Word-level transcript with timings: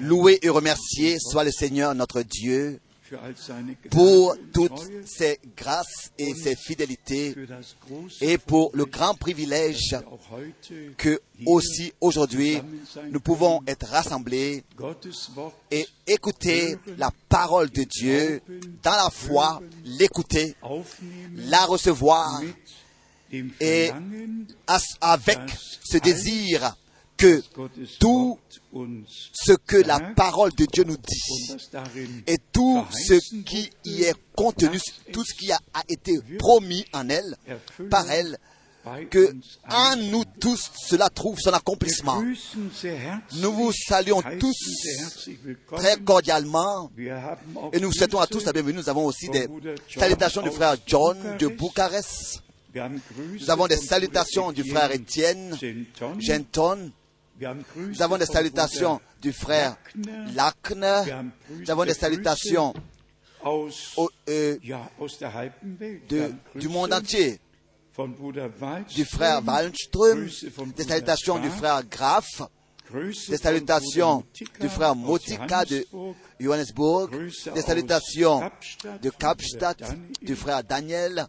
Loué 0.00 0.38
et 0.42 0.48
remercié 0.48 1.16
soit 1.18 1.44
le 1.44 1.50
Seigneur 1.52 1.94
notre 1.94 2.22
Dieu 2.22 2.80
pour 3.90 4.36
toutes 4.52 4.90
ses 5.06 5.38
grâces 5.56 6.12
et 6.18 6.34
ses 6.34 6.56
fidélités 6.56 7.34
et 8.20 8.38
pour 8.38 8.70
le 8.74 8.84
grand 8.84 9.14
privilège 9.14 9.96
que 10.96 11.20
aussi 11.46 11.92
aujourd'hui 12.00 12.60
nous 13.10 13.20
pouvons 13.20 13.62
être 13.66 13.86
rassemblés 13.86 14.64
et 15.70 15.86
écouter 16.06 16.76
la 16.98 17.10
parole 17.28 17.70
de 17.70 17.84
Dieu 17.84 18.42
dans 18.82 18.96
la 18.96 19.10
foi, 19.10 19.62
l'écouter, 19.84 20.54
la 21.34 21.64
recevoir 21.64 22.42
et 23.60 23.90
avec 25.00 25.38
ce 25.84 25.98
désir 25.98 26.76
que 27.18 27.42
tout 27.98 28.38
ce 29.34 29.52
que 29.52 29.76
la 29.76 29.98
parole 30.16 30.52
de 30.52 30.64
Dieu 30.66 30.84
nous 30.84 30.96
dit 30.96 31.56
et 32.26 32.36
tout 32.52 32.86
ce 32.92 33.14
qui 33.42 33.68
y 33.84 34.02
est 34.04 34.14
contenu, 34.34 34.78
tout 35.12 35.24
ce 35.24 35.34
qui 35.34 35.52
a, 35.52 35.58
été 35.88 36.18
promis 36.38 36.84
en 36.94 37.08
elle, 37.08 37.36
par 37.90 38.10
elle, 38.10 38.38
que 39.10 39.34
en 39.68 39.96
nous 39.96 40.24
tous 40.40 40.70
cela 40.88 41.10
trouve 41.10 41.38
son 41.38 41.52
accomplissement. 41.52 42.22
Nous 42.22 43.52
vous 43.52 43.72
saluons 43.72 44.22
tous 44.38 45.28
très 45.76 45.96
cordialement. 45.98 46.90
et 47.72 47.80
nous 47.80 47.92
souhaitons 47.92 48.20
à 48.20 48.26
tous 48.26 48.44
la 48.44 48.52
bienvenue. 48.52 48.78
Nous 48.78 48.88
avons 48.88 49.04
aussi 49.04 49.28
des 49.28 49.48
salutations 49.94 50.42
du 50.42 50.50
frère 50.50 50.76
John 50.86 51.18
de 51.38 51.48
Bucarest. 51.48 52.42
Nous 52.74 53.50
avons 53.50 53.66
des 53.66 53.76
salutations 53.76 54.52
du 54.52 54.62
frère 54.62 54.92
Étienne. 54.92 55.56
Genton. 56.18 56.92
Nous 57.76 58.02
avons 58.02 58.18
des 58.18 58.26
salutations 58.26 59.00
du 59.20 59.32
frère 59.32 59.76
Lackner. 60.34 61.02
Nous 61.50 61.70
avons 61.70 61.84
des 61.84 61.94
salutations 61.94 62.74
euh, 64.28 64.56
du 66.54 66.68
monde 66.68 66.92
entier. 66.92 67.38
Du 68.94 69.04
frère 69.04 69.42
Wallström, 69.44 70.28
des 70.76 70.84
salutations 70.84 71.38
du 71.38 71.50
frère 71.50 71.82
Graf, 71.84 72.42
des 73.28 73.36
salutations 73.36 74.24
du 74.60 74.68
frère 74.68 74.94
Motika 74.94 75.64
de 75.64 75.86
Johannesburg, 76.40 77.10
des 77.54 77.62
salutations 77.62 78.50
de 79.02 79.10
Kapstadt, 79.10 79.82
du 80.22 80.36
frère 80.36 80.64
Daniel, 80.64 81.26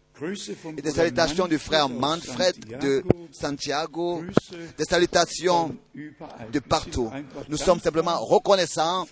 et 0.77 0.81
des 0.81 0.91
salutations 0.91 1.47
du 1.47 1.57
frère 1.57 1.89
Manfred 1.89 2.80
de 2.80 3.03
Santiago, 3.31 4.23
des 4.77 4.85
salutations 4.85 5.75
de 5.95 6.59
partout. 6.59 7.11
Nous 7.49 7.57
sommes 7.57 7.80
simplement 7.80 8.17
reconnaissants. 8.19 9.05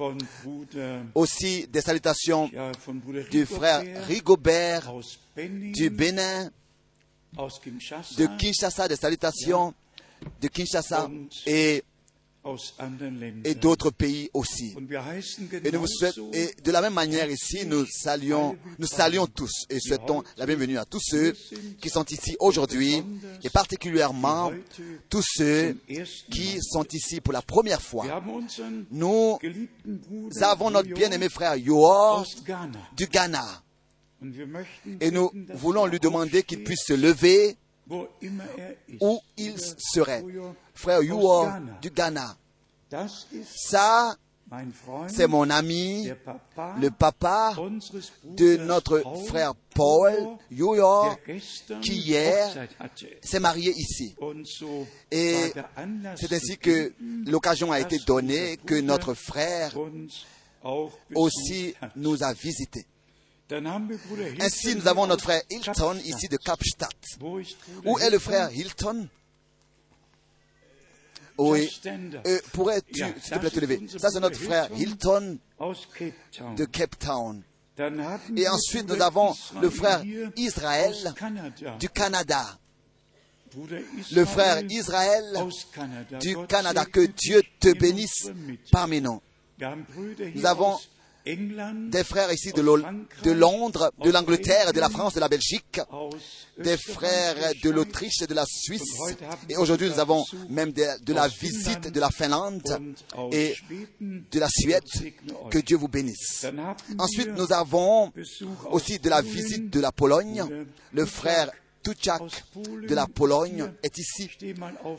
aussi 1.16 1.68
des 1.68 1.82
salutations 1.82 2.50
du 3.32 3.46
frère 3.46 3.84
Rigobert 4.08 4.92
du 5.38 5.90
Bénin, 5.90 6.50
de 8.18 8.38
Kinshasa, 8.38 8.88
des 8.88 8.96
salutations 8.96 9.74
de 10.42 10.48
Kinshasa 10.48 11.10
et 11.46 11.84
et 13.44 13.56
d'autres 13.56 13.92
pays 13.92 14.30
aussi. 14.34 14.76
Et, 15.64 15.72
nous 15.72 15.86
et 16.34 16.50
de 16.64 16.72
la 16.72 16.82
même 16.82 16.94
manière 16.94 17.30
ici, 17.30 17.66
nous 17.66 17.86
saluons, 17.86 18.58
nous 18.80 18.88
saluons 18.88 19.28
tous 19.28 19.66
et 19.70 19.80
souhaitons 19.80 20.24
la 20.38 20.46
bienvenue 20.46 20.78
à 20.78 20.86
tous 20.86 21.02
ceux 21.02 21.34
qui 21.82 21.90
sont 21.90 22.06
ici 22.06 22.36
aujourd'hui 22.40 23.04
et 23.44 23.50
particulièrement 23.50 24.52
tous 25.10 25.26
ceux 25.36 25.78
qui 26.32 26.60
sont 26.62 26.86
ici 26.92 27.22
pour 27.22 27.34
la 27.34 27.42
première 27.42 27.82
fois. 27.82 28.24
Nous 28.92 29.40
avons 30.42 30.72
notre 30.72 30.90
bien-aimé 30.94 31.30
frère 31.30 31.56
Yoor 31.56 32.26
du 32.96 33.08
Ghana. 33.08 33.64
Et 35.00 35.12
nous 35.12 35.32
voulons 35.54 35.86
lui 35.86 36.00
demander 36.00 36.42
qu'il 36.44 36.64
puisse 36.64 36.86
se 36.88 36.94
lever 36.94 37.56
où 37.90 39.20
il 39.38 39.56
serait. 39.60 40.24
Frère 40.74 41.04
Yoor 41.04 41.50
du 41.82 41.90
Ghana. 41.90 42.38
Ça, 43.46 44.16
c'est 45.08 45.28
mon 45.28 45.50
ami, 45.50 46.10
le 46.80 46.90
papa 46.90 47.56
de 48.24 48.58
notre 48.58 49.04
frère 49.28 49.54
Paul 49.74 50.38
qui 51.82 51.96
hier 51.96 52.68
s'est 53.22 53.40
marié 53.40 53.74
ici. 53.76 54.16
Et 55.12 55.52
c'est 56.16 56.32
ainsi 56.32 56.58
que 56.58 56.94
l'occasion 57.26 57.72
a 57.72 57.80
été 57.80 57.98
donnée 58.00 58.58
que 58.58 58.80
notre 58.80 59.14
frère 59.14 59.74
aussi 61.14 61.74
nous 61.96 62.24
a 62.24 62.34
visités. 62.34 62.86
Ainsi, 64.42 64.76
nous 64.76 64.88
avons 64.88 65.08
notre 65.08 65.24
frère 65.24 65.42
Hilton 65.50 65.98
ici 66.04 66.28
de 66.28 66.38
Kapstadt. 66.38 66.96
Où 67.22 68.00
est 68.00 68.10
le 68.10 68.20
frère 68.20 68.52
Hilton? 68.52 69.08
Oui. 71.38 71.70
Euh, 72.26 72.40
Pourrais-tu, 72.52 73.04
s'il 73.22 73.32
te 73.34 73.40
plaît, 73.40 73.50
te 73.50 73.60
lever? 73.60 73.88
Ça, 73.98 74.10
c'est 74.10 74.20
notre 74.20 74.40
frère 74.40 74.70
Hilton 74.76 75.38
de 76.56 76.66
Cape 76.66 76.98
Town. 77.00 77.44
Et 78.36 78.48
ensuite, 78.48 78.90
nous 78.90 79.02
avons 79.02 79.36
le 79.62 79.70
frère 79.70 80.04
Israël 80.36 81.14
du 81.80 81.90
Canada. 81.90 82.58
Le 84.12 84.26
frère 84.26 84.64
Israël 84.70 85.24
du 86.20 86.36
Canada. 86.48 86.86
Que 86.86 87.06
Dieu 87.06 87.44
te 87.60 87.72
bénisse 87.78 88.30
parmi 88.72 89.00
nous. 89.00 89.22
Nous 89.60 90.46
avons 90.46 90.78
des 91.36 92.04
frères 92.04 92.32
ici 92.32 92.52
de, 92.52 92.62
de 92.62 93.32
Londres, 93.32 93.92
de 94.04 94.12
l'Angleterre, 94.12 94.72
de 94.74 94.80
la 94.80 94.90
France, 94.90 95.16
de 95.16 95.20
la 95.20 95.28
Belgique, 95.28 95.82
des 96.58 96.78
frères 96.78 97.36
de 97.62 97.70
l'Autriche 97.70 98.22
et 98.22 98.28
de 98.28 98.34
la 98.34 98.46
Suisse. 98.46 98.98
Et 99.50 99.58
aujourd'hui, 99.58 99.90
nous 99.90 100.00
avons 100.00 100.24
même 100.50 100.72
de, 100.72 101.04
de, 101.04 101.14
la 101.14 101.28
visite 101.28 101.92
de 101.92 102.00
la 102.00 102.10
Finlande 102.10 102.80
et 103.32 103.56
de 104.00 104.40
la 104.40 104.48
Suède. 104.50 104.84
Que 105.50 105.60
Dieu 105.60 105.78
vous 105.78 105.88
bénisse. 105.88 106.46
Ensuite, 106.98 107.30
nous 107.36 107.52
avons 107.52 108.12
aussi 108.72 109.00
de 109.00 109.10
la 109.10 109.22
visite 109.22 109.70
de 109.70 109.80
la 109.80 109.92
Pologne. 109.92 110.46
Le 110.94 111.06
frère 111.06 111.52
Tuchak 111.84 112.22
de 112.88 112.96
la 112.96 113.08
Pologne 113.08 113.72
est 113.84 113.98
ici. 113.98 114.30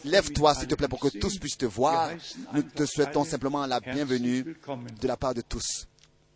Lève-toi, 0.05 0.55
s'il 0.55 0.69
te 0.69 0.75
plaît, 0.75 0.89
pour 0.89 1.01
que 1.01 1.09
tous 1.09 1.39
puissent 1.39 1.59
te 1.59 1.67
voir. 1.67 2.11
Nous 2.55 2.63
te 2.63 2.87
souhaitons 2.87 3.25
simplement 3.25 3.67
la 3.67 3.81
bienvenue 3.81 4.57
de 5.01 5.09
la 5.09 5.17
part 5.17 5.35
de 5.35 5.43
tous. 5.43 5.87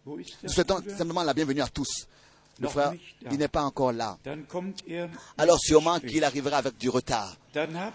Nous 0.06 0.48
souhaitons 0.48 0.82
simplement 0.96 1.22
la 1.22 1.34
bienvenue 1.34 1.60
à 1.60 1.68
tous. 1.68 2.06
Le 2.58 2.68
frère, 2.68 2.92
il 3.30 3.38
n'est 3.38 3.48
pas 3.48 3.62
encore 3.62 3.92
là. 3.92 4.18
Alors 5.38 5.58
sûrement 5.58 5.98
qu'il 6.00 6.24
arrivera 6.24 6.58
avec 6.58 6.76
du 6.76 6.88
retard. 6.88 7.36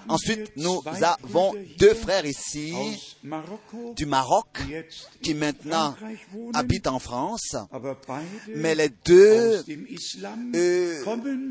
Ensuite, 0.07 0.51
nous 0.55 0.81
avons 0.85 1.53
deux 1.77 1.93
frères 1.93 2.25
ici 2.25 2.73
du 3.95 4.05
Maroc 4.05 4.45
qui 5.21 5.33
maintenant 5.33 5.95
habitent 6.53 6.87
en 6.87 6.99
France, 6.99 7.55
mais 8.55 8.75
les 8.75 8.89
deux 9.05 9.63
euh, 10.55 11.03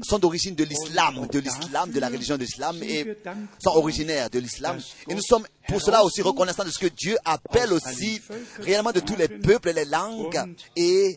sont 0.02 0.18
d'origine 0.18 0.54
de 0.54 0.64
l'islam, 0.64 1.26
de 1.30 1.38
l'islam, 1.38 1.90
de 1.90 2.00
la 2.00 2.08
religion 2.08 2.36
de 2.36 2.42
l'islam 2.42 2.76
et 2.82 3.16
sont 3.62 3.70
originaires 3.76 4.30
de 4.30 4.38
l'islam. 4.38 4.78
Et 5.08 5.14
nous 5.14 5.22
sommes 5.22 5.46
pour 5.68 5.82
cela 5.82 6.04
aussi 6.04 6.22
reconnaissants 6.22 6.64
de 6.64 6.70
ce 6.70 6.78
que 6.78 6.86
Dieu 6.86 7.16
appelle 7.24 7.72
aussi 7.72 8.20
réellement 8.60 8.92
de 8.92 9.00
tous 9.00 9.16
les 9.16 9.28
peuples, 9.28 9.72
les 9.72 9.84
langues 9.84 10.40
et, 10.76 11.16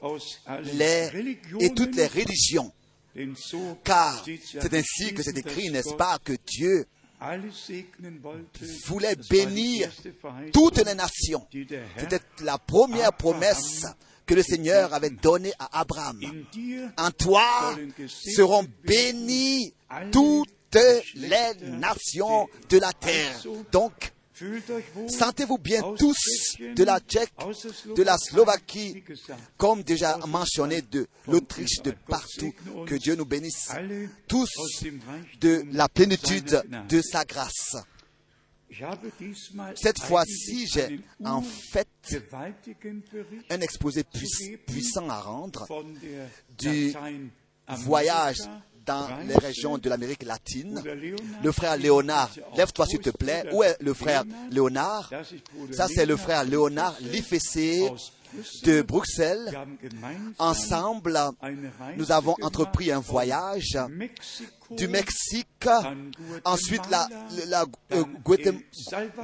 les, 0.74 1.38
et 1.60 1.74
toutes 1.74 1.96
les 1.96 2.08
religions. 2.08 2.72
Car 3.84 4.26
c'est 4.26 4.74
ainsi 4.74 5.14
que 5.14 5.24
c'est 5.24 5.38
écrit, 5.38 5.70
n'est-ce 5.70 5.94
pas, 5.94 6.18
que 6.24 6.34
Dieu 6.46 6.86
voulait 8.86 9.16
bénir 9.30 9.92
toutes 10.54 10.78
les 10.78 10.96
nations. 10.96 11.46
C'était 11.98 12.22
la 12.44 12.58
première 12.58 13.14
promesse 13.14 13.86
que 14.26 14.36
le 14.36 14.44
Seigneur 14.44 14.94
avait 14.94 15.10
donnée 15.10 15.54
à 15.60 15.82
Abraham. 15.82 16.20
En 16.98 17.12
toi 17.12 17.76
seront 18.08 18.66
bénies 18.84 19.74
toutes 20.12 20.78
les 21.16 21.54
nations 21.66 22.48
de 22.70 22.78
la 22.78 22.94
terre. 22.94 23.42
Donc, 23.72 24.14
Sentez-vous 25.08 25.58
bien 25.58 25.82
tous 25.98 26.56
de 26.60 26.84
la 26.84 27.00
Tchèque, 27.00 27.34
de 27.96 28.04
la 28.04 28.18
Slovaquie, 28.18 29.04
comme 29.58 29.84
déjà 29.84 30.18
mentionné 30.28 30.82
de 30.82 31.08
l'Autriche, 31.28 31.82
de 31.82 31.92
partout. 32.08 32.54
Que 32.86 32.96
Dieu 32.96 33.16
nous 33.16 33.26
bénisse. 33.26 33.72
Tous 34.28 34.50
de 35.42 35.64
la 35.72 35.90
plénitude 35.90 36.64
de 36.88 37.02
sa 37.02 37.26
grâce. 37.26 37.76
Cette 39.76 40.00
fois-ci, 40.00 40.68
j'ai 40.68 41.00
en 41.26 41.42
fait 41.42 41.88
un 43.50 43.62
exposé 43.62 44.04
puissant 44.04 45.10
à 45.10 45.20
rendre 45.20 45.68
du 46.58 46.94
voyage 47.68 48.38
dans 48.90 49.08
les 49.28 49.36
régions 49.36 49.78
de 49.78 49.88
l'Amérique 49.88 50.24
latine. 50.24 50.82
Le 51.44 51.52
frère 51.52 51.78
Léonard, 51.78 52.32
lève-toi 52.58 52.88
s'il 52.88 53.00
te 53.00 53.12
plaît. 53.12 53.46
Où 53.54 53.62
est 53.62 53.78
le 53.82 53.94
frère 53.94 54.24
Léonard? 54.50 55.12
Ça, 55.72 55.88
c'est 55.88 56.08
le 56.08 56.18
frère 56.18 56.44
Léonard 56.44 56.96
Lifessé 57.00 57.88
de 58.64 58.82
Bruxelles. 58.82 59.56
Ensemble, 60.40 61.20
nous 61.98 62.12
avons 62.12 62.36
entrepris 62.42 62.92
un 62.92 63.00
voyage 63.00 63.78
du 64.72 64.88
Mexique, 64.88 65.68
ensuite 66.44 66.90
la, 66.90 67.08
la 67.48 67.66
euh, 67.92 68.04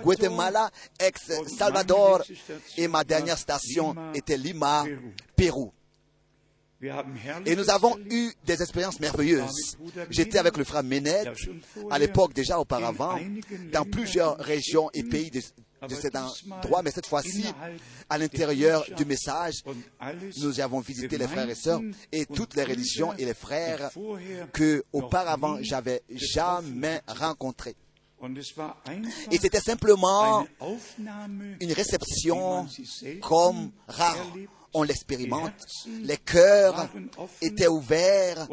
Guatemala, 0.03 0.69
ex-Salvador, 1.00 2.23
et 2.77 2.88
ma 2.88 3.03
dernière 3.03 3.38
station 3.38 3.95
était 4.13 4.38
Lima, 4.38 4.85
Pérou. 5.35 5.71
Et 7.46 7.56
nous 7.56 7.70
avons 7.70 7.98
eu 8.10 8.32
des 8.46 8.62
expériences 8.62 9.00
merveilleuses. 9.00 9.78
J'étais 10.10 10.38
avec 10.38 10.58
le 10.58 10.64
frère 10.64 10.84
Menet, 10.84 11.26
à 11.90 12.00
l'époque 12.00 12.34
déjà 12.34 12.60
auparavant, 12.60 13.20
dans 13.72 13.86
plusieurs 13.86 14.38
régions 14.38 14.90
et 14.94 15.04
pays 15.04 15.32
de, 15.32 15.42
cet 15.90 16.16
endroit, 16.16 16.82
mais 16.84 16.92
cette 16.92 17.08
fois-ci, 17.08 17.46
à 18.10 18.18
l'intérieur 18.18 18.86
du 18.96 19.06
message, 19.06 19.64
nous 20.38 20.60
avons 20.60 20.80
visité 20.80 21.18
les 21.18 21.28
frères 21.28 21.50
et 21.50 21.56
sœurs 21.56 21.82
et 22.12 22.26
toutes 22.26 22.56
les 22.56 22.64
religions 22.64 23.14
et 23.18 23.26
les 23.26 23.34
frères 23.34 23.92
que 24.54 24.84
auparavant 24.92 25.58
j'avais 25.62 26.02
jamais 26.10 27.02
rencontrés. 27.08 27.76
Et 29.32 29.38
c'était 29.38 29.60
simplement 29.60 30.48
une 31.60 31.74
réception 31.74 32.68
comme 33.22 33.72
rare 33.88 34.34
on 34.75 34.83
l'expérimente. 34.83 35.54
Les 36.04 36.18
cœurs 36.18 36.89
étaient 37.42 37.68
ouverts 37.68 38.48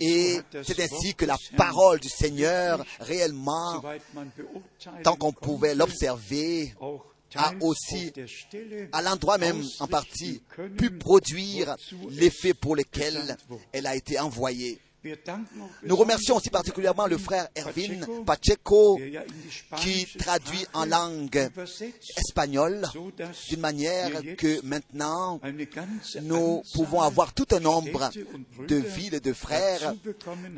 et 0.00 0.38
c'est 0.62 0.80
ainsi 0.80 1.14
que 1.14 1.26
la 1.26 1.36
parole 1.56 2.00
du 2.00 2.08
Seigneur 2.08 2.84
réellement, 2.98 3.82
tant 5.04 5.16
qu'on 5.16 5.32
pouvait 5.32 5.74
l'observer, 5.74 6.74
a 7.34 7.52
aussi, 7.60 8.12
à 8.92 9.02
l'endroit 9.02 9.38
même 9.38 9.62
en 9.80 9.86
partie, 9.86 10.42
pu 10.78 10.90
produire 10.90 11.76
l'effet 12.08 12.54
pour 12.54 12.76
lequel 12.76 13.36
elle 13.72 13.86
a 13.86 13.94
été 13.94 14.18
envoyée. 14.18 14.80
Nous 15.84 15.96
remercions 15.96 16.36
aussi 16.36 16.50
particulièrement 16.50 17.06
le 17.06 17.18
frère 17.18 17.48
Erwin 17.56 18.24
Pacheco 18.24 18.98
qui 19.78 20.06
traduit 20.18 20.66
en 20.72 20.84
langue 20.84 21.50
espagnole 22.16 22.82
d'une 23.48 23.60
manière 23.60 24.10
que 24.36 24.64
maintenant 24.64 25.40
nous 26.22 26.62
pouvons 26.74 27.02
avoir 27.02 27.32
tout 27.34 27.46
un 27.52 27.60
nombre 27.60 28.10
de 28.66 28.76
villes 28.76 29.14
et 29.14 29.20
de 29.20 29.32
frères 29.32 29.94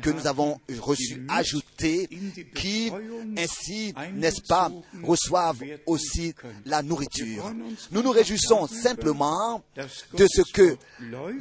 que 0.01 0.09
nous 0.09 0.25
avons 0.25 0.59
reçus 0.79 1.21
ajoutés 1.29 2.09
qui 2.55 2.91
ainsi, 3.37 3.93
n'est-ce 4.13 4.41
pas, 4.41 4.71
reçoivent 5.03 5.63
aussi 5.85 6.33
la 6.65 6.81
nourriture. 6.81 7.53
Nous 7.91 8.01
nous 8.01 8.11
réjouissons 8.11 8.67
simplement 8.67 9.63
de 9.75 10.25
ce 10.27 10.41
que 10.51 10.77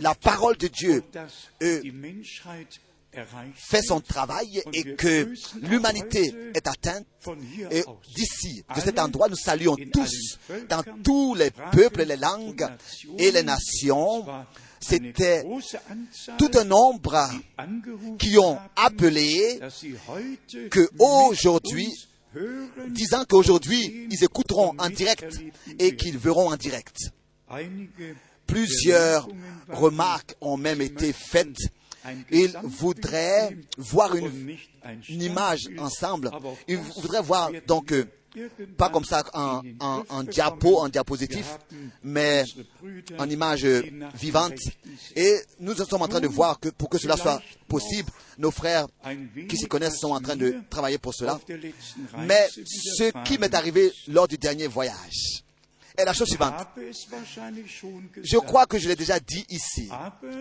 la 0.01 0.15
parole 0.15 0.57
de 0.57 0.69
Dieu 0.69 1.03
euh, 1.63 1.81
fait 3.55 3.83
son 3.83 4.01
travail 4.01 4.63
et 4.73 4.95
que 4.95 5.33
l'humanité 5.63 6.35
est 6.55 6.67
atteinte. 6.67 7.07
Et 7.71 7.85
d'ici, 8.15 8.63
de 8.75 8.81
cet 8.81 8.99
endroit, 8.99 9.29
nous 9.29 9.37
saluons 9.37 9.77
tous, 9.93 10.39
dans 10.69 10.83
tous 11.03 11.35
les 11.35 11.51
peuples, 11.73 12.05
les 12.05 12.17
langues 12.17 12.67
et 13.19 13.31
les 13.31 13.43
nations. 13.43 14.25
C'était 14.81 15.45
tout 16.39 16.51
un 16.55 16.65
nombre 16.65 17.29
qui 18.19 18.39
ont 18.39 18.59
appelé 18.77 19.61
que 20.71 20.89
aujourd'hui, 20.99 21.89
disant 22.89 23.25
qu'aujourd'hui, 23.25 24.07
ils 24.11 24.23
écouteront 24.23 24.75
en 24.79 24.91
direct 24.91 25.41
et 25.79 25.97
qu'ils 25.97 26.19
verront 26.19 26.53
en 26.53 26.57
direct. 26.57 27.11
Plusieurs 28.47 29.29
remarques 29.69 30.35
ont 30.41 30.57
même 30.57 30.81
été 30.81 31.13
faites 31.13 31.59
il 32.31 32.53
voudrait 32.63 33.57
voir 33.77 34.15
une, 34.15 34.57
image 35.09 35.69
ensemble. 35.79 36.31
Il 36.67 36.77
voudrait 36.77 37.23
voir 37.23 37.51
donc 37.67 37.93
euh, 37.93 38.05
pas 38.77 38.91
comme 38.91 39.05
ça 39.05 39.25
en, 39.33 39.63
en, 39.81 40.23
diapo, 40.23 40.79
en 40.79 40.89
diapositive, 40.89 41.47
mais 42.03 42.45
en 43.19 43.29
image 43.29 43.65
vivante. 44.15 44.59
Et 45.17 45.37
nous 45.61 45.75
sommes 45.75 46.03
en 46.03 46.09
train 46.09 46.21
de 46.21 46.29
voir 46.29 46.61
que 46.61 46.69
pour 46.69 46.89
que 46.89 46.99
cela 46.99 47.17
soit 47.17 47.43
possible, 47.67 48.11
nos 48.39 48.51
frères 48.51 48.87
qui 49.49 49.57
s'y 49.57 49.67
connaissent 49.67 49.99
sont 49.99 50.13
en 50.13 50.21
train 50.21 50.37
de 50.37 50.57
travailler 50.71 50.99
pour 50.99 51.15
cela. 51.15 51.41
Mais 52.19 52.49
ce 52.65 53.11
qui 53.25 53.39
m'est 53.39 53.55
arrivé 53.55 53.93
lors 54.09 54.29
du 54.29 54.39
dernier 54.39 54.67
voyage, 54.67 55.45
est 55.99 56.05
la 56.05 56.13
chose 56.13 56.29
suivante. 56.29 56.55
Je 58.23 58.37
crois 58.39 58.67
que 58.67 58.79
je 58.79 58.89
l'ai 58.89 58.97
déjà 58.97 59.19
dit 59.21 59.45
ici, 59.51 59.91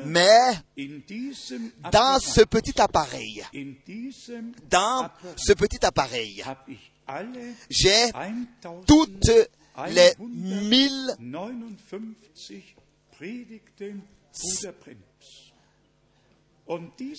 mais 0.05 0.53
dans 1.91 2.19
ce 2.19 2.41
petit 2.41 2.79
appareil, 2.79 3.43
dans 4.69 5.09
ce 5.35 5.53
petit 5.53 5.83
appareil, 5.85 6.43
j'ai 7.69 8.11
toutes 8.85 9.31
les 9.89 10.13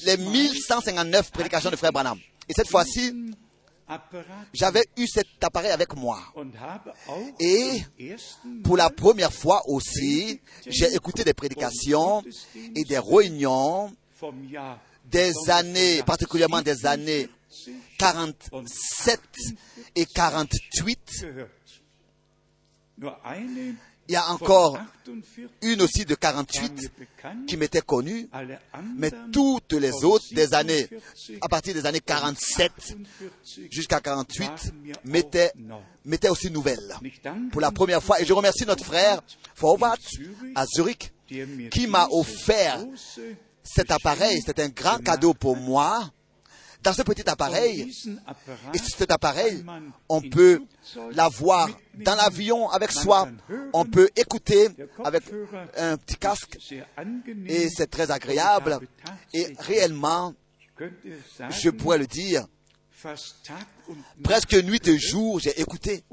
les 0.04 0.16
1159 0.16 1.30
prédications 1.32 1.70
de 1.70 1.76
Frère 1.76 1.92
Branham. 1.92 2.18
Et 2.48 2.52
cette 2.54 2.68
fois-ci, 2.68 3.32
j'avais 4.52 4.84
eu 4.96 5.06
cet 5.06 5.26
appareil 5.42 5.70
avec 5.70 5.94
moi. 5.96 6.20
Et 7.40 7.82
pour 8.64 8.76
la 8.76 8.90
première 8.90 9.32
fois 9.32 9.62
aussi, 9.66 10.40
j'ai 10.66 10.94
écouté 10.94 11.24
des 11.24 11.34
prédications 11.34 12.22
et 12.54 12.84
des 12.84 12.98
réunions 12.98 13.92
des 15.04 15.32
années, 15.48 16.02
particulièrement 16.02 16.62
des 16.62 16.84
années 16.84 17.28
47 17.98 19.20
et 19.94 20.06
48 20.06 21.26
il 24.08 24.12
y 24.12 24.16
a 24.16 24.30
encore 24.30 24.78
une 25.62 25.82
aussi 25.82 26.04
de 26.04 26.14
48 26.14 26.92
qui 27.46 27.56
m'était 27.56 27.82
connue, 27.82 28.28
mais 28.96 29.10
toutes 29.32 29.74
les 29.74 30.04
autres 30.04 30.24
des 30.32 30.54
années, 30.54 30.88
à 31.42 31.48
partir 31.48 31.74
des 31.74 31.84
années 31.84 32.00
47 32.00 32.72
jusqu'à 33.70 34.00
48, 34.00 34.72
m'étaient, 35.04 35.52
aussi 36.30 36.50
nouvelles. 36.50 36.96
Pour 37.52 37.60
la 37.60 37.70
première 37.70 38.02
fois, 38.02 38.20
et 38.20 38.24
je 38.24 38.32
remercie 38.32 38.64
notre 38.66 38.84
frère 38.84 39.20
Forward 39.54 39.98
à 40.54 40.64
Zurich 40.66 41.12
qui 41.70 41.86
m'a 41.86 42.08
offert 42.10 42.84
cet 43.62 43.90
appareil. 43.90 44.40
C'est 44.44 44.58
un 44.60 44.68
grand 44.68 44.98
cadeau 44.98 45.34
pour 45.34 45.56
moi 45.56 46.10
dans 46.82 46.92
ce 46.92 47.02
petit 47.02 47.28
appareil, 47.28 47.92
et 48.74 48.78
cet 48.78 49.10
appareil, 49.10 49.64
on 50.08 50.20
peut 50.20 50.60
l'avoir 51.12 51.68
dans 51.94 52.14
l'avion 52.14 52.68
avec 52.70 52.92
soi, 52.92 53.28
on 53.72 53.84
peut 53.84 54.08
écouter 54.16 54.68
avec 55.04 55.24
un 55.76 55.96
petit 55.96 56.16
casque, 56.16 56.56
et 57.46 57.68
c'est 57.68 57.88
très 57.88 58.10
agréable, 58.10 58.78
et 59.34 59.54
réellement, 59.58 60.34
je 61.50 61.70
pourrais 61.70 61.98
le 61.98 62.06
dire, 62.06 62.46
presque 64.22 64.54
nuit 64.54 64.86
et 64.86 64.98
jour, 64.98 65.40
j'ai 65.40 65.60
écouté, 65.60 66.04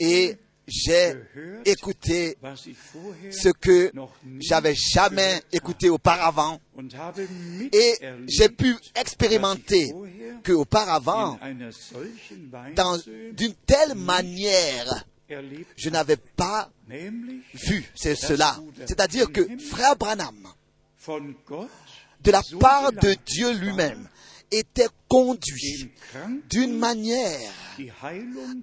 et 0.00 0.36
j'ai 0.68 1.14
écouté 1.64 2.36
ce 3.30 3.48
que 3.48 3.90
j'avais 4.40 4.74
jamais 4.74 5.42
écouté 5.52 5.88
auparavant. 5.88 6.60
Et 7.72 7.94
j'ai 8.26 8.48
pu 8.50 8.76
expérimenter 8.94 9.92
que 10.42 10.52
auparavant, 10.52 11.38
d'une 13.32 13.54
telle 13.66 13.94
manière, 13.94 15.04
je 15.76 15.90
n'avais 15.90 16.16
pas 16.16 16.70
vu 17.54 17.84
c'est 17.94 18.14
cela. 18.14 18.58
C'est-à-dire 18.86 19.32
que 19.32 19.46
Frère 19.58 19.96
Branham, 19.96 20.48
de 22.20 22.30
la 22.30 22.42
part 22.60 22.92
de 22.92 23.16
Dieu 23.26 23.52
lui-même, 23.54 24.08
était 24.50 24.88
conduit 25.08 25.90
d'une 26.48 26.78
manière 26.78 27.52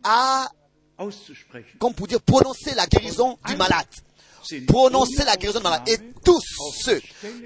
à 0.03 0.47
comme 1.79 1.93
pour 1.93 2.07
dire 2.07 2.21
prononcer 2.21 2.73
la 2.75 2.87
guérison 2.87 3.37
du 3.47 3.55
malade. 3.55 3.87
Prononcer 4.67 5.23
la 5.25 5.35
guérison 5.35 5.59
du 5.59 5.63
malade. 5.63 5.87
Et 5.87 5.97
tous 6.23 6.39
ceux 6.83 7.01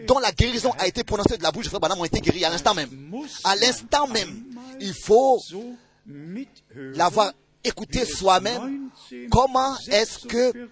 dont 0.08 0.20
la 0.20 0.32
guérison 0.32 0.72
a 0.78 0.88
été 0.88 1.04
prononcée 1.04 1.38
de 1.38 1.44
la 1.44 1.52
bouche 1.52 1.66
de 1.66 1.70
Frère 1.70 1.80
Branham 1.80 2.00
ont 2.00 2.06
été 2.06 2.20
guéris 2.20 2.46
à 2.46 2.50
l'instant 2.50 2.74
même. 2.74 2.90
À 3.44 3.56
l'instant 3.56 4.08
même, 4.08 4.44
il 4.80 4.94
faut 4.94 5.42
l'avoir 6.76 7.34
écouté 7.64 8.06
soi-même. 8.06 8.90
Comment 9.32 9.76
est-ce 9.90 10.28
que 10.28 10.70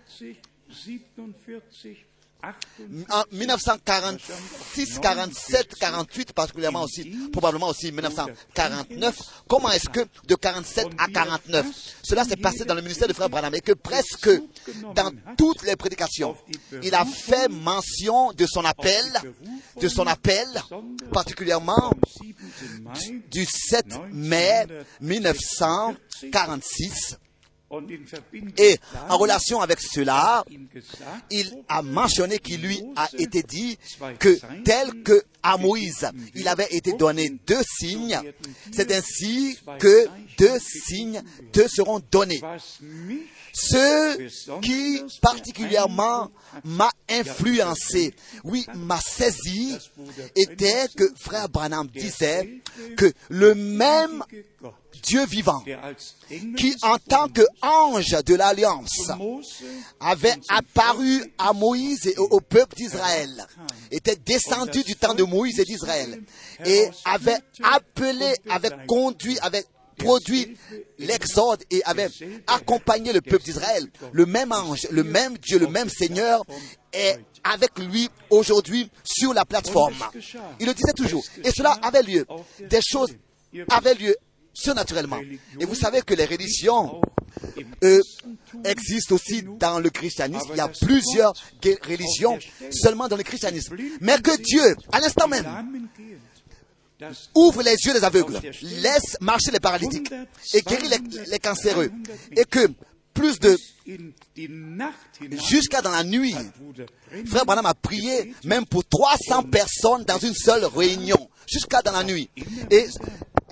en 3.09 3.23
1946, 3.31 4.99
47, 4.99 5.75
48, 5.75 6.33
particulièrement 6.33 6.83
aussi, 6.83 7.05
probablement 7.31 7.69
aussi 7.69 7.91
1949. 7.91 9.17
Comment 9.47 9.71
est-ce 9.71 9.89
que 9.89 10.01
de 10.27 10.35
47 10.35 10.87
à 10.97 11.07
49, 11.07 11.65
cela 12.03 12.23
s'est 12.23 12.37
passé 12.37 12.65
dans 12.65 12.75
le 12.75 12.81
ministère 12.81 13.07
de 13.07 13.13
Frère 13.13 13.29
Branham 13.29 13.55
et 13.55 13.61
que 13.61 13.71
presque 13.73 14.29
dans 14.95 15.11
toutes 15.37 15.63
les 15.63 15.75
prédications, 15.75 16.35
il 16.83 16.93
a 16.95 17.05
fait 17.05 17.47
mention 17.49 18.31
de 18.33 18.45
son 18.45 18.65
appel, 18.65 19.05
de 19.79 19.87
son 19.87 20.07
appel, 20.07 20.47
particulièrement 21.11 21.93
du 23.29 23.45
7 23.45 23.85
mai 24.11 24.65
1946 25.01 27.17
et 28.57 28.79
en 29.09 29.17
relation 29.17 29.59
avec 29.59 29.79
cela, 29.81 30.45
il 31.29 31.63
a 31.67 31.81
mentionné 31.81 32.39
qu'il 32.39 32.61
lui 32.61 32.81
a 32.95 33.09
été 33.17 33.43
dit 33.43 33.77
que 34.19 34.39
tel 34.63 35.03
que 35.03 35.23
à 35.43 35.57
Moïse, 35.57 36.09
il 36.35 36.47
avait 36.47 36.67
été 36.71 36.93
donné 36.93 37.29
deux 37.45 37.61
signes, 37.79 38.19
c'est 38.71 38.91
ainsi 38.91 39.57
que 39.79 40.07
deux 40.37 40.57
signes 40.59 41.21
te 41.51 41.67
seront 41.67 42.01
donnés. 42.11 42.41
Ce 43.53 44.59
qui 44.61 45.01
particulièrement 45.21 46.31
m'a 46.63 46.91
influencé, 47.09 48.13
oui, 48.43 48.65
m'a 48.75 48.99
saisi, 49.01 49.77
était 50.35 50.85
que 50.95 51.05
frère 51.17 51.49
Branham 51.49 51.87
disait 51.87 52.61
que 52.95 53.11
le 53.29 53.55
même 53.55 54.23
Dieu 55.01 55.25
vivant, 55.25 55.63
qui 56.57 56.75
en 56.81 56.97
tant 56.97 57.27
qu'ange 57.29 58.15
de 58.25 58.35
l'alliance 58.35 59.11
avait 59.99 60.35
apparu 60.49 61.33
à 61.37 61.53
Moïse 61.53 62.07
et 62.07 62.17
au 62.17 62.39
peuple 62.39 62.75
d'Israël, 62.75 63.45
était 63.91 64.15
descendu 64.15 64.83
du 64.83 64.95
temps 64.95 65.13
de 65.13 65.23
Moïse 65.23 65.59
et 65.59 65.65
d'Israël, 65.65 66.21
et 66.65 66.87
avait 67.05 67.39
appelé, 67.63 68.33
avait 68.49 68.71
conduit, 68.87 69.37
avait 69.39 69.65
produit 69.97 70.55
l'exode 70.99 71.63
et 71.71 71.83
avait 71.83 72.09
accompagné 72.45 73.11
le 73.11 73.21
peuple 73.21 73.43
d'Israël. 73.43 73.87
Le 74.11 74.25
même 74.25 74.51
ange, 74.51 74.87
le 74.91 75.03
même 75.03 75.37
Dieu, 75.37 75.59
le 75.59 75.67
même 75.67 75.89
Seigneur 75.89 76.43
est 76.93 77.19
avec 77.43 77.77
lui 77.79 78.09
aujourd'hui 78.29 78.89
sur 79.03 79.33
la 79.33 79.45
plateforme. 79.45 79.95
Il 80.59 80.67
le 80.67 80.73
disait 80.73 80.93
toujours. 80.93 81.23
Et 81.43 81.51
cela 81.51 81.71
avait 81.81 82.03
lieu. 82.03 82.25
Des 82.69 82.81
choses 82.81 83.11
avaient 83.69 83.95
lieu 83.95 84.15
surnaturellement. 84.57 85.19
Et 85.59 85.65
vous 85.65 85.75
savez 85.75 86.01
que 86.01 86.13
les 86.13 86.25
religions 86.25 86.99
euh, 87.83 88.01
existent 88.65 89.15
aussi 89.15 89.43
dans 89.59 89.79
le 89.79 89.89
christianisme. 89.89 90.47
Il 90.51 90.57
y 90.57 90.61
a 90.61 90.67
plusieurs 90.67 91.33
religions 91.87 92.39
seulement 92.71 93.07
dans 93.07 93.17
le 93.17 93.23
christianisme. 93.23 93.75
Mais 94.01 94.17
que 94.19 94.35
Dieu, 94.37 94.75
à 94.91 94.99
l'instant 94.99 95.27
même, 95.27 95.47
ouvre 97.35 97.61
les 97.61 97.75
yeux 97.75 97.93
des 97.93 98.03
aveugles, 98.03 98.39
laisse 98.61 99.17
marcher 99.21 99.51
les 99.51 99.59
paralytiques 99.59 100.11
et 100.53 100.61
guérit 100.61 100.89
les, 101.27 101.39
cancéreux. 101.39 101.91
Et 102.35 102.45
que 102.45 102.67
plus 103.13 103.39
de 103.39 103.57
jusqu'à 105.47 105.81
dans 105.81 105.91
la 105.91 106.03
nuit, 106.03 106.35
Frère 107.27 107.45
Branham 107.45 107.65
a 107.65 107.75
prié 107.75 108.33
même 108.43 108.65
pour 108.65 108.83
300 108.85 109.43
personnes 109.43 110.03
dans 110.03 110.17
une 110.17 110.33
seule 110.33 110.65
réunion, 110.65 111.29
jusqu'à 111.47 111.81
dans 111.83 111.91
la 111.91 112.03
nuit. 112.03 112.29
Et 112.71 112.87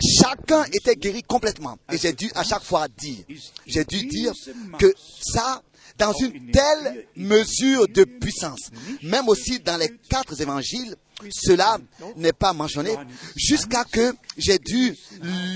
chacun 0.01 0.63
était 0.73 0.95
guéri 0.95 1.23
complètement. 1.23 1.77
Et 1.91 1.97
j'ai 1.97 2.13
dû 2.13 2.29
à 2.35 2.43
chaque 2.43 2.63
fois 2.63 2.87
dire, 2.87 3.23
j'ai 3.65 3.85
dû 3.85 4.05
dire 4.05 4.33
que 4.77 4.93
ça, 5.21 5.61
dans 5.97 6.13
une 6.13 6.51
telle 6.51 7.07
mesure 7.15 7.87
de 7.87 8.03
puissance, 8.03 8.69
même 9.03 9.27
aussi 9.29 9.59
dans 9.59 9.77
les 9.77 9.89
quatre 10.09 10.39
évangiles, 10.41 10.95
cela 11.31 11.77
n'est 12.17 12.33
pas 12.33 12.53
mentionné 12.53 12.93
jusqu'à 13.35 13.85
que 13.85 14.13
j'ai 14.37 14.59
dû 14.59 14.93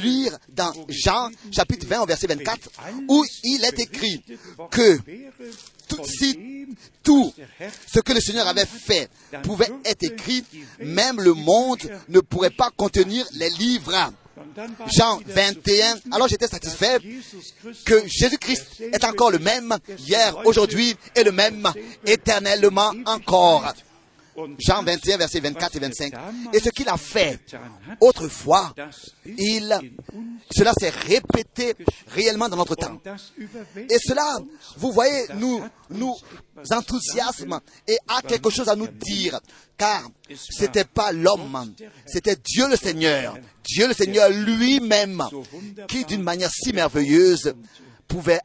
lire 0.01 0.37
dans 0.47 0.71
Jean 0.87 1.29
chapitre 1.51 1.85
20 1.85 2.05
verset 2.05 2.27
24 2.27 2.69
où 3.09 3.25
il 3.43 3.65
est 3.65 3.79
écrit 3.79 4.23
que 4.71 4.99
tout, 5.87 6.05
si 6.05 6.67
tout 7.03 7.33
ce 7.87 7.99
que 7.99 8.13
le 8.13 8.21
Seigneur 8.21 8.47
avait 8.47 8.65
fait 8.65 9.09
pouvait 9.43 9.71
être 9.83 10.03
écrit, 10.03 10.45
même 10.79 11.19
le 11.19 11.33
monde 11.33 11.79
ne 12.07 12.19
pourrait 12.19 12.51
pas 12.51 12.69
contenir 12.75 13.25
les 13.33 13.49
livres. 13.49 14.13
Jean 14.87 15.19
21. 15.25 15.99
Alors 16.11 16.27
j'étais 16.27 16.47
satisfait 16.47 16.97
que 17.85 18.01
Jésus-Christ 18.05 18.81
est 18.93 19.03
encore 19.03 19.31
le 19.31 19.39
même 19.39 19.75
hier, 19.97 20.35
aujourd'hui 20.45 20.95
et 21.15 21.23
le 21.23 21.31
même 21.31 21.67
éternellement 22.05 22.93
encore. 23.05 23.73
Jean 24.57 24.83
21, 24.83 25.17
versets 25.17 25.39
24 25.39 25.75
et 25.75 25.79
25. 25.79 26.13
Et 26.53 26.59
ce 26.59 26.69
qu'il 26.69 26.87
a 26.89 26.97
fait 26.97 27.39
autrefois, 27.99 28.73
il, 29.25 29.79
cela 30.51 30.71
s'est 30.79 30.89
répété 30.89 31.75
réellement 32.07 32.49
dans 32.49 32.57
notre 32.57 32.75
temps. 32.75 33.01
Et 33.89 33.97
cela, 33.99 34.37
vous 34.77 34.91
voyez, 34.91 35.25
nous, 35.35 35.63
nous 35.89 36.15
enthousiasme 36.71 37.59
et 37.87 37.97
a 38.07 38.21
quelque 38.21 38.49
chose 38.49 38.69
à 38.69 38.75
nous 38.75 38.87
dire. 38.87 39.39
Car 39.77 40.09
c'était 40.35 40.83
pas 40.83 41.11
l'homme, 41.11 41.73
c'était 42.05 42.35
Dieu 42.35 42.67
le 42.67 42.75
Seigneur. 42.75 43.37
Dieu 43.63 43.87
le 43.87 43.93
Seigneur 43.93 44.29
lui-même 44.29 45.23
qui 45.87 46.05
d'une 46.05 46.23
manière 46.23 46.51
si 46.51 46.73
merveilleuse 46.73 47.53
pouvait 48.09 48.41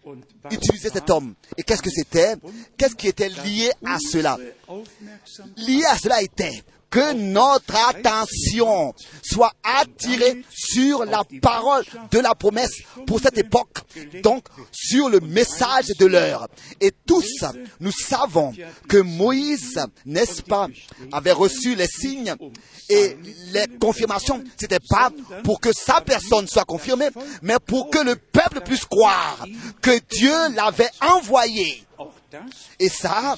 utiliser 0.53 0.91
cet 0.91 1.11
homme. 1.11 1.35
Et 1.57 1.65
qu'est-ce 1.65 1.83
que 1.83 1.91
c'était? 1.91 2.35
Qu'est-ce 2.77 2.95
qui 2.95 3.09
était 3.09 3.31
lié 3.31 3.73
à 3.85 3.99
cela? 3.99 4.39
Lié 5.57 5.85
à 5.87 5.99
cela 5.99 6.23
était 6.23 6.63
que 6.95 7.13
notre 7.13 7.75
attention 7.89 8.95
soit 9.21 9.53
attirée 9.65 10.45
sur 10.49 11.05
la 11.05 11.25
parole 11.43 11.85
de 12.13 12.21
la 12.21 12.37
promesse 12.37 12.83
pour 13.05 13.19
cette 13.19 13.37
époque, 13.37 13.79
donc 14.23 14.45
sur 14.71 15.09
le 15.09 15.19
message 15.19 15.89
de 15.99 16.07
l'heure. 16.07 16.47
Et 16.81 16.93
tous, 17.05 17.45
nous 17.81 17.91
savons 17.91 18.53
que 18.89 18.99
Moïse, 18.99 19.85
n'est-ce 20.07 20.43
pas, 20.43 20.69
avait 21.11 21.33
reçu 21.33 21.75
les 21.75 21.89
signes 21.89 22.33
et 22.89 23.17
les 23.51 23.67
confirmations. 23.81 24.45
C'était 24.57 24.79
pas 24.89 25.11
pour 25.43 25.61
que 25.61 25.73
sa 25.73 26.01
personne 26.01 26.47
soit 26.47 26.65
confirmée, 26.65 27.09
mais 27.43 27.57
pour 27.59 27.91
que 27.91 27.99
le 27.99 28.15
peuple 28.15 28.61
puisse 28.61 28.85
croire 28.85 29.45
que 29.83 29.99
Dieu 30.11 30.55
l'avait 30.55 30.91
envoyé 31.01 31.83
et 32.79 32.89
ça, 32.89 33.37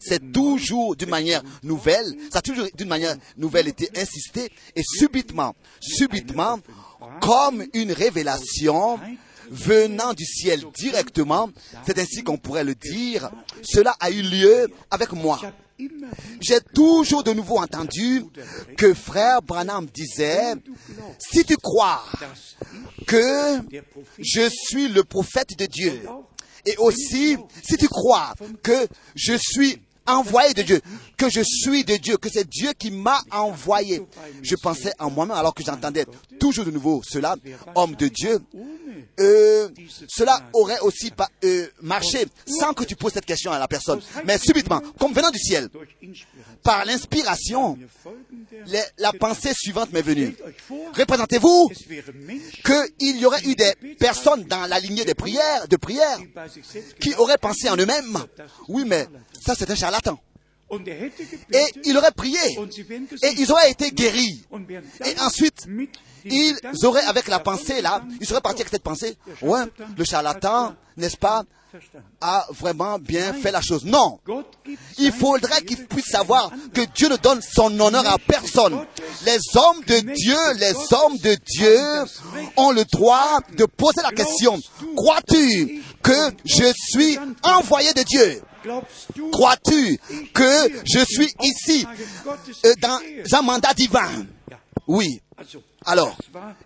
c'est 0.00 0.32
toujours 0.32 0.96
d'une 0.96 1.10
manière 1.10 1.42
nouvelle, 1.62 2.16
ça 2.30 2.38
a 2.38 2.42
toujours 2.42 2.66
d'une 2.74 2.88
manière 2.88 3.16
nouvelle 3.36 3.68
été 3.68 3.90
insisté, 3.96 4.50
et 4.76 4.82
subitement, 4.82 5.54
subitement, 5.80 6.58
comme 7.20 7.64
une 7.74 7.92
révélation 7.92 8.98
venant 9.50 10.14
du 10.14 10.24
ciel 10.24 10.64
directement, 10.74 11.50
c'est 11.86 11.98
ainsi 11.98 12.22
qu'on 12.22 12.38
pourrait 12.38 12.64
le 12.64 12.74
dire, 12.74 13.30
cela 13.62 13.94
a 14.00 14.10
eu 14.10 14.22
lieu 14.22 14.68
avec 14.90 15.12
moi. 15.12 15.40
J'ai 16.40 16.60
toujours 16.74 17.24
de 17.24 17.32
nouveau 17.32 17.58
entendu 17.58 18.24
que 18.76 18.94
frère 18.94 19.42
Branham 19.42 19.86
disait, 19.86 20.54
si 21.18 21.44
tu 21.44 21.56
crois 21.56 22.04
que 23.06 23.58
je 24.18 24.48
suis 24.48 24.88
le 24.88 25.02
prophète 25.02 25.58
de 25.58 25.66
Dieu, 25.66 26.02
et 26.64 26.76
aussi, 26.78 27.36
si 27.62 27.76
tu 27.76 27.88
crois 27.88 28.34
que 28.62 28.86
je 29.14 29.34
suis 29.38 29.80
envoyé 30.06 30.54
de 30.54 30.62
Dieu, 30.62 30.80
que 31.16 31.30
je 31.30 31.40
suis 31.42 31.84
de 31.84 31.96
Dieu, 31.96 32.16
que 32.16 32.28
c'est 32.28 32.48
Dieu 32.48 32.72
qui 32.78 32.90
m'a 32.90 33.20
envoyé. 33.30 34.02
Je 34.42 34.56
pensais 34.56 34.92
en 34.98 35.10
moi-même 35.10 35.36
alors 35.36 35.54
que 35.54 35.62
j'entendais 35.64 36.06
toujours 36.38 36.64
de 36.64 36.70
nouveau 36.70 37.02
cela, 37.04 37.36
homme 37.74 37.94
de 37.94 38.08
Dieu. 38.08 38.40
Euh, 39.20 39.68
cela 40.08 40.40
aurait 40.52 40.80
aussi 40.80 41.10
pas, 41.10 41.28
euh, 41.44 41.66
marché 41.82 42.26
sans 42.46 42.72
que 42.72 42.84
tu 42.84 42.96
poses 42.96 43.12
cette 43.12 43.26
question 43.26 43.52
à 43.52 43.58
la 43.58 43.68
personne. 43.68 44.00
Mais 44.24 44.38
subitement, 44.38 44.80
comme 44.98 45.12
venant 45.12 45.30
du 45.30 45.38
ciel, 45.38 45.68
par 46.62 46.84
l'inspiration, 46.84 47.78
la 48.98 49.12
pensée 49.12 49.52
suivante 49.54 49.92
m'est 49.92 50.02
venue. 50.02 50.34
Représentez-vous 50.96 51.70
qu'il 52.64 53.16
y 53.18 53.26
aurait 53.26 53.42
eu 53.44 53.54
des 53.54 53.74
personnes 53.98 54.44
dans 54.44 54.66
la 54.66 54.80
lignée 54.80 55.04
des 55.04 55.14
prières, 55.14 55.68
de 55.68 55.76
prières, 55.76 56.18
qui 57.00 57.14
auraient 57.14 57.38
pensé 57.38 57.68
en 57.68 57.76
eux-mêmes, 57.76 58.18
oui, 58.68 58.84
mais 58.86 59.06
ça 59.44 59.54
c'est 59.56 59.70
un 59.70 59.74
charlatan. 59.74 60.01
Et 61.52 61.64
il 61.84 61.96
aurait 61.98 62.12
prié. 62.12 62.38
Et 63.22 63.34
ils 63.38 63.52
auraient 63.52 63.70
été 63.70 63.90
guéris. 63.90 64.44
Et 65.04 65.20
ensuite, 65.20 65.66
ils 66.24 66.56
auraient, 66.84 67.04
avec 67.04 67.28
la 67.28 67.40
pensée 67.40 67.82
là, 67.82 68.02
ils 68.20 68.26
seraient 68.26 68.40
partis 68.40 68.62
avec 68.62 68.72
cette 68.72 68.82
pensée. 68.82 69.16
Ouais, 69.42 69.64
le 69.96 70.04
charlatan, 70.04 70.74
n'est-ce 70.96 71.16
pas, 71.16 71.44
a 72.20 72.46
vraiment 72.50 72.98
bien 72.98 73.32
fait 73.34 73.50
la 73.50 73.60
chose. 73.60 73.84
Non. 73.84 74.18
Il 74.98 75.12
faudrait 75.12 75.62
qu'ils 75.62 75.86
puissent 75.86 76.10
savoir 76.10 76.50
que 76.72 76.82
Dieu 76.94 77.08
ne 77.08 77.16
donne 77.16 77.40
son 77.42 77.78
honneur 77.80 78.06
à 78.06 78.18
personne. 78.18 78.86
Les 79.24 79.38
hommes 79.54 79.82
de 79.86 80.00
Dieu, 80.12 80.36
les 80.58 80.74
hommes 80.92 81.18
de 81.18 81.34
Dieu 81.34 81.78
ont 82.56 82.72
le 82.72 82.84
droit 82.84 83.40
de 83.56 83.64
poser 83.64 84.02
la 84.02 84.12
question. 84.12 84.58
Crois-tu 84.96 85.82
que 86.02 86.30
je 86.44 86.72
suis 86.74 87.18
envoyé 87.42 87.92
de 87.92 88.02
Dieu? 88.02 88.42
Crois-tu 89.32 89.98
que 90.32 90.82
je 90.84 91.04
suis 91.04 91.34
ici 91.42 91.86
euh, 92.64 92.74
dans 92.80 92.98
un 93.38 93.42
mandat 93.42 93.74
divin? 93.74 94.26
Oui. 94.86 95.20
Alors, 95.84 96.16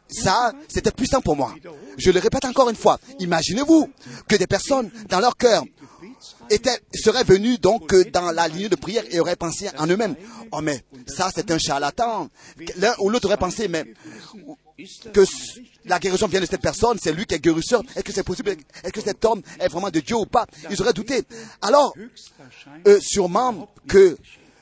ça, 0.09 0.53
c'était 0.69 0.91
puissant 0.91 1.21
pour 1.21 1.37
moi. 1.37 1.55
Je 1.97 2.11
le 2.11 2.21
répète 2.21 2.45
encore 2.45 2.69
une 2.69 2.77
fois. 2.77 2.99
Imaginez-vous 3.19 3.89
que 4.29 4.37
des 4.37 4.47
personnes, 4.47 4.91
dans 5.09 5.21
leur 5.21 5.37
cœur, 5.37 5.65
étaient, 6.51 6.79
seraient 6.95 7.25
venues 7.25 7.59
donc 7.59 7.95
dans 8.11 8.31
la 8.33 8.49
ligne 8.49 8.69
de 8.69 8.77
prière 8.77 9.05
et 9.11 9.21
auraient 9.21 9.37
pensé 9.37 9.69
en 9.79 9.87
eux-mêmes. 9.87 10.17
Oh 10.53 10.61
mais 10.61 10.83
ça 11.07 11.31
c'est 11.35 11.51
un 11.51 11.59
charlatan. 11.59 12.29
L'un 12.77 12.95
ou 12.99 13.11
l'autre 13.11 13.27
aurait 13.27 13.37
pensé 13.37 13.69
mais 13.69 13.85
que 15.13 15.25
la 15.85 15.99
guérison 15.99 16.27
vient 16.27 16.41
de 16.41 16.47
cette 16.47 16.61
personne, 16.61 16.99
c'est 17.03 17.13
lui 17.13 17.25
qui 17.25 17.35
est 17.35 17.39
guérisseur. 17.39 17.83
Est-ce 17.95 18.05
que 18.05 18.13
c'est 18.13 18.23
possible? 18.23 18.51
Est-ce 18.51 18.93
que 18.93 19.01
cet 19.01 19.25
homme 19.25 19.43
est 19.59 19.69
vraiment 19.69 19.91
de 19.91 20.01
Dieu 20.01 20.17
ou 20.17 20.27
pas? 20.27 20.47
Ils 20.71 20.81
auraient 20.83 20.93
douté. 20.93 21.23
Alors, 21.63 21.95
euh, 22.87 22.99
sûrement 23.01 23.69
que 23.89 24.17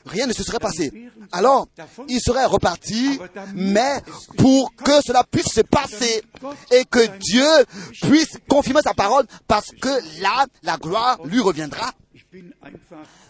rien 0.05 0.27
ne 0.27 0.33
se 0.33 0.43
serait 0.43 0.59
passé. 0.59 1.09
Alors, 1.31 1.67
il 2.07 2.19
serait 2.21 2.45
reparti, 2.45 3.19
mais 3.55 4.01
pour 4.37 4.73
que 4.75 5.01
cela 5.05 5.23
puisse 5.23 5.51
se 5.53 5.61
passer 5.61 6.23
et 6.71 6.85
que 6.85 7.17
Dieu 7.17 7.47
puisse 8.01 8.37
confirmer 8.47 8.81
sa 8.83 8.93
parole, 8.93 9.25
parce 9.47 9.71
que 9.81 10.21
là, 10.21 10.45
la 10.63 10.77
gloire 10.77 11.19
lui 11.25 11.41
reviendra. 11.41 11.91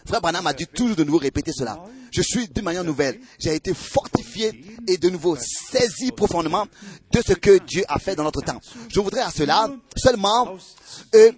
Frère 0.06 0.20
Branham 0.20 0.46
a 0.46 0.52
dû 0.52 0.66
toujours 0.66 0.96
de 0.96 1.04
nouveau 1.04 1.18
répéter 1.18 1.52
cela. 1.52 1.82
Je 2.12 2.22
suis 2.22 2.48
d'une 2.48 2.64
manière 2.64 2.84
nouvelle. 2.84 3.20
J'ai 3.38 3.54
été 3.54 3.74
fortifié 3.74 4.64
et 4.86 4.96
de 4.96 5.10
nouveau 5.10 5.36
saisi 5.36 6.12
profondément 6.12 6.66
de 7.10 7.20
ce 7.26 7.32
que 7.32 7.58
Dieu 7.58 7.82
a 7.88 7.98
fait 7.98 8.14
dans 8.14 8.22
notre 8.22 8.40
temps. 8.42 8.60
Je 8.88 9.00
voudrais 9.00 9.22
à 9.22 9.30
cela 9.30 9.68
seulement 9.96 10.56
euh, 11.14 11.32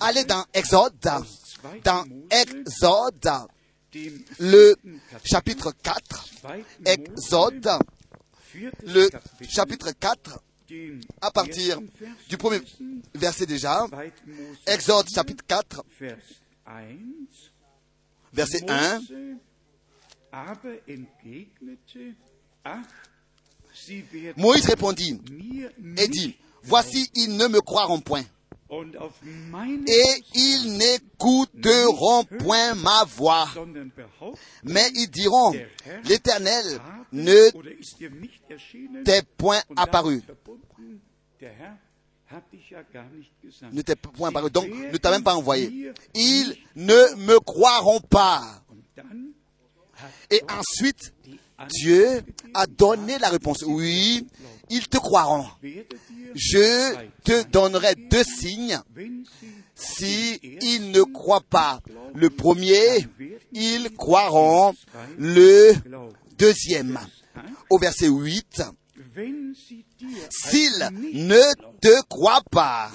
aller 0.00 0.24
dans 0.24 0.44
Exode, 0.52 0.94
dans 1.84 2.04
Exode, 2.30 3.30
le 4.38 4.74
chapitre 5.24 5.72
4, 5.82 6.28
Exode, 6.84 7.70
le 8.84 9.10
chapitre 9.48 9.90
4, 9.98 10.40
à 11.20 11.30
partir 11.30 11.80
du 12.28 12.36
premier 12.36 12.60
verset 13.14 13.46
déjà, 13.46 13.86
Exode 14.66 15.08
chapitre 15.08 15.44
4, 15.46 15.84
verset 18.32 18.64
1. 18.68 19.00
Moïse 24.36 24.66
répondit 24.66 25.20
et 25.96 26.08
dit, 26.08 26.36
Voici, 26.64 27.10
ils 27.14 27.36
ne 27.36 27.48
me 27.48 27.60
croiront 27.60 28.00
point. 28.00 28.24
Et 29.86 30.24
ils 30.34 30.78
n'écouteront 30.78 32.24
point 32.24 32.74
ma 32.74 33.04
voix. 33.04 33.48
Mais 34.64 34.88
ils 34.94 35.10
diront, 35.10 35.52
l'Éternel 36.04 36.80
ne 37.12 37.50
t'est 39.04 39.22
point 39.36 39.60
apparu. 39.76 40.22
Ne 43.72 43.82
t'est 43.82 43.96
point 43.96 44.30
apparu. 44.30 44.50
Donc, 44.50 44.68
ne 44.68 44.96
t'a 44.96 45.10
même 45.10 45.22
pas 45.22 45.34
envoyé. 45.34 45.92
Ils 46.14 46.56
ne 46.76 47.14
me 47.26 47.38
croiront 47.40 48.00
pas. 48.00 48.62
Et 50.30 50.42
ensuite, 50.50 51.12
Dieu 51.68 52.22
a 52.54 52.66
donné 52.66 53.18
la 53.18 53.28
réponse. 53.28 53.62
Oui, 53.66 54.26
ils 54.70 54.88
te 54.88 54.98
croiront. 54.98 55.46
Je 56.34 56.94
te 57.24 57.42
donnerai 57.48 57.94
deux 57.94 58.24
signes. 58.24 58.80
Si 59.74 60.38
ils 60.42 60.90
ne 60.90 61.02
croient 61.02 61.44
pas 61.48 61.80
le 62.14 62.30
premier, 62.30 63.06
ils 63.52 63.90
croiront 63.96 64.74
le 65.18 65.72
deuxième. 66.38 66.98
Au 67.70 67.78
verset 67.78 68.08
8, 68.08 68.62
s'ils 70.30 70.90
ne 71.12 71.40
te 71.80 72.02
croient 72.02 72.42
pas, 72.50 72.90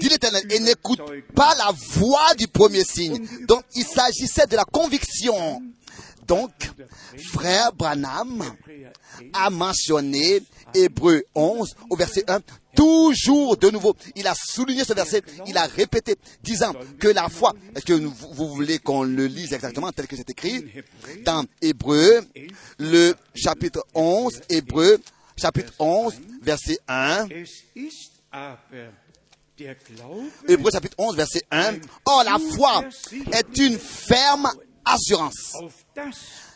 dit 0.00 0.08
l'Éternel, 0.08 0.44
et 0.50 0.58
n'écoute 0.60 1.00
pas 1.34 1.54
la 1.56 1.72
voix 1.72 2.34
du 2.36 2.48
premier 2.48 2.84
signe. 2.84 3.26
Donc 3.46 3.64
il 3.74 3.84
s'agissait 3.84 4.46
de 4.46 4.56
la 4.56 4.64
conviction. 4.64 5.62
Donc, 6.26 6.52
frère 7.32 7.72
Branham 7.72 8.44
a 9.32 9.50
mentionné 9.50 10.40
Hébreu 10.74 11.24
11 11.34 11.74
au 11.90 11.96
verset 11.96 12.24
1, 12.28 12.40
toujours 12.74 13.56
de 13.56 13.70
nouveau. 13.70 13.94
Il 14.16 14.26
a 14.26 14.34
souligné 14.34 14.84
ce 14.84 14.92
verset, 14.92 15.22
il 15.46 15.56
a 15.56 15.66
répété, 15.66 16.16
disant 16.42 16.72
que 16.98 17.08
la 17.08 17.28
foi, 17.28 17.54
est-ce 17.74 17.84
que 17.84 17.92
vous, 17.92 18.48
voulez 18.48 18.78
qu'on 18.78 19.02
le 19.02 19.26
lise 19.26 19.52
exactement 19.52 19.92
tel 19.92 20.06
que 20.06 20.16
c'est 20.16 20.30
écrit? 20.30 20.64
Dans 21.24 21.44
Hébreu, 21.60 22.20
le 22.78 23.14
chapitre 23.34 23.84
11, 23.94 24.40
Hébreu, 24.48 25.00
chapitre 25.36 25.72
11, 25.78 26.14
verset 26.42 26.78
1. 26.88 27.26
Hébreu 30.48 30.70
chapitre 30.70 30.94
11, 30.98 31.16
verset 31.16 31.42
1. 31.50 31.74
Or, 32.06 32.24
la 32.24 32.38
foi 32.38 32.84
est 33.32 33.58
une 33.58 33.78
ferme 33.78 34.50
assurance 34.84 35.54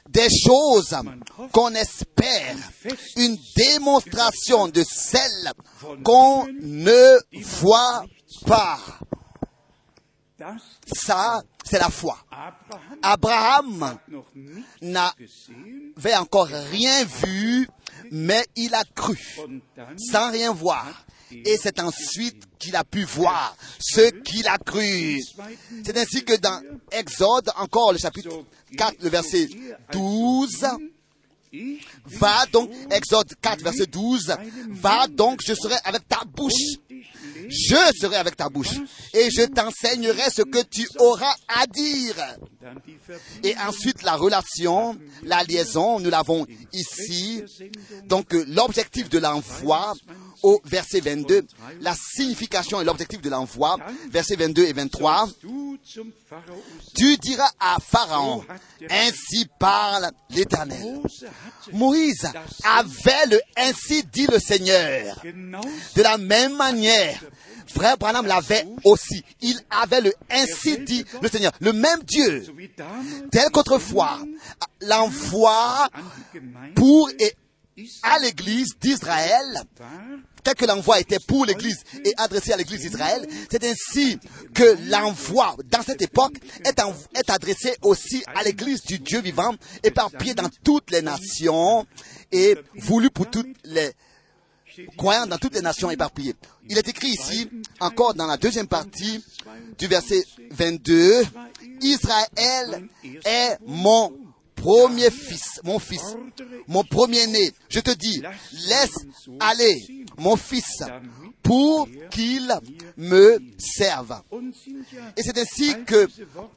des 0.09 0.29
choses 0.31 0.97
qu'on 1.53 1.75
espère, 1.75 2.57
une 3.17 3.39
démonstration 3.57 4.69
de 4.69 4.85
celles 4.85 5.53
qu'on 6.03 6.47
ne 6.47 7.19
voit 7.61 8.05
pas. 8.47 8.79
Ça, 10.93 11.43
c'est 11.65 11.79
la 11.79 11.89
foi. 11.89 12.19
Abraham 13.03 13.99
n'avait 14.83 16.17
encore 16.17 16.49
rien 16.49 17.05
vu, 17.05 17.69
mais 18.11 18.45
il 18.57 18.75
a 18.75 18.85
cru, 18.85 19.19
sans 19.97 20.31
rien 20.31 20.53
voir. 20.53 21.05
Et 21.45 21.57
c'est 21.61 21.81
ensuite 21.81 22.43
qu'il 22.59 22.77
a 22.77 22.85
pu 22.85 23.05
voir 23.05 23.57
ce 23.79 24.11
qu'il 24.23 24.47
a 24.49 24.59
cru. 24.59 25.21
C'est 25.85 25.97
ainsi 25.97 26.25
que 26.25 26.37
dans 26.37 26.61
Exode, 26.91 27.51
encore 27.57 27.93
le 27.93 27.99
chapitre 27.99 28.45
4, 28.77 29.03
le 29.03 29.09
verset 29.09 29.49
12, 29.93 30.67
Va 32.07 32.47
donc, 32.53 32.71
Exode 32.91 33.33
4, 33.41 33.63
verset 33.63 33.87
12, 33.87 34.35
va 34.71 35.07
donc, 35.07 35.41
je 35.47 35.55
serai 35.55 35.77
avec 35.85 36.09
ta 36.09 36.23
bouche. 36.25 36.79
Je 37.49 37.99
serai 38.01 38.17
avec 38.17 38.37
ta 38.37 38.49
bouche. 38.49 38.77
Et 39.13 39.31
je 39.31 39.43
t'enseignerai 39.43 40.31
ce 40.31 40.43
que 40.43 40.63
tu 40.63 40.89
auras 40.99 41.35
à 41.49 41.67
dire. 41.67 42.17
Et 43.43 43.55
ensuite, 43.59 44.03
la 44.03 44.17
relation, 44.17 44.97
la 45.23 45.43
liaison, 45.45 46.01
nous 46.01 46.11
l'avons 46.11 46.47
ici. 46.73 47.43
Donc, 48.05 48.33
l'objectif 48.33 49.09
de 49.09 49.19
l'envoi 49.19 49.95
au 50.43 50.61
verset 50.65 51.01
22, 51.01 51.47
la 51.81 51.95
signification 51.95 52.81
et 52.81 52.85
l'objectif 52.85 53.21
de 53.21 53.31
l'envoi, 53.31 53.79
verset 54.11 54.37
22 54.37 54.65
et 54.65 54.73
23. 54.73 55.29
Tu 56.95 57.17
diras 57.17 57.51
à 57.59 57.79
Pharaon, 57.81 58.45
ainsi 58.91 59.47
parle 59.59 60.11
l'Éternel. 60.31 61.01
Moïse 61.73 62.31
avait 62.63 63.27
le 63.31 63.41
ainsi 63.57 64.05
dit 64.05 64.27
le 64.27 64.39
Seigneur. 64.39 65.21
De 65.25 66.03
la 66.03 66.19
même 66.19 66.57
manière, 66.57 67.21
frère 67.75 67.97
Branham 67.99 68.27
l'avait 68.27 68.67
aussi. 68.85 69.25
Il 69.41 69.59
avait 69.71 70.01
le 70.01 70.13
ainsi 70.31 70.79
dit 70.79 71.05
le 71.21 71.29
Seigneur. 71.29 71.53
Le 71.61 71.73
même 71.73 72.03
Dieu, 72.05 72.45
tel 73.31 73.51
qu'autrefois, 73.51 74.19
l'envoi 74.81 75.89
pour 76.75 77.11
et 77.19 77.35
à 78.03 78.19
l'église 78.21 78.79
d'Israël, 78.81 79.63
tel 80.45 80.55
que 80.55 80.65
l'envoi 80.65 81.01
était 81.01 81.19
pour 81.19 81.45
l'église 81.45 81.83
et 82.05 82.13
adressé 82.17 82.53
à 82.53 82.57
l'église 82.57 82.81
d'Israël, 82.81 83.27
c'est 83.51 83.65
ainsi 83.65 84.19
que 84.55 84.77
l'envoi 84.91 85.57
dans 85.65 85.83
cette 85.83 86.03
époque 86.03 86.35
est, 86.65 87.31
adressé 87.31 87.77
aussi 87.83 88.23
à 88.35 88.45
l'église 88.45 88.83
du 88.83 88.99
Dieu 88.99 89.21
vivant, 89.21 89.55
éparpillé 89.83 90.35
dans 90.35 90.51
toutes 90.63 90.91
les 90.91 91.03
nations 91.03 91.87
et 92.31 92.57
voulu 92.77 93.11
pour 93.11 93.29
toutes 93.29 93.57
les 93.65 93.93
croyants 94.97 95.27
dans 95.27 95.39
toutes 95.39 95.55
les 95.55 95.63
nations 95.63 95.91
éparpillées. 95.91 96.35
Il 96.69 96.79
est 96.79 96.89
écrit 96.89 97.09
ici, 97.09 97.49
encore 97.81 98.15
dans 98.15 98.27
la 98.27 98.37
deuxième 98.37 98.69
partie 98.69 99.23
du 99.79 99.87
verset 99.87 100.25
22, 100.51 101.25
Israël 101.83 102.89
est 103.25 103.59
mon 103.67 104.13
premier 104.55 105.11
fils, 105.11 105.61
mon 105.65 105.79
fils, 105.79 106.17
mon 106.69 106.85
premier-né. 106.85 107.53
Je 107.69 107.81
te 107.81 107.91
dis, 107.91 108.23
laisse 108.69 108.97
aller 109.41 110.07
mon 110.17 110.37
fils 110.37 110.83
pour 111.43 111.87
qu'il 112.11 112.51
me 112.97 113.39
serve. 113.59 114.23
Et 115.17 115.23
c'est 115.23 115.37
ainsi 115.39 115.75
que 115.85 116.09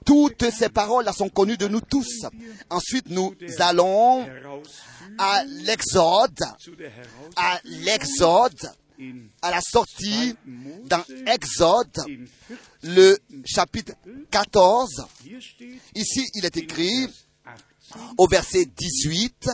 toutes 0.06 0.50
ces 0.52 0.70
paroles 0.70 1.12
sont 1.14 1.30
connues 1.30 1.58
de 1.58 1.68
nous 1.68 1.82
tous. 1.82 2.26
Ensuite, 2.70 3.10
nous 3.10 3.34
allons 3.60 4.26
à 5.18 5.44
l'Exode, 5.44 6.44
à 7.36 7.60
l'Exode, 7.66 8.72
à 9.42 9.52
la 9.52 9.62
sortie 9.62 10.36
dans 10.86 11.04
Exode, 11.26 12.04
le 12.84 13.18
chapitre 13.46 13.94
14. 14.32 15.06
Ici, 15.96 16.26
il 16.34 16.46
est 16.46 16.58
écrit 16.58 17.08
au 18.18 18.28
verset 18.28 18.66
18, 18.66 19.50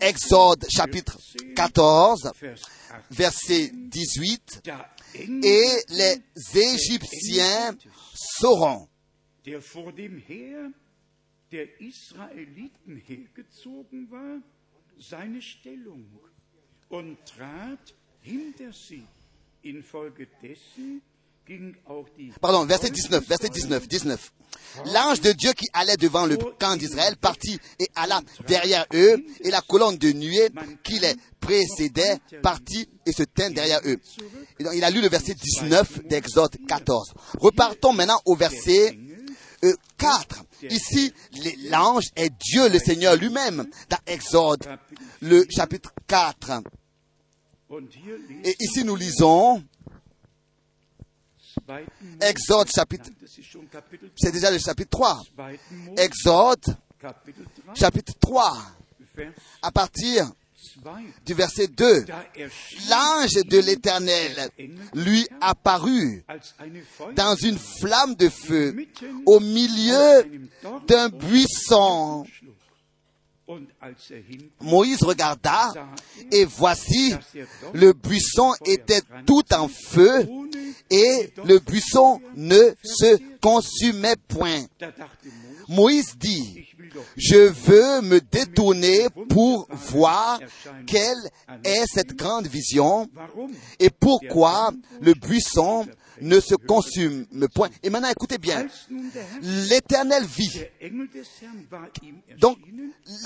Exode 0.00 0.66
chapitre 0.68 1.18
14, 1.54 2.32
verset 3.10 3.70
18, 3.72 4.70
et 5.14 5.68
les 5.88 6.22
Égyptiens 6.54 7.76
sauront 8.14 8.88
Pardon, 22.40 22.64
verset 22.64 22.90
19, 22.90 23.24
verset 23.26 23.48
19, 23.48 23.86
19. 23.86 24.32
L'ange 24.86 25.20
de 25.20 25.32
Dieu 25.32 25.52
qui 25.52 25.66
allait 25.72 25.96
devant 25.96 26.26
le 26.26 26.36
camp 26.36 26.76
d'Israël 26.76 27.16
partit 27.16 27.58
et 27.78 27.88
alla 27.94 28.20
derrière 28.46 28.84
eux, 28.94 29.24
et 29.40 29.50
la 29.50 29.60
colonne 29.60 29.96
de 29.96 30.10
nuée 30.12 30.48
qui 30.82 30.98
les 30.98 31.14
précédait 31.40 32.18
partit 32.42 32.88
et 33.06 33.12
se 33.12 33.22
tint 33.22 33.50
derrière 33.50 33.80
eux. 33.86 33.98
il 34.58 34.84
a 34.84 34.90
lu 34.90 35.00
le 35.00 35.08
verset 35.08 35.34
19 35.34 36.06
d'Exode 36.06 36.56
14. 36.66 37.14
Repartons 37.38 37.92
maintenant 37.92 38.20
au 38.24 38.34
verset 38.34 38.98
4. 39.98 40.44
Euh, 40.62 40.68
Ici, 40.70 41.12
l'ange 41.70 42.04
est 42.16 42.30
Dieu, 42.30 42.68
le 42.68 42.78
Seigneur 42.78 43.16
lui-même, 43.16 43.66
dans 43.88 43.98
Exode, 44.06 44.66
le 45.20 45.44
chapitre 45.50 45.92
4. 46.06 46.62
Et 48.44 48.54
ici, 48.60 48.84
nous 48.84 48.96
lisons 48.96 49.62
Exode 52.20 52.68
chapitre, 52.74 53.10
c'est 54.16 54.30
déjà 54.32 54.50
le 54.50 54.58
chapitre 54.58 54.90
3. 54.90 55.22
Exode 55.96 56.76
chapitre 57.74 58.12
3, 58.20 58.56
à 59.62 59.72
partir 59.72 60.30
du 61.24 61.34
verset 61.34 61.68
2, 61.68 62.04
l'ange 62.90 63.34
de 63.44 63.58
l'Éternel 63.58 64.50
lui 64.94 65.26
apparut 65.40 66.24
dans 67.14 67.34
une 67.36 67.58
flamme 67.58 68.14
de 68.14 68.28
feu 68.28 68.74
au 69.26 69.40
milieu 69.40 70.24
d'un 70.86 71.08
buisson. 71.08 72.24
Moïse 74.60 75.02
regarda 75.02 75.72
et 76.32 76.44
voici 76.44 77.14
le 77.74 77.92
buisson 77.92 78.52
était 78.64 79.02
tout 79.24 79.44
en 79.54 79.68
feu 79.68 80.26
et 80.90 81.32
le 81.44 81.58
buisson 81.60 82.20
ne 82.34 82.74
se 82.82 83.16
consumait 83.40 84.16
point. 84.28 84.64
Moïse 85.68 86.16
dit, 86.16 86.66
je 87.16 87.48
veux 87.48 88.02
me 88.02 88.20
détourner 88.20 89.08
pour 89.28 89.68
voir 89.70 90.40
quelle 90.86 91.18
est 91.64 91.84
cette 91.92 92.14
grande 92.14 92.46
vision 92.46 93.08
et 93.78 93.90
pourquoi 93.90 94.70
le 95.00 95.14
buisson 95.14 95.86
ne 96.20 96.40
se 96.40 96.54
consume 96.54 97.26
point. 97.54 97.68
Et 97.82 97.90
maintenant, 97.90 98.10
écoutez 98.10 98.38
bien. 98.38 98.66
L'éternel 99.42 100.24
vit. 100.24 100.62
Donc, 102.38 102.58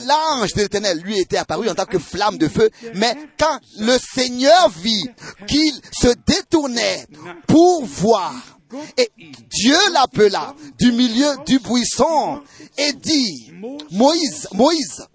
l'ange 0.07 0.53
de 0.55 0.63
l'éternel 0.63 0.99
lui 0.99 1.19
était 1.19 1.37
apparu 1.37 1.69
en 1.69 1.75
tant 1.75 1.87
que 1.87 1.99
flamme 1.99 2.39
de 2.39 2.49
feu. 2.49 2.71
Mais 2.95 3.17
quand 3.39 3.59
le 3.79 3.97
Seigneur 3.99 4.69
vit 4.71 5.07
qu'il 5.47 5.73
se 5.93 6.15
détournait 6.27 7.07
pour 7.47 7.85
voir, 7.85 8.60
et 8.97 9.11
Dieu 9.49 9.77
l'appela 9.93 10.55
du 10.79 10.93
milieu 10.93 11.29
du 11.47 11.59
buisson 11.59 12.43
et 12.77 12.93
dit, 12.93 13.53
Moïse, 13.91 14.49
Moïse, 14.53 15.07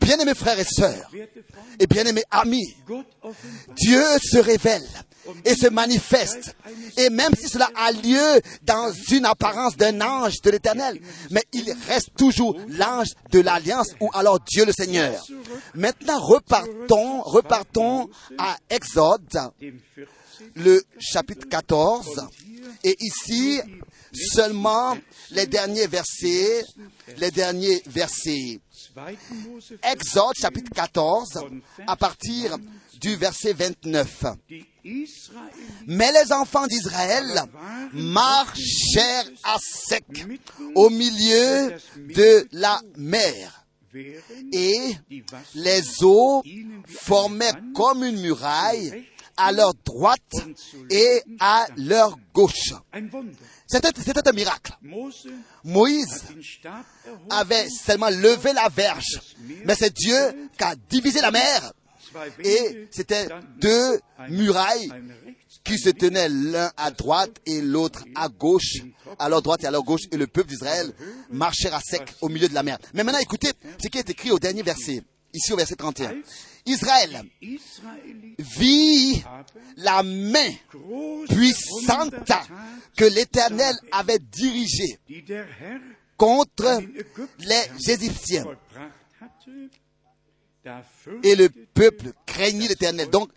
bien-aimés 0.00 0.34
frères 0.34 0.58
et 0.58 0.64
sœurs, 0.64 1.10
et 1.78 1.86
bien-aimés 1.86 2.24
amis, 2.30 2.74
Dieu 3.76 4.02
se 4.22 4.38
révèle 4.38 4.86
et 5.44 5.54
se 5.54 5.68
manifeste. 5.68 6.56
Et 6.96 7.10
même 7.10 7.34
si 7.34 7.48
cela 7.48 7.68
a 7.74 7.92
lieu 7.92 8.40
dans 8.62 8.92
une 9.10 9.24
apparence 9.24 9.76
d'un 9.76 10.00
ange 10.00 10.40
de 10.42 10.50
l'éternel, 10.50 11.00
mais 11.30 11.44
il 11.52 11.74
reste 11.88 12.10
toujours 12.16 12.56
l'ange 12.68 13.08
de 13.30 13.40
l'alliance 13.40 13.94
ou 14.00 14.10
alors 14.14 14.40
Dieu 14.40 14.64
le 14.64 14.72
Seigneur. 14.72 15.20
Maintenant, 15.74 16.20
repartons, 16.20 17.22
repartons 17.22 18.08
à 18.38 18.56
Exode, 18.70 19.50
le 20.54 20.82
chapitre 20.98 21.48
14. 21.48 22.28
Et 22.84 22.96
ici, 23.00 23.60
seulement 24.12 24.96
les 25.30 25.46
derniers 25.46 25.86
versets, 25.86 26.64
les 27.18 27.30
derniers 27.30 27.82
versets. 27.86 28.60
Exode 29.82 30.34
chapitre 30.40 30.70
14, 30.74 31.44
à 31.86 31.96
partir 31.96 32.56
du 33.00 33.16
verset 33.16 33.52
29. 33.52 34.24
Mais 35.86 36.12
les 36.12 36.32
enfants 36.32 36.66
d'Israël 36.66 37.42
marchèrent 37.92 39.30
à 39.44 39.58
sec 39.60 40.04
au 40.74 40.90
milieu 40.90 41.74
de 41.96 42.48
la 42.52 42.80
mer. 42.96 43.64
Et 44.52 44.94
les 45.54 45.82
eaux 46.02 46.42
formaient 46.86 47.52
comme 47.74 48.04
une 48.04 48.20
muraille 48.20 49.06
à 49.36 49.52
leur 49.52 49.74
droite 49.74 50.20
et 50.90 51.22
à 51.40 51.66
leur 51.76 52.16
gauche. 52.34 52.72
C'était 53.66 54.28
un 54.28 54.32
miracle. 54.32 54.72
Moïse 55.64 56.24
avait 57.30 57.68
seulement 57.68 58.10
levé 58.10 58.52
la 58.52 58.68
verge, 58.68 59.20
mais 59.64 59.74
c'est 59.74 59.92
Dieu 59.92 60.48
qui 60.56 60.64
a 60.64 60.74
divisé 60.88 61.20
la 61.20 61.30
mer. 61.30 61.72
Et 62.42 62.88
c'était 62.90 63.28
deux 63.58 64.00
murailles 64.30 64.90
qui 65.64 65.78
se 65.78 65.90
tenaient 65.90 66.28
l'un 66.28 66.70
à 66.76 66.90
droite 66.90 67.36
et 67.44 67.60
l'autre 67.60 68.04
à 68.14 68.28
gauche, 68.28 68.76
à 69.18 69.28
leur 69.28 69.42
droite 69.42 69.64
et 69.64 69.66
à 69.66 69.70
leur 69.70 69.82
gauche, 69.82 70.02
et 70.12 70.16
le 70.16 70.26
peuple 70.26 70.48
d'Israël 70.48 70.92
marchait 71.30 71.70
à 71.70 71.80
sec 71.80 72.02
au 72.20 72.28
milieu 72.28 72.48
de 72.48 72.54
la 72.54 72.62
mer. 72.62 72.78
Mais 72.94 73.02
maintenant, 73.02 73.20
écoutez 73.20 73.50
ce 73.82 73.88
qui 73.88 73.98
est 73.98 74.08
écrit 74.08 74.30
au 74.30 74.38
dernier 74.38 74.62
verset, 74.62 75.02
ici 75.34 75.52
au 75.52 75.56
verset 75.56 75.74
31. 75.74 76.14
Israël 76.66 77.22
vit 78.38 79.22
la 79.76 80.02
main 80.02 80.50
puissante 81.28 82.14
que 82.96 83.04
l'Éternel 83.04 83.74
avait 83.92 84.18
dirigée 84.18 84.98
contre 86.16 86.80
les 87.38 87.90
Égyptiens. 87.90 88.44
Et 91.22 91.36
le 91.36 91.48
peuple 91.48 92.12
craignit 92.26 92.68
l'Éternel. 92.68 93.08
Donc, 93.08 93.30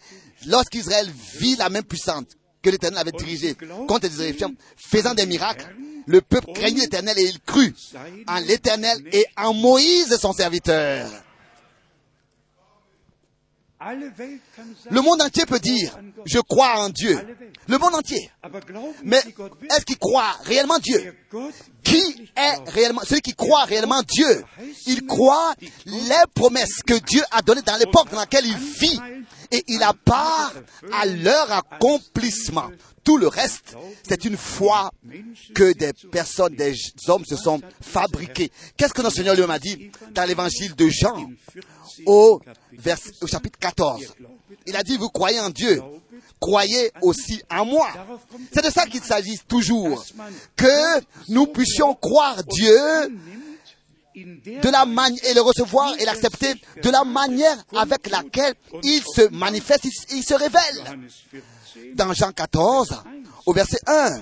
lorsqu'Israël 0.47 1.07
vit 1.37 1.55
la 1.57 1.69
main 1.69 1.83
puissante 1.83 2.35
que 2.61 2.71
l'Éternel 2.71 2.99
avait 2.99 3.11
dirigée 3.11 3.55
contre 3.87 4.07
les 4.07 4.21
Égyptiens, 4.23 4.51
faisant 4.75 5.13
des 5.13 5.27
miracles, 5.27 5.67
le 6.07 6.21
peuple 6.21 6.51
craignit 6.53 6.81
l'Éternel 6.81 7.19
et 7.19 7.25
il 7.25 7.39
crut 7.41 7.75
en 8.27 8.39
l'Éternel 8.39 9.03
et 9.11 9.25
en 9.37 9.53
Moïse 9.53 10.17
son 10.17 10.33
serviteur. 10.33 11.07
Le 13.81 15.01
monde 15.01 15.21
entier 15.21 15.45
peut 15.45 15.59
dire, 15.59 15.97
je 16.25 16.39
crois 16.39 16.79
en 16.79 16.89
Dieu. 16.89 17.17
Le 17.67 17.77
monde 17.77 17.95
entier. 17.95 18.29
Mais 19.03 19.21
est-ce 19.69 19.85
qu'il 19.85 19.97
croit 19.97 20.35
réellement 20.43 20.79
Dieu? 20.79 21.15
Qui 21.83 22.29
est 22.35 22.69
réellement, 22.71 23.01
celui 23.05 23.21
qui 23.21 23.33
croit 23.33 23.63
réellement 23.63 24.01
Dieu? 24.03 24.43
Il 24.85 25.05
croit 25.05 25.53
les 25.85 26.23
promesses 26.33 26.81
que 26.85 26.95
Dieu 26.95 27.23
a 27.31 27.41
données 27.41 27.61
dans 27.61 27.77
l'époque 27.77 28.11
dans 28.11 28.19
laquelle 28.19 28.45
il 28.45 28.57
vit. 28.57 28.99
Et 29.51 29.63
il 29.67 29.81
a 29.81 29.93
part 29.93 30.53
à 30.91 31.05
leur 31.05 31.51
accomplissement. 31.51 32.69
Tout 33.03 33.17
le 33.17 33.27
reste, 33.27 33.75
c'est 34.07 34.25
une 34.25 34.37
foi 34.37 34.91
que 35.53 35.73
des 35.73 35.93
personnes, 36.11 36.55
des 36.55 36.75
hommes 37.07 37.25
se 37.25 37.35
sont 37.35 37.61
fabriqués. 37.81 38.51
Qu'est-ce 38.77 38.93
que 38.93 39.01
notre 39.01 39.15
Seigneur 39.15 39.35
lui 39.35 39.43
a 39.43 39.59
dit 39.59 39.91
dans 40.11 40.25
l'évangile 40.25 40.75
de 40.75 40.87
Jean 40.89 41.29
au, 42.05 42.41
au 43.21 43.27
chapitre 43.27 43.59
14 43.59 44.15
Il 44.67 44.75
a 44.75 44.83
dit, 44.83 44.97
vous 44.97 45.09
croyez 45.09 45.39
en 45.39 45.49
Dieu, 45.49 45.81
croyez 46.39 46.91
aussi 47.01 47.41
en 47.49 47.65
moi. 47.65 47.89
C'est 48.53 48.63
de 48.63 48.69
ça 48.69 48.85
qu'il 48.85 49.01
s'agit 49.01 49.39
toujours. 49.47 50.03
Que 50.55 51.01
nous 51.29 51.47
puissions 51.47 51.93
croire 51.93 52.43
Dieu 52.43 52.77
de 54.25 54.69
la 54.69 54.85
manière 54.85 55.23
et 55.25 55.33
le 55.33 55.41
recevoir 55.41 55.93
et 55.99 56.05
l'accepter 56.05 56.53
de 56.81 56.89
la 56.89 57.03
manière 57.03 57.57
avec 57.75 58.09
laquelle 58.09 58.53
il 58.83 59.01
se 59.03 59.29
manifeste, 59.29 59.85
il 60.11 60.23
se 60.23 60.33
révèle 60.33 60.99
dans 61.95 62.13
Jean 62.13 62.31
14, 62.31 63.03
au 63.45 63.53
verset 63.53 63.79
1. 63.87 64.21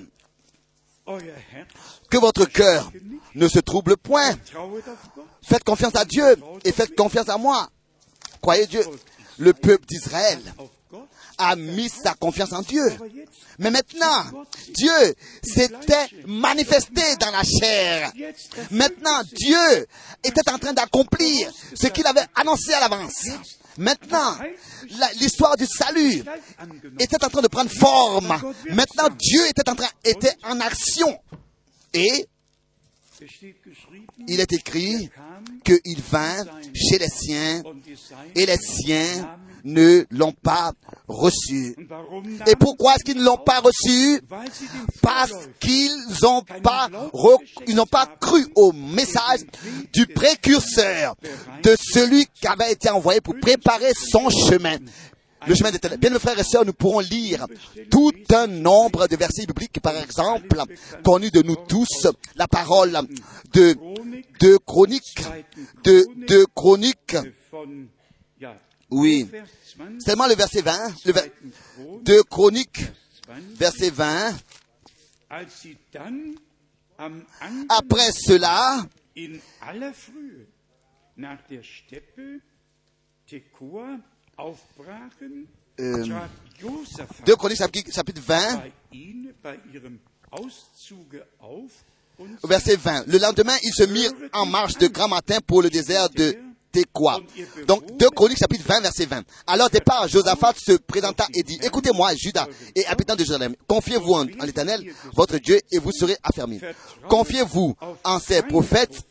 Que 2.10 2.18
votre 2.18 2.46
cœur 2.46 2.92
ne 3.36 3.48
se 3.48 3.60
trouble 3.60 3.96
point. 3.96 4.32
Faites 5.42 5.64
confiance 5.64 5.96
à 5.96 6.04
Dieu 6.04 6.36
et 6.66 6.72
faites 6.74 6.96
confiance 6.96 7.30
à 7.30 7.38
moi. 7.38 7.70
Croyez 8.42 8.68
Dieu. 8.68 8.84
Le 9.38 9.54
peuple 9.54 9.86
d'Israël 9.86 10.40
a 11.38 11.56
mis 11.56 11.90
sa 11.90 12.14
confiance 12.14 12.54
en 12.54 12.62
Dieu. 12.62 12.86
Mais 13.60 13.72
maintenant, 13.72 14.46
Dieu 14.70 15.16
s'était 15.44 16.08
manifesté 16.26 17.02
dans 17.20 17.32
la 17.32 17.44
chair. 17.44 18.12
Maintenant, 18.72 19.22
Dieu 19.34 19.88
était 20.24 20.50
en 20.50 20.58
train 20.58 20.74
d'accomplir 20.74 21.52
ce 21.74 21.88
qu'il 21.88 22.06
avait 22.06 22.26
annoncé 22.36 22.74
à 22.74 22.80
l'avance. 22.80 23.28
Maintenant, 23.78 24.38
l'histoire 25.20 25.56
du 25.56 25.66
salut 25.68 26.24
était 27.00 27.24
en 27.24 27.30
train 27.30 27.42
de 27.42 27.48
prendre 27.48 27.70
forme. 27.70 28.36
Maintenant, 28.72 29.10
Dieu 29.18 29.48
était 29.48 29.70
en 29.70 29.76
train, 29.76 29.90
était 30.04 30.34
en 30.44 30.60
action. 30.60 31.20
Et 31.94 32.28
il 34.28 34.40
est 34.40 34.52
écrit 34.54 35.10
qu'il 35.64 36.02
vint 36.12 36.46
chez 36.74 36.98
les 37.00 37.10
siens 37.10 37.64
et 38.36 38.46
les 38.46 38.58
siens 38.58 39.38
ne 39.68 40.06
l'ont 40.12 40.32
pas 40.32 40.72
reçu. 41.08 41.76
Et 42.48 42.56
pourquoi 42.56 42.96
est-ce 42.96 43.04
qu'ils 43.04 43.18
ne 43.18 43.26
l'ont 43.26 43.38
pas 43.38 43.60
reçu? 43.60 44.22
Parce 45.02 45.34
qu'ils 45.60 45.92
n'ont 46.24 47.86
pas, 47.86 48.06
cru 48.20 48.48
au 48.56 48.72
message 48.72 49.42
du 49.94 50.08
précurseur, 50.08 51.16
de 51.64 51.76
celui 51.80 52.26
qui 52.28 52.48
avait 52.48 52.72
été 52.72 52.90
envoyé 52.90 53.22
pour 53.22 53.36
préparer 53.40 53.92
son 53.94 54.30
chemin 54.30 54.78
le 55.46 55.56
chemin 55.56 55.72
d'éternel. 55.72 56.00
Bien, 56.00 56.10
mes 56.10 56.20
frères 56.20 56.38
et 56.38 56.44
sœurs, 56.44 56.66
nous 56.66 56.74
pourrons 56.74 57.00
lire 57.00 57.46
tout 57.90 58.12
un 58.34 58.48
nombre 58.48 59.08
de 59.08 59.16
versets 59.16 59.46
bibliques, 59.46 59.80
par 59.80 59.96
exemple, 59.96 60.62
connus 61.06 61.32
de 61.32 61.42
nous 61.42 61.56
tous, 61.56 62.08
la 62.36 62.48
parole 62.48 62.98
de, 63.54 63.76
de 64.42 64.58
chroniques, 64.58 65.24
de, 65.84 66.06
de 66.28 66.46
chroniques, 66.54 67.16
oui, 68.90 69.30
seulement 70.00 70.28
le 70.28 70.36
verset 70.36 70.62
20, 70.62 70.94
le 71.06 71.14
de 72.04 72.22
chroniques, 72.22 72.86
verset 73.56 73.90
20, 73.90 74.34
après 77.70 78.12
cela, 78.14 78.86
euh, 85.80 86.06
2 87.26 87.36
Chroniques 87.36 87.58
chapitre 87.58 88.22
20, 88.22 88.64
verset 92.44 92.76
20. 92.78 93.08
Le 93.08 93.18
lendemain, 93.20 93.56
ils 93.64 93.74
se 93.74 93.84
mirent 93.84 94.12
en 94.34 94.46
marche 94.46 94.78
de 94.78 94.88
grand 94.88 95.08
matin 95.08 95.40
pour 95.46 95.62
le 95.62 95.70
désert 95.70 96.10
de 96.10 96.36
Tekoa. 96.72 97.20
Donc, 97.68 97.84
2 97.98 98.10
Chroniques 98.10 98.38
chapitre 98.38 98.64
20, 98.68 98.82
verset 98.82 99.06
20. 99.06 99.24
Alors 99.48 99.70
départ, 99.70 100.08
Josaphat 100.08 100.54
se 100.58 100.74
présenta 100.74 101.28
et 101.34 101.44
dit, 101.44 101.60
écoutez-moi, 101.64 102.14
Judas 102.16 102.48
et 102.76 102.86
habitants 102.86 103.16
de 103.16 103.20
Jérusalem, 103.20 103.56
confiez-vous 103.68 104.14
en, 104.14 104.26
en 104.40 104.46
l'Éternel, 104.46 104.84
votre 105.14 105.38
Dieu, 105.38 105.60
et 105.72 105.80
vous 105.80 105.92
serez 105.92 106.18
affermis. 106.24 106.60
Confiez-vous 107.10 107.76
en 108.04 108.20
ses 108.20 108.42
prophètes 108.42 109.02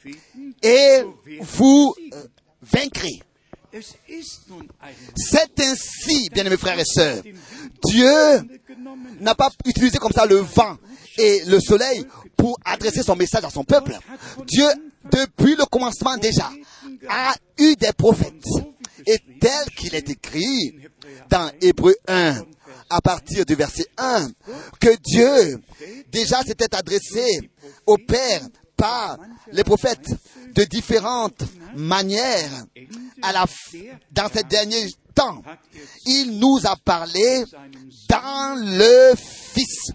et 0.63 1.03
vous 1.41 1.95
euh, 2.13 2.25
vaincrez. 2.63 3.21
C'est 5.17 5.61
ainsi, 5.61 6.31
bien 6.31 6.45
aimés 6.47 6.57
frères 6.57 6.79
et 6.79 6.85
sœurs. 6.85 7.23
Dieu 7.85 8.09
n'a 9.21 9.35
pas 9.35 9.51
utilisé 9.67 9.99
comme 9.99 10.13
ça 10.13 10.25
le 10.25 10.37
vent 10.37 10.77
et 11.19 11.43
le 11.47 11.61
soleil 11.61 12.07
pour 12.37 12.59
adresser 12.65 13.03
son 13.03 13.17
message 13.17 13.45
à 13.45 13.51
son 13.51 13.65
peuple. 13.65 13.99
Dieu, 14.47 14.67
depuis 15.11 15.57
le 15.57 15.65
commencement 15.67 16.17
déjà, 16.17 16.51
a 17.09 17.35
eu 17.59 17.77
des 17.77 17.93
prophètes. 17.93 18.33
Et 19.07 19.19
tel 19.41 19.65
qu'il 19.77 19.95
est 19.95 20.09
écrit 20.11 20.75
dans 21.29 21.51
Hébreu 21.61 21.95
1, 22.09 22.43
à 22.91 23.01
partir 23.01 23.45
du 23.45 23.55
verset 23.55 23.87
1, 23.97 24.29
que 24.81 24.97
Dieu 25.05 25.61
déjà 26.11 26.43
s'était 26.43 26.75
adressé 26.75 27.51
au 27.87 27.97
Père 27.99 28.43
par 28.77 29.19
les 29.53 29.65
prophètes 29.65 30.09
de 30.55 30.65
différentes 30.65 31.43
manières 31.75 32.65
à 33.23 33.33
la, 33.33 33.47
dans 34.13 34.29
ces 34.33 34.43
derniers 34.45 34.89
temps. 35.15 35.43
Il 36.07 36.39
nous 36.39 36.61
a 36.65 36.77
parlé 36.77 37.45
dans 38.09 38.55
le 38.61 39.15
Fils. 39.57 39.93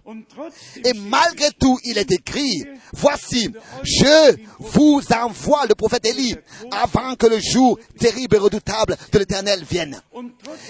Et 0.84 0.94
malgré 0.94 1.52
tout, 1.52 1.78
il 1.84 1.98
est 2.00 2.12
écrit, 2.12 2.64
voici, 2.94 3.50
je 3.84 4.36
vous 4.60 5.02
envoie 5.16 5.68
le 5.68 5.76
prophète 5.76 6.06
Élie 6.06 6.36
avant 6.72 7.16
que 7.16 7.28
le 7.28 7.40
jour 7.40 7.78
terrible 8.00 8.38
et 8.38 8.40
redoutable 8.40 8.98
de 9.12 9.20
l'éternel 9.20 9.64
vienne. 9.70 10.02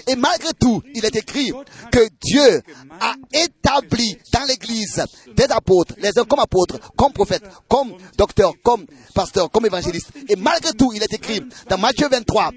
Et 0.06 0.14
malgré 0.14 0.50
tout, 0.60 0.82
il 0.94 1.04
est 1.06 1.16
écrit 1.16 1.52
que 1.90 2.06
Dieu 2.20 2.62
a 3.00 3.14
établi 3.32 4.18
dans 4.32 4.44
l'église 4.44 5.02
des 5.34 5.44
apôtres, 5.44 5.94
les 5.98 6.18
uns 6.18 6.24
comme 6.24 6.40
apôtres, 6.40 6.78
comme 6.94 7.12
prophètes, 7.14 7.44
comme 7.68 7.96
docteurs, 8.18 8.52
comme 8.62 8.84
pasteurs, 9.14 9.50
comme 9.50 9.64
évangélistes. 9.64 10.10
Et 10.28 10.36
malgré 10.36 10.72
tout, 10.72 10.92
il 10.94 11.02
est 11.02 11.14
écrit 11.14 11.42
dans 11.68 11.78
Matthieu 11.78 12.08
23, 12.10 12.50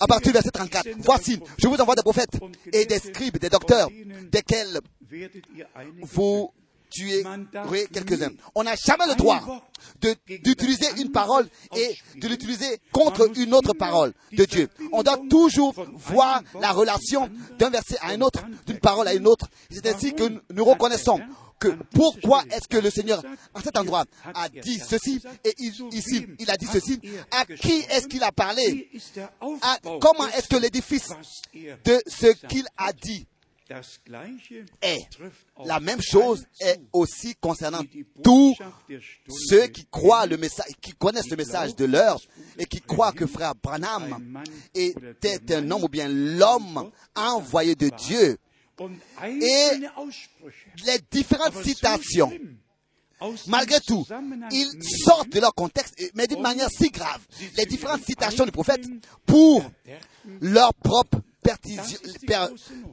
à 0.00 0.06
partir 0.06 0.32
du 0.32 0.32
verset 0.32 0.50
34. 0.50 0.88
Voici, 0.98 1.38
je 1.58 1.68
vous 1.68 1.76
envoie 1.76 1.94
des 1.94 2.02
prophètes 2.02 2.38
et 2.72 2.86
des 2.86 2.98
scribes, 2.98 3.38
des 3.38 3.50
docteurs, 3.50 3.88
desquels 4.30 4.80
vous 6.02 6.50
tuez 6.90 7.22
quelques-uns. 7.92 8.30
On 8.54 8.64
n'a 8.64 8.74
jamais 8.74 9.06
le 9.06 9.14
droit 9.14 9.40
d'utiliser 10.42 10.86
une 10.98 11.12
parole 11.12 11.48
et 11.76 11.96
de 12.16 12.28
l'utiliser 12.28 12.80
contre 12.92 13.30
une 13.38 13.54
autre 13.54 13.74
parole 13.74 14.12
de 14.32 14.44
Dieu. 14.44 14.68
On 14.92 15.02
doit 15.02 15.20
toujours 15.28 15.74
voir 15.94 16.42
la 16.60 16.72
relation 16.72 17.30
d'un 17.58 17.70
verset 17.70 17.96
à 18.00 18.08
un 18.08 18.20
autre, 18.20 18.44
d'une 18.66 18.80
parole 18.80 19.06
à 19.06 19.14
une 19.14 19.26
autre. 19.28 19.46
C'est 19.70 19.86
ainsi 19.86 20.14
que 20.14 20.24
nous 20.52 20.64
reconnaissons 20.64 21.20
que 21.60 21.68
pourquoi 21.94 22.42
est-ce 22.50 22.66
que 22.66 22.78
le 22.78 22.90
Seigneur, 22.90 23.22
à 23.54 23.60
cet 23.62 23.76
endroit, 23.76 24.04
a 24.34 24.48
dit 24.48 24.80
ceci, 24.80 25.22
et 25.44 25.54
ici, 25.58 26.26
il 26.38 26.50
a 26.50 26.56
dit 26.56 26.66
ceci, 26.66 26.98
à 27.30 27.44
qui 27.44 27.84
est-ce 27.90 28.08
qu'il 28.08 28.22
a 28.24 28.32
parlé, 28.32 28.90
comment 30.00 30.26
est-ce 30.28 30.48
que 30.48 30.56
l'édifice 30.56 31.10
de 31.52 32.02
ce 32.06 32.26
qu'il 32.48 32.66
a 32.76 32.92
dit 32.92 33.26
est 34.82 35.06
la 35.64 35.78
même 35.78 36.00
chose 36.00 36.44
est 36.58 36.80
aussi 36.92 37.36
concernant 37.36 37.82
tous 38.24 38.56
ceux 39.28 39.68
qui 39.68 39.86
croient 39.86 40.26
le 40.26 40.36
message, 40.38 40.72
qui 40.80 40.92
connaissent 40.92 41.30
le 41.30 41.36
message 41.36 41.76
de 41.76 41.84
l'heure 41.84 42.18
et 42.58 42.66
qui 42.66 42.80
croient 42.80 43.12
que 43.12 43.26
frère 43.26 43.54
Branham 43.54 44.42
était 44.74 45.54
un 45.54 45.70
homme 45.70 45.84
ou 45.84 45.88
bien 45.88 46.08
l'homme 46.08 46.90
envoyé 47.14 47.76
de 47.76 47.90
Dieu 47.90 48.38
et 49.24 49.70
les 50.84 50.98
différentes 51.10 51.62
citations, 51.62 52.32
malgré 53.46 53.80
tout, 53.80 54.06
ils 54.50 54.70
sortent 55.04 55.30
de 55.30 55.40
leur 55.40 55.54
contexte, 55.54 55.94
mais 56.14 56.26
d'une 56.26 56.40
manière 56.40 56.70
si 56.70 56.90
grave, 56.90 57.20
les 57.56 57.66
différentes 57.66 58.04
citations 58.04 58.44
du 58.44 58.52
prophète 58.52 58.86
pour 59.26 59.64
leur 60.40 60.72
propre 60.74 61.20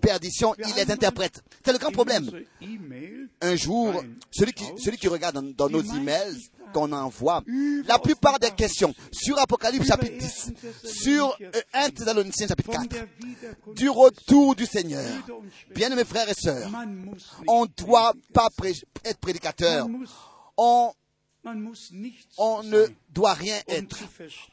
perdition, 0.02 0.56
ils 0.58 0.76
les 0.76 0.92
interprètent. 0.92 1.42
C'est 1.64 1.72
le 1.74 1.80
grand 1.80 1.92
problème. 1.92 2.30
Un 3.42 3.56
jour, 3.56 4.04
celui 4.32 4.54
qui, 4.54 4.66
celui 4.78 4.98
qui 4.98 5.08
regarde 5.08 5.54
dans, 5.56 5.70
nos 5.70 5.82
emails 5.82 6.50
qu'on 6.74 6.92
envoie, 6.92 7.44
la 7.86 8.00
plupart 8.00 8.40
des 8.40 8.52
questions 8.52 8.94
sur 9.12 9.40
Apocalypse 9.40 9.88
chapitre 9.88 10.18
10, 10.18 10.52
sur 10.84 11.38
1 11.74 11.86
euh, 11.86 11.90
Thessaloniciens 11.90 12.48
chapitre 12.48 12.72
4, 12.72 13.08
du 13.76 13.90
retour 13.90 14.56
du 14.56 14.66
Seigneur. 14.66 15.06
Bien 15.74 15.90
mes 15.96 16.06
frères 16.06 16.30
et 16.30 16.34
sœurs, 16.34 16.70
on 17.48 17.64
ne 17.64 17.84
doit 17.86 18.14
pas 18.34 18.50
être 19.06 19.20
prédicateur. 19.20 19.88
On, 20.58 20.92
on 22.38 22.64
ne 22.64 22.88
doit 23.10 23.34
rien 23.34 23.58
être 23.68 23.98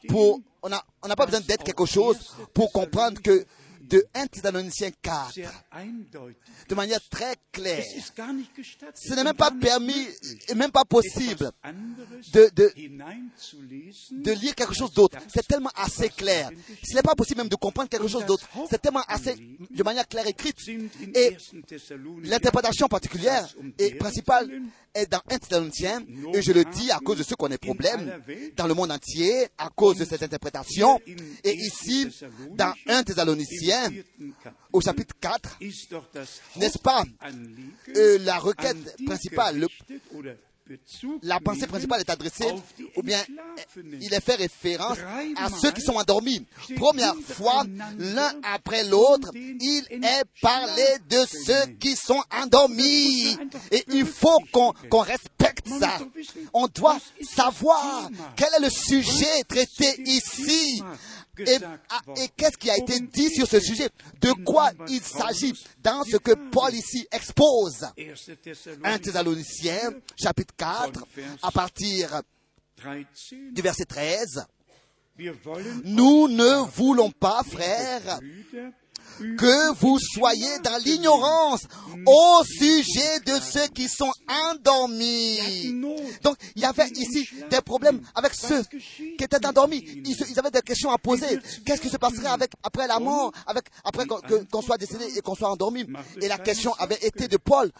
pour, 0.07 0.39
on 0.61 0.69
n'a 0.69 0.83
on 1.03 1.09
pas 1.09 1.25
besoin 1.25 1.41
d'être 1.41 1.63
quelque 1.63 1.85
chose 1.85 2.35
pour 2.53 2.71
comprendre 2.71 3.21
que 3.21 3.45
de 3.89 4.03
1 4.13 4.27
Thessaloniciens 4.27 4.91
4 5.01 5.33
de 6.69 6.75
manière 6.75 6.99
très 7.09 7.35
claire. 7.51 7.83
Ce 8.95 9.13
n'est 9.13 9.23
même 9.23 9.35
pas 9.35 9.51
permis 9.51 10.07
et 10.47 10.55
même 10.55 10.71
pas 10.71 10.85
possible 10.85 11.51
de, 12.33 12.49
de, 12.55 12.71
de 14.11 14.31
lire 14.31 14.55
quelque 14.55 14.73
chose 14.73 14.91
d'autre. 14.93 15.17
C'est 15.33 15.47
tellement 15.47 15.71
assez 15.75 16.09
clair. 16.09 16.49
Ce 16.83 16.95
n'est 16.95 17.01
pas 17.01 17.15
possible 17.15 17.39
même 17.41 17.49
de 17.49 17.55
comprendre 17.55 17.89
quelque 17.89 18.07
chose 18.07 18.25
d'autre. 18.25 18.47
C'est 18.69 18.81
tellement 18.81 19.03
assez 19.07 19.35
de 19.69 19.83
manière 19.83 20.07
claire 20.07 20.27
écrite. 20.27 20.57
Et 21.13 21.37
l'interprétation 22.23 22.87
particulière 22.87 23.47
et 23.77 23.95
principale 23.95 24.49
est 24.93 25.11
dans 25.11 25.21
1 25.29 25.37
Thessaloniciens, 25.39 26.01
et 26.33 26.41
je 26.41 26.53
le 26.53 26.63
dis 26.63 26.89
à 26.89 26.99
cause 26.99 27.17
de 27.17 27.23
ce 27.23 27.35
qu'on 27.35 27.49
est 27.49 27.57
problème 27.57 28.21
dans 28.55 28.65
le 28.65 28.73
monde 28.73 28.91
entier, 28.91 29.47
à 29.57 29.69
cause 29.69 29.97
de 29.97 30.05
cette 30.05 30.23
interprétation. 30.23 31.01
Et 31.43 31.53
ici, 31.53 32.07
dans 32.51 32.73
1 32.87 33.03
Thessaloniciens, 33.03 33.74
au 34.71 34.81
chapitre 34.81 35.15
4, 35.19 35.59
n'est-ce 36.57 36.79
pas, 36.79 37.03
euh, 37.95 38.17
la 38.19 38.37
requête 38.37 38.95
principale, 39.05 39.67
la 41.21 41.39
pensée 41.39 41.67
principale 41.67 42.01
est 42.01 42.09
adressée, 42.09 42.47
ou 42.95 43.03
bien 43.03 43.23
il 44.01 44.11
est 44.11 44.19
fait 44.19 44.35
référence 44.35 44.97
à 45.35 45.49
ceux 45.49 45.71
qui 45.71 45.81
sont 45.81 45.93
endormis. 45.93 46.43
Première 46.75 47.15
fois, 47.15 47.63
l'un 47.99 48.33
après 48.41 48.83
l'autre, 48.83 49.29
il 49.35 49.85
est 49.91 50.23
parlé 50.41 50.83
de 51.07 51.23
ceux 51.45 51.67
qui 51.79 51.95
sont 51.95 52.21
endormis. 52.31 53.37
Et 53.71 53.83
il 53.89 54.05
faut 54.05 54.39
qu'on 54.51 55.01
respecte 55.01 55.67
ça. 55.79 55.99
On 56.53 56.67
doit 56.67 56.97
savoir 57.21 58.09
quel 58.35 58.49
est 58.57 58.65
le 58.65 58.69
sujet 58.69 59.43
traité 59.47 60.01
ici. 60.05 60.81
Et, 61.39 61.57
ah, 61.89 62.01
et 62.17 62.27
qu'est-ce 62.35 62.57
qui 62.57 62.69
a 62.69 62.77
été 62.77 62.99
dit 62.99 63.29
sur 63.29 63.47
ce 63.47 63.59
sujet? 63.59 63.89
De 64.21 64.31
quoi 64.43 64.71
il 64.87 65.01
s'agit 65.01 65.53
dans 65.83 66.03
ce 66.03 66.17
que 66.17 66.31
Paul 66.51 66.73
ici 66.73 67.07
expose? 67.11 67.85
1 68.83 68.97
Thessaloniciens, 68.99 69.91
chapitre 70.17 70.53
4, 70.57 71.05
à 71.41 71.51
partir 71.51 72.21
du 73.51 73.61
verset 73.61 73.85
13. 73.85 74.45
Nous 75.83 76.27
ne 76.27 76.65
voulons 76.75 77.11
pas, 77.11 77.41
frères, 77.43 78.19
que 79.37 79.73
vous 79.79 79.97
soyez 79.99 80.59
dans 80.63 80.77
l'ignorance 80.83 81.61
au 82.05 82.43
sujet 82.43 83.19
de 83.25 83.39
ceux 83.41 83.67
qui 83.67 83.87
sont 83.87 84.11
endormis. 84.49 85.73
Donc, 86.21 86.37
il 86.55 86.61
y 86.61 86.65
avait 86.65 86.89
ici 86.95 87.27
des 87.49 87.61
problèmes 87.61 88.01
avec 88.13 88.33
ceux 88.33 88.63
qui 88.63 89.23
étaient 89.23 89.45
endormis. 89.45 89.83
Ils, 90.05 90.39
avaient 90.39 90.51
des 90.51 90.61
questions 90.61 90.91
à 90.91 90.97
poser. 90.97 91.39
Qu'est-ce 91.65 91.81
qui 91.81 91.89
se 91.89 91.97
passerait 91.97 92.27
avec, 92.27 92.51
après 92.63 92.87
la 92.87 92.99
mort, 92.99 93.31
avec, 93.47 93.65
après 93.83 94.05
qu'on 94.05 94.61
soit 94.61 94.77
décédé 94.77 95.05
et 95.15 95.21
qu'on 95.21 95.35
soit 95.35 95.49
endormi? 95.49 95.85
Et 96.21 96.27
la 96.27 96.37
question 96.37 96.73
avait 96.75 96.99
été 97.01 97.27
de 97.27 97.37
Paul. 97.37 97.71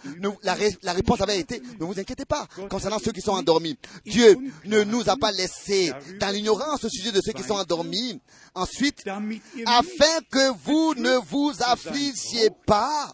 la, 0.44 0.56
la 0.82 0.94
réponse 0.94 1.22
avait 1.22 1.40
été, 1.40 1.62
ne 1.80 1.86
vous 1.86 2.00
inquiétez 2.00 2.26
pas, 2.26 2.48
concernant 2.70 3.00
ceux 3.00 3.12
qui 3.12 3.22
sont 3.22 3.34
endormis. 3.34 3.78
Dieu 4.06 4.38
ne 4.66 4.84
nous 4.84 5.10
a 5.10 5.16
pas 5.18 5.32
laissés 5.32 5.92
dans 6.20 6.30
l'ignorance 6.30 6.84
au 6.84 6.90
sujet 6.90 7.12
de 7.12 7.22
ceux 7.24 7.34
qui 7.34 7.44
sont 7.44 7.56
endormis. 7.56 8.20
Ensuite, 8.54 9.04
afin 9.66 10.20
que 10.32 10.52
vous 10.64 10.94
ne 10.96 11.18
vous 11.30 11.52
affligiez 11.60 12.50
pas 12.66 13.12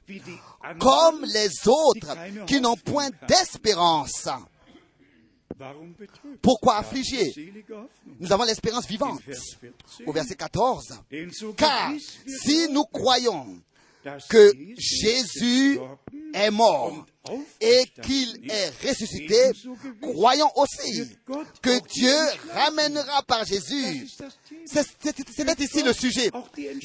comme 0.80 1.26
les 1.26 1.50
autres 1.68 2.46
qui 2.46 2.60
n'ont 2.62 2.78
point 2.78 3.10
d'espérance. 3.28 4.28
Pourquoi 6.42 6.78
affliger 6.78 7.32
Nous 8.20 8.32
avons 8.32 8.44
l'espérance 8.44 8.88
vivante. 8.88 9.22
Au 10.06 10.12
verset 10.12 10.36
14. 10.36 11.02
Car 11.56 11.92
si 12.28 12.68
nous 12.70 12.86
croyons 12.86 13.62
que 14.30 14.52
Jésus 14.78 15.80
est 16.34 16.52
mort 16.52 17.06
et 17.60 17.86
qu'il 18.02 18.50
est 18.50 18.88
ressuscité, 18.88 19.52
croyons 20.02 20.50
aussi 20.56 21.08
que 21.62 21.80
Dieu 21.88 22.16
ramènera 22.54 23.22
par 23.24 23.46
Jésus. 23.46 24.08
C'était 24.66 25.64
ici 25.64 25.84
le 25.84 25.94
sujet. 25.94 26.32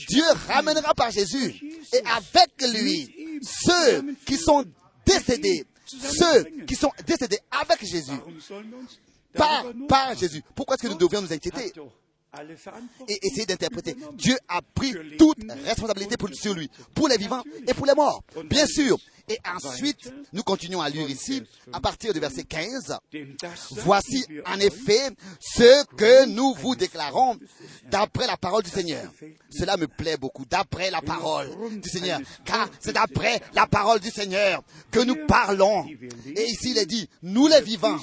Dieu 0.08 0.24
ramènera 0.48 0.94
par 0.94 1.10
Jésus 1.10 1.54
et 1.92 2.00
avec 2.06 2.80
lui 2.80 3.40
ceux 3.42 4.14
qui 4.26 4.36
sont 4.36 4.64
décédés, 5.06 5.64
ceux 5.86 6.44
qui 6.66 6.74
sont 6.74 6.92
décédés 7.06 7.38
avec 7.50 7.84
Jésus, 7.84 8.20
par, 9.34 9.64
par 9.88 10.14
Jésus. 10.16 10.42
Pourquoi 10.54 10.74
est-ce 10.74 10.82
que 10.82 10.88
nous 10.88 10.98
devrions 10.98 11.22
nous 11.22 11.32
inquiéter? 11.32 11.72
Et 13.08 13.18
essayer 13.22 13.46
d'interpréter. 13.46 13.96
Dieu 14.14 14.36
a 14.48 14.60
pris 14.62 14.94
toute 15.18 15.38
responsabilité 15.64 16.16
pour, 16.16 16.28
sur 16.34 16.54
lui, 16.54 16.70
pour 16.94 17.08
les 17.08 17.16
vivants 17.16 17.42
et 17.66 17.74
pour 17.74 17.86
les 17.86 17.94
morts, 17.94 18.22
bien 18.48 18.66
sûr. 18.66 18.98
Et 19.28 19.38
ensuite, 19.44 20.12
nous 20.32 20.44
continuons 20.44 20.80
à 20.80 20.88
lire 20.88 21.08
ici, 21.10 21.42
à 21.72 21.80
partir 21.80 22.12
du 22.12 22.20
verset 22.20 22.44
15. 22.44 22.96
Voici 23.72 24.24
en 24.46 24.60
effet 24.60 25.10
ce 25.40 25.84
que 25.96 26.26
nous 26.26 26.54
vous 26.54 26.76
déclarons 26.76 27.36
d'après 27.90 28.28
la 28.28 28.36
parole 28.36 28.62
du 28.62 28.70
Seigneur. 28.70 29.10
Cela 29.50 29.76
me 29.76 29.88
plaît 29.88 30.16
beaucoup, 30.16 30.44
d'après 30.48 30.92
la 30.92 31.02
parole 31.02 31.48
du 31.80 31.88
Seigneur. 31.88 32.20
Car 32.44 32.68
c'est 32.78 32.92
d'après 32.92 33.40
la 33.52 33.66
parole 33.66 33.98
du 33.98 34.10
Seigneur 34.10 34.62
que 34.92 35.00
nous 35.00 35.26
parlons. 35.26 35.86
Et 36.36 36.44
ici, 36.44 36.70
il 36.70 36.78
est 36.78 36.86
dit, 36.86 37.08
nous 37.22 37.48
les 37.48 37.62
vivants, 37.62 37.98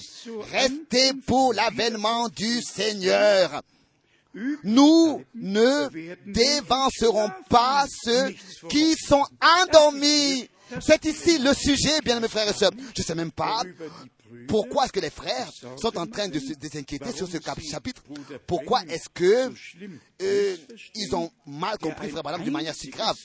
restez 0.52 1.14
pour 1.26 1.54
l'avènement 1.54 2.28
du 2.28 2.62
Seigneur 2.62 3.64
nous 4.64 5.24
ne 5.34 5.90
dévancerons 6.32 7.32
pas 7.50 7.86
ceux 8.04 8.34
qui 8.70 8.96
sont 8.96 9.26
endormis. 9.62 10.48
C'est 10.82 11.06
ici 11.06 11.38
le 11.40 11.54
sujet, 11.54 12.02
bien 12.04 12.20
mes 12.20 12.28
frères 12.28 12.50
et 12.50 12.54
sœurs. 12.54 12.72
Je 12.96 13.02
ne 13.02 13.06
sais 13.06 13.16
même 13.16 13.32
pas 13.32 13.62
pourquoi 14.48 14.86
est-ce 14.86 14.94
que 14.94 15.00
les 15.00 15.10
frères 15.10 15.50
sont 15.78 15.98
en 15.98 16.06
train 16.08 16.28
de 16.28 16.40
s'inquiéter 16.40 17.12
sur 17.12 17.28
ce 17.28 17.38
chapitre. 17.40 18.04
Pourquoi 18.48 18.82
est-ce 18.84 19.10
que 19.14 19.52
euh, 20.22 20.56
ils 20.96 21.16
ont 21.16 21.30
mal 21.46 21.78
compris 21.78 22.10
Frère 22.10 22.24
Branham 22.24 22.44
d'une 22.44 22.54
manière 22.54 22.74
si 22.76 22.90
grave? 22.90 23.16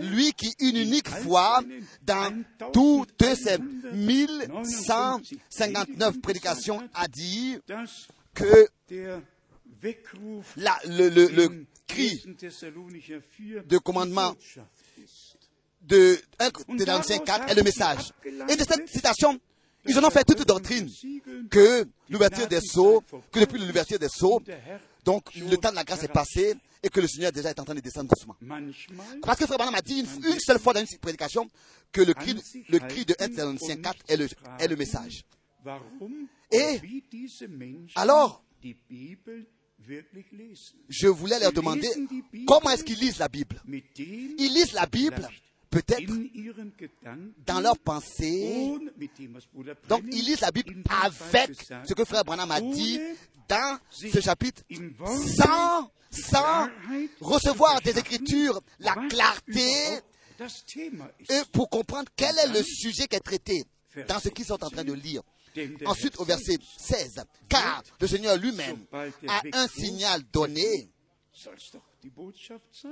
Lui 0.00 0.32
qui 0.32 0.54
une 0.60 0.76
unique 0.76 1.08
fois 1.08 1.60
dans 2.02 2.42
toutes 2.72 3.24
ces 3.34 3.58
1159 3.92 6.20
prédications 6.20 6.80
a 6.94 7.08
dit 7.08 7.58
que 8.34 8.68
le, 10.56 11.08
le, 11.08 11.66
cri 11.86 12.22
de 13.66 13.78
commandement 13.78 14.34
de 15.82 16.18
1 16.38 16.50
Thessaloniciens 16.76 17.18
4 17.18 17.50
est 17.50 17.54
le 17.54 17.62
message. 17.62 18.12
Et 18.48 18.56
de 18.56 18.64
cette 18.64 18.88
citation, 18.88 19.38
ils 19.86 19.98
en 19.98 20.04
ont 20.04 20.10
fait 20.10 20.24
toute 20.24 20.46
doctrine 20.46 20.88
que 21.50 21.86
l'ouverture 22.10 22.46
des 22.46 22.60
sceaux, 22.60 23.02
que 23.32 23.40
depuis 23.40 23.58
l'ouverture 23.58 23.98
des 23.98 24.08
sceaux, 24.08 24.42
donc 25.04 25.34
le 25.34 25.56
temps 25.56 25.70
de 25.70 25.76
la 25.76 25.84
grâce 25.84 26.02
est 26.02 26.12
passé 26.12 26.54
et 26.82 26.88
que 26.90 27.00
le 27.00 27.08
Seigneur 27.08 27.32
déjà 27.32 27.50
est 27.50 27.58
en 27.58 27.64
train 27.64 27.74
de 27.74 27.80
descendre 27.80 28.10
doucement. 28.10 28.36
Parce 29.22 29.38
que 29.38 29.46
Frère 29.46 29.58
Branham 29.58 29.74
a 29.74 29.80
dit 29.80 30.00
une, 30.00 30.38
seule 30.40 30.58
fois 30.58 30.74
dans 30.74 30.80
une 30.80 30.98
prédication 30.98 31.48
que 31.90 32.02
le 32.02 32.14
cri, 32.14 32.34
le 32.68 32.78
cri 32.78 33.04
de 33.04 33.14
1 33.18 33.28
Thessaloniciens 33.28 33.76
4 33.76 33.96
est 34.08 34.16
le, 34.16 34.28
est 34.58 34.68
le 34.68 34.76
message. 34.76 35.24
Et 36.52 36.80
alors, 37.94 38.44
je 40.88 41.06
voulais 41.08 41.38
leur 41.38 41.52
demander 41.52 41.88
comment 42.46 42.70
est-ce 42.70 42.84
qu'ils 42.84 42.98
lisent 42.98 43.18
la 43.18 43.28
Bible? 43.28 43.60
Ils 43.96 44.52
lisent 44.52 44.72
la 44.72 44.86
Bible 44.86 45.28
peut-être 45.70 46.12
dans 47.46 47.60
leur 47.60 47.78
pensée. 47.78 48.78
Donc, 49.88 50.02
ils 50.12 50.24
lisent 50.24 50.40
la 50.40 50.50
Bible 50.50 50.82
avec 50.88 51.50
ce 51.86 51.94
que 51.94 52.04
Frère 52.04 52.24
Branham 52.24 52.50
a 52.50 52.60
dit 52.60 53.00
dans 53.48 53.78
ce 53.90 54.20
chapitre, 54.20 54.62
sans, 55.38 55.90
sans 56.10 56.68
recevoir 57.20 57.80
des 57.80 57.98
Écritures 57.98 58.60
la 58.80 58.94
clarté 59.08 60.00
et 61.30 61.42
pour 61.52 61.68
comprendre 61.68 62.08
quel 62.14 62.36
est 62.38 62.48
le 62.48 62.62
sujet 62.62 63.06
qui 63.08 63.16
est 63.16 63.20
traité 63.20 63.64
dans 64.06 64.20
ce 64.20 64.28
qu'ils 64.28 64.44
sont 64.44 64.62
en 64.62 64.70
train 64.70 64.84
de 64.84 64.92
lire. 64.92 65.22
Ensuite, 65.86 66.18
au 66.18 66.24
verset 66.24 66.58
16, 66.78 67.24
car 67.48 67.82
le 68.00 68.06
Seigneur 68.06 68.36
lui-même 68.36 68.84
a 68.92 69.42
un 69.52 69.68
signal 69.68 70.22
donné. 70.32 70.90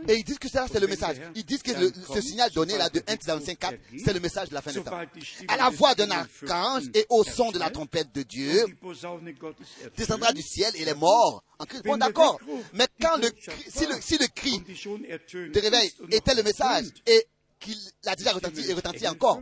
Et 0.08 0.16
ils 0.16 0.24
disent 0.24 0.38
que 0.38 0.48
ça, 0.48 0.66
c'est 0.70 0.80
le 0.80 0.86
message. 0.86 1.16
Ils 1.34 1.44
disent 1.44 1.62
que 1.62 1.72
ce 1.72 2.20
signal 2.20 2.50
donné 2.50 2.76
là 2.76 2.88
de 2.88 3.02
1 3.06 3.16
Thessaloniciens 3.16 3.54
4, 3.54 3.78
c'est 4.04 4.12
le 4.12 4.20
message 4.20 4.48
de 4.48 4.54
la 4.54 4.62
fin 4.62 4.72
des 4.72 4.82
temps. 4.82 4.98
À 5.48 5.56
la 5.56 5.70
voix 5.70 5.94
d'un 5.94 6.10
archange 6.10 6.84
et 6.94 7.06
au 7.08 7.24
son 7.24 7.50
de 7.50 7.58
la 7.58 7.70
trompette 7.70 8.12
de 8.12 8.22
Dieu, 8.22 8.64
descendra 9.96 10.32
du 10.32 10.42
ciel 10.42 10.72
et 10.76 10.84
les 10.84 10.94
morts. 10.94 11.42
Bon, 11.84 11.96
d'accord. 11.96 12.38
Mais 12.72 12.86
quand 13.00 13.16
le 13.16 13.30
si 13.68 13.86
le, 13.86 14.00
si 14.00 14.18
le 14.18 14.26
cri 14.28 14.60
de 14.60 15.60
réveil 15.60 15.92
était 16.10 16.34
le 16.34 16.42
message 16.42 16.86
et 17.06 17.26
qu'il 17.58 17.78
a 18.06 18.14
déjà 18.16 18.32
retenti 18.32 18.68
et 18.68 18.74
retenti 18.74 19.06
encore. 19.08 19.40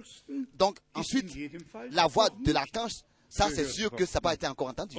Donc, 0.54 0.78
ensuite, 0.94 1.30
la 1.90 2.06
voix 2.06 2.28
de 2.30 2.52
l'archange 2.52 2.92
ça, 3.34 3.48
c'est 3.52 3.66
sûr 3.66 3.90
que 3.90 4.06
ça 4.06 4.18
n'a 4.18 4.20
pas 4.20 4.34
été 4.34 4.46
encore 4.46 4.68
entendu. 4.68 4.96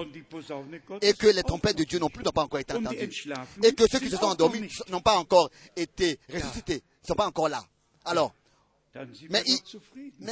Et 1.02 1.14
que 1.14 1.28
les 1.28 1.42
trompettes 1.42 1.78
de 1.78 1.86
Dieu 1.86 2.00
non 2.00 2.10
plus 2.10 2.22
n'ont 2.22 2.32
pas 2.32 2.44
encore 2.44 2.60
été 2.60 2.74
entendues. 2.74 3.10
Et 3.64 3.74
que 3.74 3.90
ceux 3.90 4.00
qui 4.00 4.10
se 4.10 4.18
sont 4.18 4.26
endormis 4.26 4.68
n'ont 4.90 5.00
pas 5.00 5.16
encore 5.16 5.50
été 5.74 6.20
ressuscités, 6.30 6.84
ne 7.04 7.08
sont 7.08 7.16
pas 7.16 7.28
encore 7.28 7.48
là. 7.48 7.64
Alors, 8.04 8.34
mais, 9.30 9.42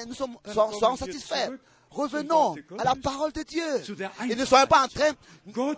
nous 0.06 0.13
sommes, 0.13 0.36
soyons, 0.52 0.98
satisfaits. 0.98 1.52
Revenons 1.89 2.56
à 2.78 2.84
la 2.84 2.96
parole 2.96 3.32
de 3.32 3.43
Dieu. 3.43 3.63
Et 4.30 4.36
ne 4.36 4.43
soyons 4.43 4.67
pas 4.67 4.84
en 4.84 4.88
train. 4.89 5.12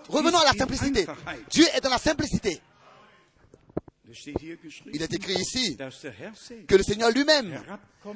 Revenons 0.10 0.40
à 0.40 0.46
la 0.46 0.54
simplicité. 0.54 1.06
Dieu 1.52 1.66
est 1.76 1.82
dans 1.82 1.92
la 1.92 2.00
simplicité. 2.00 2.60
Il 4.94 5.02
est 5.02 5.14
écrit 5.14 5.34
ici 5.34 5.78
que 6.68 6.76
le 6.76 6.84
Seigneur 6.84 7.12
lui-même, 7.12 7.62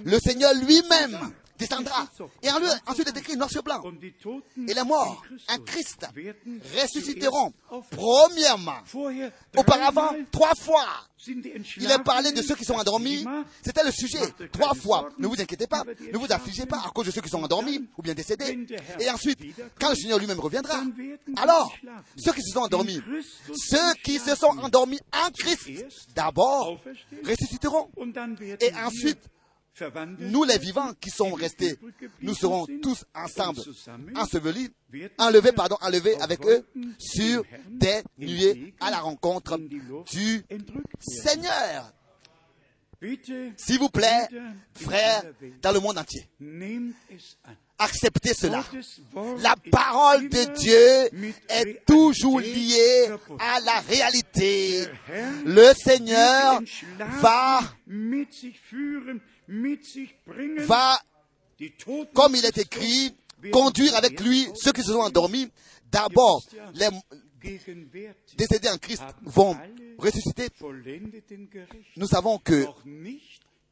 le 0.03 0.19
Seigneur 0.19 0.53
lui-même 0.53 1.33
descendra. 1.59 2.07
Et 2.41 2.49
en 2.49 2.59
lui, 2.59 2.67
ensuite 2.87 3.09
est 3.09 3.17
écrit 3.17 3.35
noir 3.35 3.49
sur 3.49 3.61
blanc. 3.61 3.83
Et 4.67 4.73
les 4.73 4.83
morts, 4.83 5.21
un 5.49 5.59
Christ, 5.59 6.07
ressusciteront. 6.81 7.53
Premièrement, 7.91 8.77
auparavant, 9.55 10.15
trois 10.31 10.53
fois. 10.55 10.85
Il 11.27 11.91
est 11.91 12.03
parlé 12.03 12.31
de 12.31 12.41
ceux 12.41 12.55
qui 12.55 12.63
sont 12.63 12.75
endormis. 12.75 13.25
C'était 13.63 13.83
le 13.83 13.91
sujet. 13.91 14.21
Trois 14.51 14.73
fois. 14.73 15.09
Ne 15.17 15.27
vous 15.27 15.39
inquiétez 15.39 15.67
pas. 15.67 15.83
Ne 16.11 16.17
vous 16.17 16.31
affligez 16.31 16.65
pas 16.65 16.81
à 16.85 16.89
cause 16.91 17.07
de 17.07 17.11
ceux 17.11 17.21
qui 17.21 17.29
sont 17.29 17.43
endormis 17.43 17.85
ou 17.97 18.01
bien 18.01 18.13
décédés. 18.13 18.65
Et 18.99 19.09
ensuite, 19.09 19.39
quand 19.79 19.89
le 19.89 19.95
Seigneur 19.95 20.17
lui-même 20.17 20.39
reviendra, 20.39 20.81
alors, 21.35 21.73
ceux 22.17 22.31
qui 22.31 22.41
se 22.41 22.53
sont 22.53 22.61
endormis, 22.61 23.01
ceux 23.53 23.93
qui 24.03 24.17
se 24.17 24.33
sont 24.35 24.57
endormis 24.59 24.99
en 25.13 25.29
Christ, 25.31 25.83
d'abord, 26.15 26.79
ressusciteront. 27.25 27.89
Et 28.61 28.71
ensuite, 28.75 29.19
nous 30.19 30.43
les 30.43 30.57
vivants 30.57 30.93
qui 30.99 31.09
sont 31.09 31.31
restés, 31.33 31.77
nous 32.21 32.33
serons 32.35 32.65
tous 32.81 33.05
ensemble 33.13 33.61
ensevelis, 34.15 34.69
enlevés, 35.17 35.51
pardon, 35.51 35.77
enlevés 35.81 36.19
avec 36.21 36.45
eux 36.45 36.65
sur 36.97 37.43
des 37.69 38.01
nuées 38.17 38.73
à 38.79 38.91
la 38.91 38.99
rencontre 38.99 39.57
du 40.11 40.43
Seigneur. 40.99 41.93
S'il 43.55 43.79
vous 43.79 43.89
plaît, 43.89 44.27
frères, 44.73 45.23
dans 45.61 45.71
le 45.71 45.79
monde 45.79 45.97
entier, 45.97 46.27
acceptez 47.77 48.33
cela. 48.33 48.61
La 49.41 49.55
parole 49.71 50.27
de 50.27 50.53
Dieu 50.53 51.33
est 51.47 51.85
toujours 51.85 52.41
liée 52.41 53.07
à 53.39 53.61
la 53.61 53.79
réalité. 53.79 54.85
Le 55.45 55.71
Seigneur 55.73 56.61
va 57.21 57.61
va, 60.59 61.01
comme 62.13 62.35
il 62.35 62.45
est 62.45 62.57
écrit, 62.57 63.15
conduire 63.51 63.95
avec 63.95 64.19
lui 64.21 64.47
ceux 64.55 64.71
qui 64.71 64.83
se 64.83 64.91
sont 64.91 64.99
endormis. 64.99 65.49
D'abord, 65.91 66.43
les 66.75 66.89
décédés 68.37 68.69
en 68.69 68.77
Christ 68.77 69.03
vont 69.23 69.57
ressusciter. 69.97 70.49
Nous 71.97 72.07
savons 72.07 72.37
que 72.37 72.65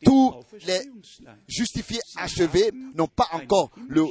tous 0.03 0.33
les 0.65 0.81
justifiés 1.47 1.99
achevés 2.15 2.71
n'ont 2.95 3.07
pas 3.07 3.27
encore 3.33 3.71
le 3.87 4.05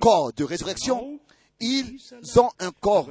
corps 0.00 0.32
de 0.32 0.44
résurrection. 0.44 1.18
Ils 1.60 1.98
ont 2.36 2.50
un 2.60 2.70
corps 2.70 3.10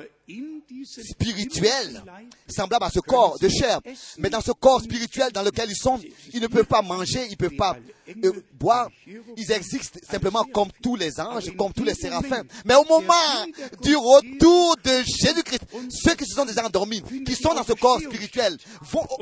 spirituel, 0.85 2.03
semblable 2.47 2.85
à 2.85 2.89
ce 2.89 2.99
corps 2.99 3.37
de 3.39 3.47
chair. 3.47 3.79
Mais 4.17 4.29
dans 4.29 4.41
ce 4.41 4.51
corps 4.51 4.81
spirituel 4.81 5.31
dans 5.31 5.43
lequel 5.43 5.69
ils 5.69 5.75
sont, 5.75 5.99
ils 6.33 6.41
ne 6.41 6.47
peuvent 6.47 6.65
pas 6.65 6.81
manger, 6.81 7.25
ils 7.25 7.31
ne 7.31 7.35
peuvent 7.35 7.55
pas 7.55 7.77
euh, 8.23 8.31
boire. 8.59 8.89
Ils 9.37 9.51
existent 9.51 9.99
simplement 10.09 10.43
comme 10.45 10.69
tous 10.81 10.95
les 10.95 11.19
anges, 11.19 11.55
comme 11.57 11.73
tous 11.73 11.83
les 11.83 11.93
séraphins. 11.93 12.43
Mais 12.65 12.75
au 12.75 12.85
moment 12.85 13.45
du 13.81 13.95
retour 13.95 14.75
de 14.83 15.03
Jésus-Christ, 15.05 15.63
ceux 15.89 16.15
qui 16.15 16.25
se 16.25 16.35
sont 16.35 16.45
déjà 16.45 16.65
endormis, 16.65 17.01
qui 17.25 17.35
sont 17.35 17.53
dans 17.53 17.63
ce 17.63 17.73
corps 17.73 17.99
spirituel, 17.99 18.57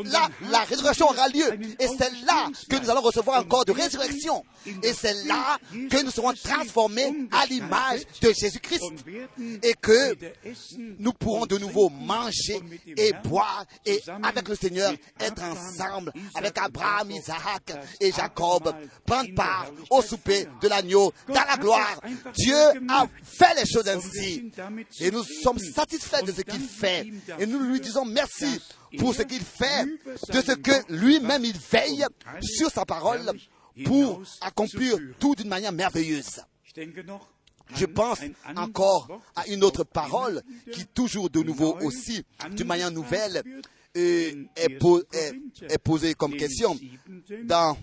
là, 0.05 0.29
la 0.49 0.59
résurrection 0.59 1.09
aura 1.09 1.27
lieu. 1.29 1.59
Et 1.79 1.87
c'est 1.87 2.11
là 2.25 2.49
que 2.69 2.75
nous 2.77 2.89
allons 2.89 3.01
recevoir 3.01 3.39
un 3.39 3.43
corps 3.43 3.65
de 3.65 3.71
résurrection. 3.71 4.43
Et 4.83 4.93
c'est 4.93 5.25
là 5.25 5.57
que 5.71 6.03
nous 6.03 6.11
serons 6.11 6.33
transformés 6.33 7.27
à 7.31 7.45
l'image 7.45 8.01
de 8.21 8.33
Jésus-Christ. 8.33 8.83
Et 9.63 9.73
que 9.73 10.15
nous 10.99 11.13
pourrons 11.13 11.34
de 11.45 11.57
nouveau 11.57 11.89
manger 11.89 12.61
et 12.95 13.11
boire 13.23 13.65
et 13.85 14.01
avec 14.23 14.47
le 14.47 14.55
Seigneur 14.55 14.93
être 15.19 15.43
ensemble 15.43 16.13
avec 16.33 16.57
Abraham, 16.57 17.11
Isaac 17.11 17.73
et 17.99 18.11
Jacob, 18.11 18.73
prendre 19.05 19.33
part 19.35 19.67
au 19.89 20.01
souper 20.01 20.47
de 20.61 20.67
l'agneau 20.67 21.11
dans 21.27 21.33
la 21.33 21.57
gloire. 21.57 21.99
Dieu 22.37 22.55
a 22.89 23.05
fait 23.23 23.55
les 23.55 23.65
choses 23.65 23.87
ainsi 23.87 24.51
et 24.99 25.11
nous 25.11 25.23
sommes 25.23 25.59
satisfaits 25.59 26.23
de 26.25 26.31
ce 26.31 26.41
qu'il 26.41 26.61
fait 26.61 27.07
et 27.39 27.45
nous 27.45 27.59
lui 27.59 27.79
disons 27.81 28.05
merci 28.05 28.61
pour 28.97 29.13
ce 29.13 29.23
qu'il 29.23 29.41
fait, 29.41 29.85
de 29.85 30.41
ce 30.41 30.53
que 30.53 30.71
lui-même 30.93 31.43
il 31.43 31.57
veille 31.57 32.05
sur 32.41 32.69
sa 32.71 32.85
parole 32.85 33.31
pour 33.83 34.21
accomplir 34.41 34.97
tout 35.19 35.35
d'une 35.35 35.49
manière 35.49 35.71
merveilleuse. 35.71 36.41
Je 37.73 37.85
pense 37.85 38.19
encore 38.55 39.21
à 39.35 39.47
une 39.47 39.63
autre 39.63 39.83
parole 39.83 40.43
qui 40.71 40.85
toujours 40.85 41.29
de 41.29 41.41
nouveau 41.41 41.77
aussi, 41.81 42.23
d'une 42.51 42.67
manière 42.67 42.91
nouvelle, 42.91 43.43
est, 43.93 44.35
est, 44.55 45.77
posée 45.83 46.13
comme 46.13 46.35
question 46.35 46.77
dans 47.43 47.77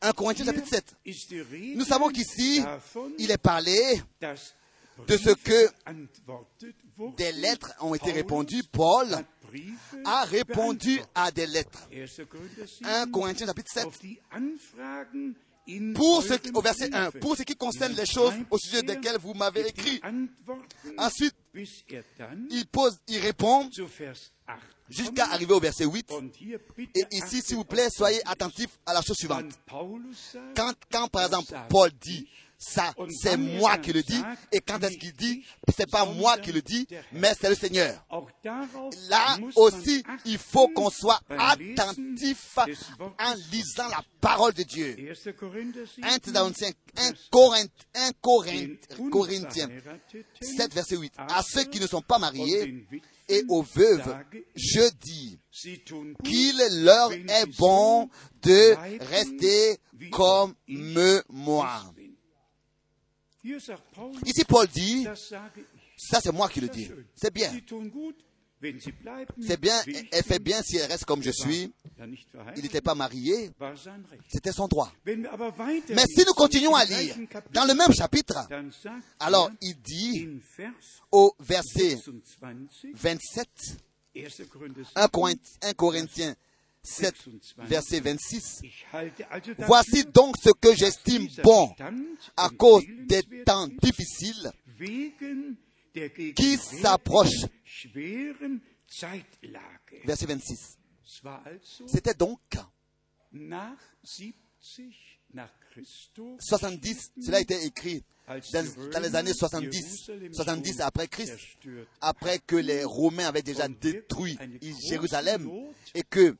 1 0.00 0.12
Corinthiens 0.12 0.44
chapitre 0.44 0.68
7. 0.68 0.96
Nous 1.74 1.84
savons 1.84 2.08
qu'ici, 2.08 2.62
il 3.18 3.30
est 3.30 3.38
parlé 3.38 3.78
de 4.20 5.16
ce 5.16 5.30
que 5.30 5.70
des 7.16 7.32
lettres 7.32 7.72
ont 7.80 7.94
été 7.94 8.12
répondues. 8.12 8.62
Paul 8.70 9.08
a 10.04 10.24
répondu 10.24 11.00
à 11.14 11.30
des 11.30 11.46
lettres. 11.46 11.88
1 12.84 13.10
Corinthiens 13.10 13.46
chapitre 13.46 13.72
7 13.72 13.88
pour 15.94 16.22
ce 16.22 16.34
au 16.54 16.60
verset 16.60 16.92
1, 16.92 17.10
pour 17.12 17.36
ce 17.36 17.42
qui 17.42 17.56
concerne 17.56 17.92
les 17.94 18.06
choses 18.06 18.34
au 18.50 18.58
sujet 18.58 18.82
desquelles 18.82 19.18
vous 19.18 19.34
m'avez 19.34 19.68
écrit. 19.68 20.00
Ensuite, 20.96 21.34
il 22.50 22.66
pose, 22.70 22.98
il 23.08 23.18
répond 23.18 23.68
jusqu'à 24.88 25.24
arriver 25.26 25.52
au 25.54 25.60
verset 25.60 25.84
8. 25.84 26.12
Et 26.94 27.04
ici, 27.12 27.42
s'il 27.42 27.56
vous 27.56 27.64
plaît, 27.64 27.88
soyez 27.90 28.20
attentifs 28.28 28.78
à 28.86 28.94
la 28.94 29.02
chose 29.02 29.16
suivante. 29.16 29.46
Quand, 30.54 30.72
quand 30.90 31.08
par 31.08 31.24
exemple, 31.24 31.52
Paul 31.68 31.90
dit, 32.00 32.28
ça, 32.58 32.94
c'est 33.10 33.36
moi 33.36 33.78
qui 33.78 33.92
le 33.92 34.02
dis. 34.02 34.20
Et 34.52 34.60
quand 34.60 34.82
est-ce 34.82 34.96
qu'il 34.96 35.12
dit, 35.12 35.44
c'est 35.76 35.90
pas 35.90 36.04
moi 36.06 36.38
qui 36.38 36.52
le 36.52 36.62
dis, 36.62 36.86
mais 37.12 37.32
c'est 37.38 37.48
le 37.48 37.54
Seigneur. 37.54 38.04
Là 39.08 39.38
aussi, 39.56 40.02
il 40.24 40.38
faut 40.38 40.68
qu'on 40.68 40.90
soit 40.90 41.20
attentif 41.28 42.58
en 42.58 43.34
lisant 43.52 43.88
la 43.88 44.02
parole 44.20 44.54
de 44.54 44.62
Dieu. 44.62 44.96
1 46.02 46.18
Thessaloniciens, 46.18 46.70
1 46.96 47.10
Corinthiens 49.10 49.68
7, 50.40 50.74
verset 50.74 50.96
8. 50.96 51.12
À 51.16 51.42
ceux 51.42 51.64
qui 51.64 51.80
ne 51.80 51.86
sont 51.86 52.02
pas 52.02 52.18
mariés 52.18 52.86
et 53.28 53.44
aux 53.48 53.62
veuves, 53.62 54.16
je 54.54 54.90
dis 55.02 55.38
qu'il 56.24 56.56
leur 56.84 57.12
est 57.12 57.46
bon 57.58 58.08
de 58.42 58.74
rester 59.04 59.78
comme 60.10 60.54
moi. 61.28 61.82
Ici, 64.24 64.44
Paul 64.44 64.66
dit, 64.68 65.06
ça 65.96 66.20
c'est 66.22 66.32
moi 66.32 66.48
qui 66.48 66.60
le 66.60 66.68
dis. 66.68 66.90
C'est 67.14 67.32
bien. 67.32 67.50
C'est 69.40 69.60
bien, 69.60 69.78
elle 70.12 70.24
fait 70.24 70.38
bien 70.38 70.62
si 70.62 70.78
elle 70.78 70.90
reste 70.90 71.04
comme 71.04 71.22
je 71.22 71.30
suis. 71.30 71.70
Il 72.56 72.62
n'était 72.62 72.80
pas 72.80 72.94
marié. 72.94 73.50
C'était 74.28 74.52
son 74.52 74.66
droit. 74.66 74.90
Mais 75.04 76.04
si 76.06 76.24
nous 76.26 76.32
continuons 76.32 76.74
à 76.74 76.84
lire 76.86 77.16
dans 77.52 77.66
le 77.66 77.74
même 77.74 77.92
chapitre, 77.92 78.48
alors 79.20 79.50
il 79.60 79.78
dit 79.80 80.40
au 81.12 81.34
verset 81.38 81.98
27, 82.94 83.48
1 84.94 85.08
Corinthiens 85.74 86.34
7, 86.86 87.14
verset 87.58 88.00
26. 88.00 88.62
Voici 89.58 90.04
donc 90.04 90.36
ce 90.42 90.50
que 90.50 90.74
j'estime 90.74 91.26
bon 91.42 91.74
à 92.36 92.48
cause 92.50 92.84
des 93.06 93.22
temps 93.44 93.68
difficiles 93.82 94.50
qui 96.34 96.56
s'approchent. 96.56 97.46
Verset 100.04 100.26
26. 100.26 100.78
C'était 101.86 102.14
donc 102.14 102.40
70, 106.38 107.12
cela 107.24 107.38
a 107.38 107.40
été 107.40 107.64
écrit 107.64 108.02
dans, 108.52 109.02
les 109.02 109.14
années 109.14 109.32
70, 109.32 110.10
70 110.32 110.80
après 110.80 111.06
Christ, 111.06 111.36
après 112.00 112.40
que 112.44 112.56
les 112.56 112.82
Romains 112.84 113.26
avaient 113.26 113.42
déjà 113.42 113.68
détruit 113.68 114.36
Jérusalem 114.88 115.48
et 115.94 116.02
que 116.02 116.34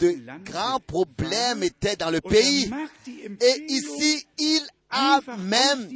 de 0.00 0.44
grands 0.44 0.80
problèmes 0.80 1.62
étaient 1.62 1.96
dans 1.96 2.10
le 2.10 2.20
pays. 2.20 2.70
Et 3.06 3.64
ici, 3.68 4.26
il 4.38 4.62
a 4.90 5.20
même 5.38 5.88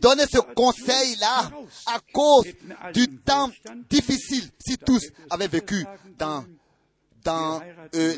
donné 0.00 0.24
ce 0.30 0.38
conseil-là 0.54 1.50
à 1.86 2.00
cause 2.12 2.46
du 2.92 3.08
temps 3.18 3.50
difficile. 3.88 4.48
Si 4.58 4.76
tous 4.76 5.02
avaient 5.30 5.48
vécu 5.48 5.84
dans, 6.18 6.44
dans 7.24 7.62
euh, 7.94 8.14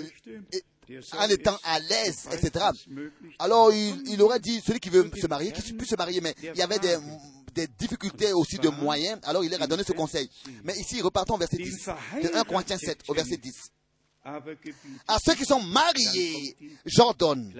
en 1.13 1.29
étant 1.29 1.59
à 1.65 1.79
l'aise, 1.81 2.29
etc. 2.33 2.67
Alors 3.39 3.73
il, 3.73 4.23
aurait 4.23 4.41
dit, 4.41 4.61
celui 4.61 4.81
qui 4.81 4.91
veut 4.91 5.11
se 5.21 5.27
marier, 5.27 5.53
qui 5.53 5.73
puisse 5.73 5.91
se 5.91 5.97
marier, 5.97 6.21
mais 6.21 6.35
il 6.43 6.57
y 6.57 6.63
avait 6.63 6.79
des, 6.79 6.97
difficultés 7.79 8.33
aussi 8.33 8.59
de 8.59 8.69
moyens, 8.69 9.19
alors 9.25 9.43
il 9.43 9.51
leur 9.51 9.61
a 9.63 9.67
donné 9.67 9.83
ce 9.83 9.93
conseil. 9.93 10.31
Mais 10.63 10.75
ici, 10.77 11.01
repartons 11.03 11.35
au 11.35 11.39
verset 11.39 11.57
10, 11.57 11.87
de 12.23 12.37
1 12.37 12.45
Corinthiens 12.45 12.79
7, 12.79 13.01
au 13.09 13.15
verset 13.15 13.37
10. 13.37 13.73
À 14.25 15.19
ceux 15.19 15.35
qui 15.35 15.45
sont 15.45 15.61
mariés, 15.61 16.57
j'ordonne 16.85 17.53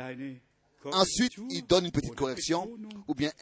Ensuite, 0.85 1.33
il 1.51 1.67
donne 1.67 1.87
une 1.87 1.91
petite 1.91 2.15
correction, 2.15 2.71
ou 3.09 3.15
bien 3.15 3.33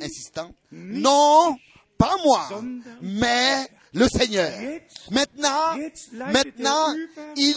insistant. 0.00 0.52
Non, 0.72 1.56
pas 1.98 2.16
moi, 2.24 2.48
mais 3.00 3.66
le 3.96 4.08
Seigneur. 4.08 4.52
Maintenant, 5.10 5.76
maintenant, 6.12 6.94
il 7.36 7.56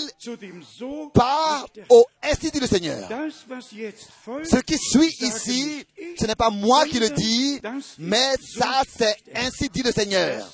part 1.13 1.67
au 1.89 2.05
ainsi 2.23 2.51
dit 2.51 2.59
le 2.59 2.67
Seigneur. 2.67 3.09
Ce 3.31 4.59
qui 4.61 4.77
suit 4.77 5.15
ici, 5.21 5.85
ce 6.17 6.25
n'est 6.25 6.35
pas 6.35 6.49
moi 6.49 6.85
qui 6.85 6.99
le 6.99 7.09
dis, 7.09 7.59
mais 7.97 8.35
ça 8.57 8.81
c'est 8.87 9.15
ainsi 9.35 9.69
dit 9.69 9.83
le 9.83 9.91
Seigneur. 9.91 10.47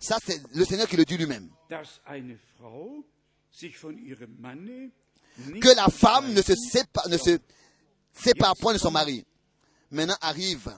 Ça 0.00 0.18
c'est 0.24 0.40
le 0.54 0.64
Seigneur 0.64 0.86
qui 0.88 0.96
le 0.96 1.04
dit 1.04 1.16
lui-même. 1.16 1.48
Que 5.60 5.76
la 5.76 5.88
femme 5.88 6.32
ne 6.32 6.42
se 6.42 6.54
sépare, 6.54 7.08
ne 7.08 7.18
se 7.18 7.38
sépare 8.12 8.56
point 8.56 8.72
de 8.72 8.78
son 8.78 8.90
mari. 8.90 9.24
Maintenant 9.90 10.16
arrive 10.20 10.70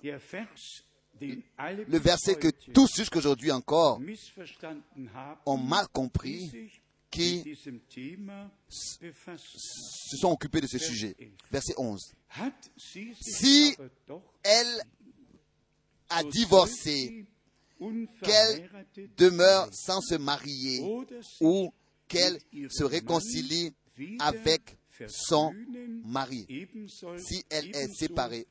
le 1.21 1.99
verset 1.99 2.37
que 2.37 2.49
tous 2.73 2.95
jusqu'aujourd'hui 2.95 3.51
encore 3.51 4.01
ont 5.47 5.59
mal 5.59 5.89
compris, 5.89 6.71
qui 7.11 7.57
se 8.69 10.16
sont 10.21 10.31
occupés 10.31 10.61
de 10.61 10.66
ce 10.66 10.79
sujet. 10.79 11.16
Verset 11.51 11.75
11. 11.77 12.12
Si 13.21 13.77
elle 14.43 14.83
a 16.11 16.23
divorcé, 16.25 17.27
qu'elle 18.23 18.69
demeure 19.16 19.69
sans 19.73 20.01
se 20.01 20.16
marier 20.16 20.81
ou 21.41 21.73
qu'elle 22.09 22.39
se 22.71 22.85
réconcilie 22.85 23.73
avec 24.19 24.77
son 25.09 25.53
mari. 26.05 26.47
Si 27.19 27.45
elle 27.51 27.75
est 27.75 27.89
séparée, 27.95 28.47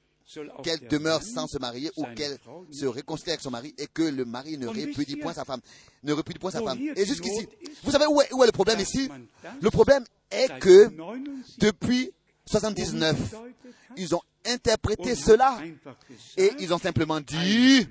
qu'elle 0.64 0.88
demeure 0.88 1.22
sans 1.24 1.48
se 1.48 1.58
marier 1.58 1.92
ou 1.98 2.06
qu'elle 2.16 2.38
se 2.72 2.86
réconcilie 2.86 3.32
avec 3.32 3.42
son 3.42 3.52
mari 3.52 3.74
et 3.78 3.88
que 3.88 4.04
le 4.04 4.26
mari 4.26 4.58
ne 4.58 4.68
répudie 4.68 5.16
point 5.16 5.34
sa 5.34 5.46
femme. 5.46 5.62
Ne 6.04 6.14
répudie 6.14 6.40
point 6.40 6.52
sa 6.52 6.62
femme. 6.62 6.80
Et 6.96 7.06
jusqu'ici, 7.06 7.48
vous 7.84 7.92
savez 7.92 8.06
où 8.06 8.22
est, 8.22 8.34
où 8.34 8.44
est 8.44 8.48
le 8.48 8.52
problème 8.52 8.80
ici? 8.80 9.10
Le 9.62 9.70
problème 9.70 10.04
est 10.32 10.60
que 10.60 10.92
depuis 11.60 12.12
79, 12.46 13.36
ils 13.96 14.16
ont 14.16 14.22
interprété 14.46 15.16
cela 15.16 15.60
et 16.38 16.52
ils 16.60 16.74
ont 16.74 16.78
simplement 16.78 17.20
dit 17.20 17.88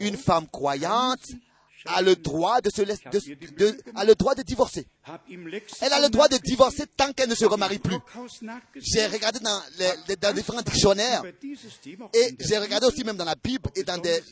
une 0.00 0.16
femme 0.16 0.46
croyante 0.48 1.24
a 1.86 2.02
le 2.02 2.16
droit 2.16 2.60
de 2.60 2.70
se 2.70 2.82
laisser, 2.82 3.02
de, 3.10 3.78
a 3.94 4.04
le 4.04 4.14
droit 4.14 4.34
de 4.34 4.42
divorcer. 4.42 4.86
Elle 5.80 5.92
a 5.92 6.00
le 6.00 6.08
droit 6.08 6.28
de 6.28 6.36
divorcer 6.38 6.84
tant 6.96 7.12
qu'elle 7.12 7.28
ne 7.28 7.34
se 7.34 7.44
remarie 7.44 7.78
plus. 7.78 7.96
J'ai 8.76 9.06
regardé 9.06 9.38
dans, 9.40 9.60
les, 9.78 10.16
dans 10.16 10.34
différents 10.34 10.62
dictionnaires 10.62 11.22
et 11.24 12.36
j'ai 12.40 12.58
regardé 12.58 12.86
aussi 12.86 13.04
même 13.04 13.16
dans 13.16 13.24
la 13.24 13.36
Bible 13.36 13.70
et 13.74 13.82
dans 13.82 13.98
des, 13.98 14.22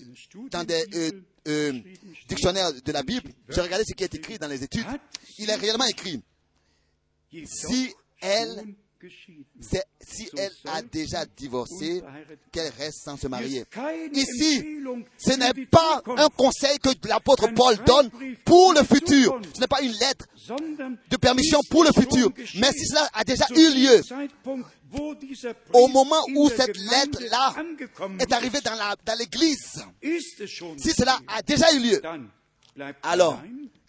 dans 0.51 0.65
des 0.65 0.85
euh, 0.95 1.11
euh, 1.49 1.73
dictionnaires 2.29 2.73
de 2.73 2.93
la 2.93 3.03
Bible. 3.03 3.31
J'ai 3.49 3.61
regardé 3.61 3.85
ce 3.89 3.95
qui 3.95 4.05
est 4.05 4.15
écrit 4.15 4.39
dans 4.39 4.49
les 4.49 4.63
études. 4.63 4.87
Il 5.39 5.49
est 5.51 5.55
réellement 5.55 5.87
écrit 5.87 6.23
si 7.45 7.93
elle 8.21 8.75
si 10.01 10.29
elle 10.37 10.53
a 10.67 10.83
déjà 10.83 11.25
divorcé, 11.37 12.03
qu'elle 12.53 12.73
reste 12.79 13.05
sans 13.05 13.17
se 13.17 13.29
marier. 13.29 13.65
Ici, 14.13 14.65
ce 15.19 15.33
n'est 15.33 15.67
pas 15.67 16.03
un 16.17 16.29
conseil 16.29 16.79
que 16.79 16.91
l'apôtre 17.09 17.49
Paul 17.55 17.77
donne 17.85 18.11
pour 18.45 18.73
le 18.73 18.83
futur. 18.83 19.41
Ce 19.55 19.61
n'est 19.61 19.67
pas 19.67 19.83
une 19.83 19.93
lettre 19.93 20.27
de 21.11 21.17
permission 21.17 21.61
pour 21.71 21.85
le 21.85 21.91
futur. 21.93 22.31
Mais 22.57 22.73
si 22.73 22.87
cela 22.87 23.09
a 23.13 23.25
déjà 23.25 23.47
eu 23.51 23.75
lieu, 23.75 24.01
au 25.73 25.89
moment 25.89 26.23
où 26.35 26.49
cette 26.49 26.77
lettre-là 26.77 27.55
est 28.21 28.33
arrivée 28.33 28.61
dans 28.61 29.19
l'église, 29.19 29.85
si 30.79 30.93
cela 30.93 31.19
a 31.29 31.43
déjà 31.43 31.73
eu 31.75 31.81
lieu, 31.81 32.03
alors 33.03 33.41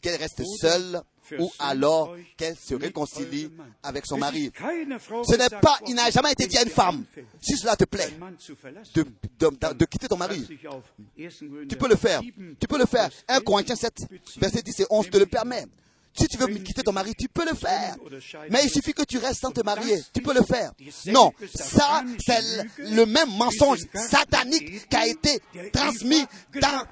qu'elle 0.01 0.19
reste 0.19 0.43
seule 0.59 1.01
ou 1.39 1.51
alors 1.59 2.15
qu'elle 2.35 2.55
se 2.55 2.75
réconcilie 2.75 3.51
avec 3.83 4.05
son 4.05 4.17
mari. 4.17 4.51
Ce 4.59 5.35
n'est 5.35 5.59
pas, 5.61 5.79
il 5.87 5.95
n'a 5.95 6.09
jamais 6.09 6.31
été 6.31 6.47
dit 6.47 6.57
à 6.57 6.63
une 6.63 6.69
femme, 6.69 7.03
si 7.41 7.57
cela 7.57 7.75
te 7.75 7.85
plaît, 7.85 8.09
de, 8.93 9.05
de, 9.73 9.85
quitter 9.85 10.07
ton 10.07 10.17
mari. 10.17 10.47
Tu 11.17 11.75
peux 11.77 11.89
le 11.89 11.95
faire. 11.95 12.21
Tu 12.59 12.67
peux 12.67 12.77
le 12.77 12.85
faire. 12.85 13.09
1 13.27 13.41
Corinthiens 13.41 13.75
7, 13.75 14.07
verset 14.37 14.61
10 14.61 14.79
et 14.81 14.85
11 14.89 15.09
te 15.09 15.17
le 15.17 15.25
permet. 15.25 15.65
Si 16.17 16.27
tu 16.27 16.37
veux 16.37 16.47
quitter 16.47 16.81
ton 16.83 16.91
mari, 16.91 17.13
tu 17.17 17.27
peux 17.27 17.45
le 17.45 17.55
faire. 17.55 17.95
Mais 18.49 18.61
il 18.63 18.69
suffit 18.69 18.93
que 18.93 19.03
tu 19.03 19.17
restes 19.17 19.41
sans 19.41 19.51
te 19.51 19.61
marier. 19.61 20.01
Tu 20.13 20.21
peux 20.21 20.33
le 20.33 20.43
faire. 20.43 20.71
Non, 21.07 21.31
ça, 21.53 22.03
c'est 22.25 22.39
le 22.79 23.05
même 23.05 23.29
mensonge 23.37 23.79
satanique 23.93 24.87
qui 24.89 24.95
a 24.95 25.07
été 25.07 25.39
transmis 25.71 26.25
à, 26.63 26.83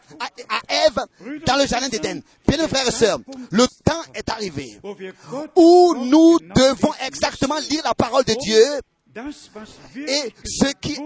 Ève 0.88 1.00
dans 1.46 1.56
le 1.56 1.66
jardin 1.68 1.90
d'Éden. 1.90 2.22
Bien, 2.48 2.68
frères 2.68 2.88
et 2.88 2.92
sœurs, 2.92 3.20
le 3.52 3.66
temps 3.84 4.02
est 4.14 4.30
arrivé 4.30 4.80
où 5.56 5.96
nous 6.06 6.40
devons 6.40 6.94
exactement 7.06 7.58
lire 7.70 7.82
la 7.84 7.94
parole 7.94 8.24
de 8.24 8.36
Dieu 8.42 8.64
et 9.16 10.34
ce 10.44 10.74
qui 10.82 10.98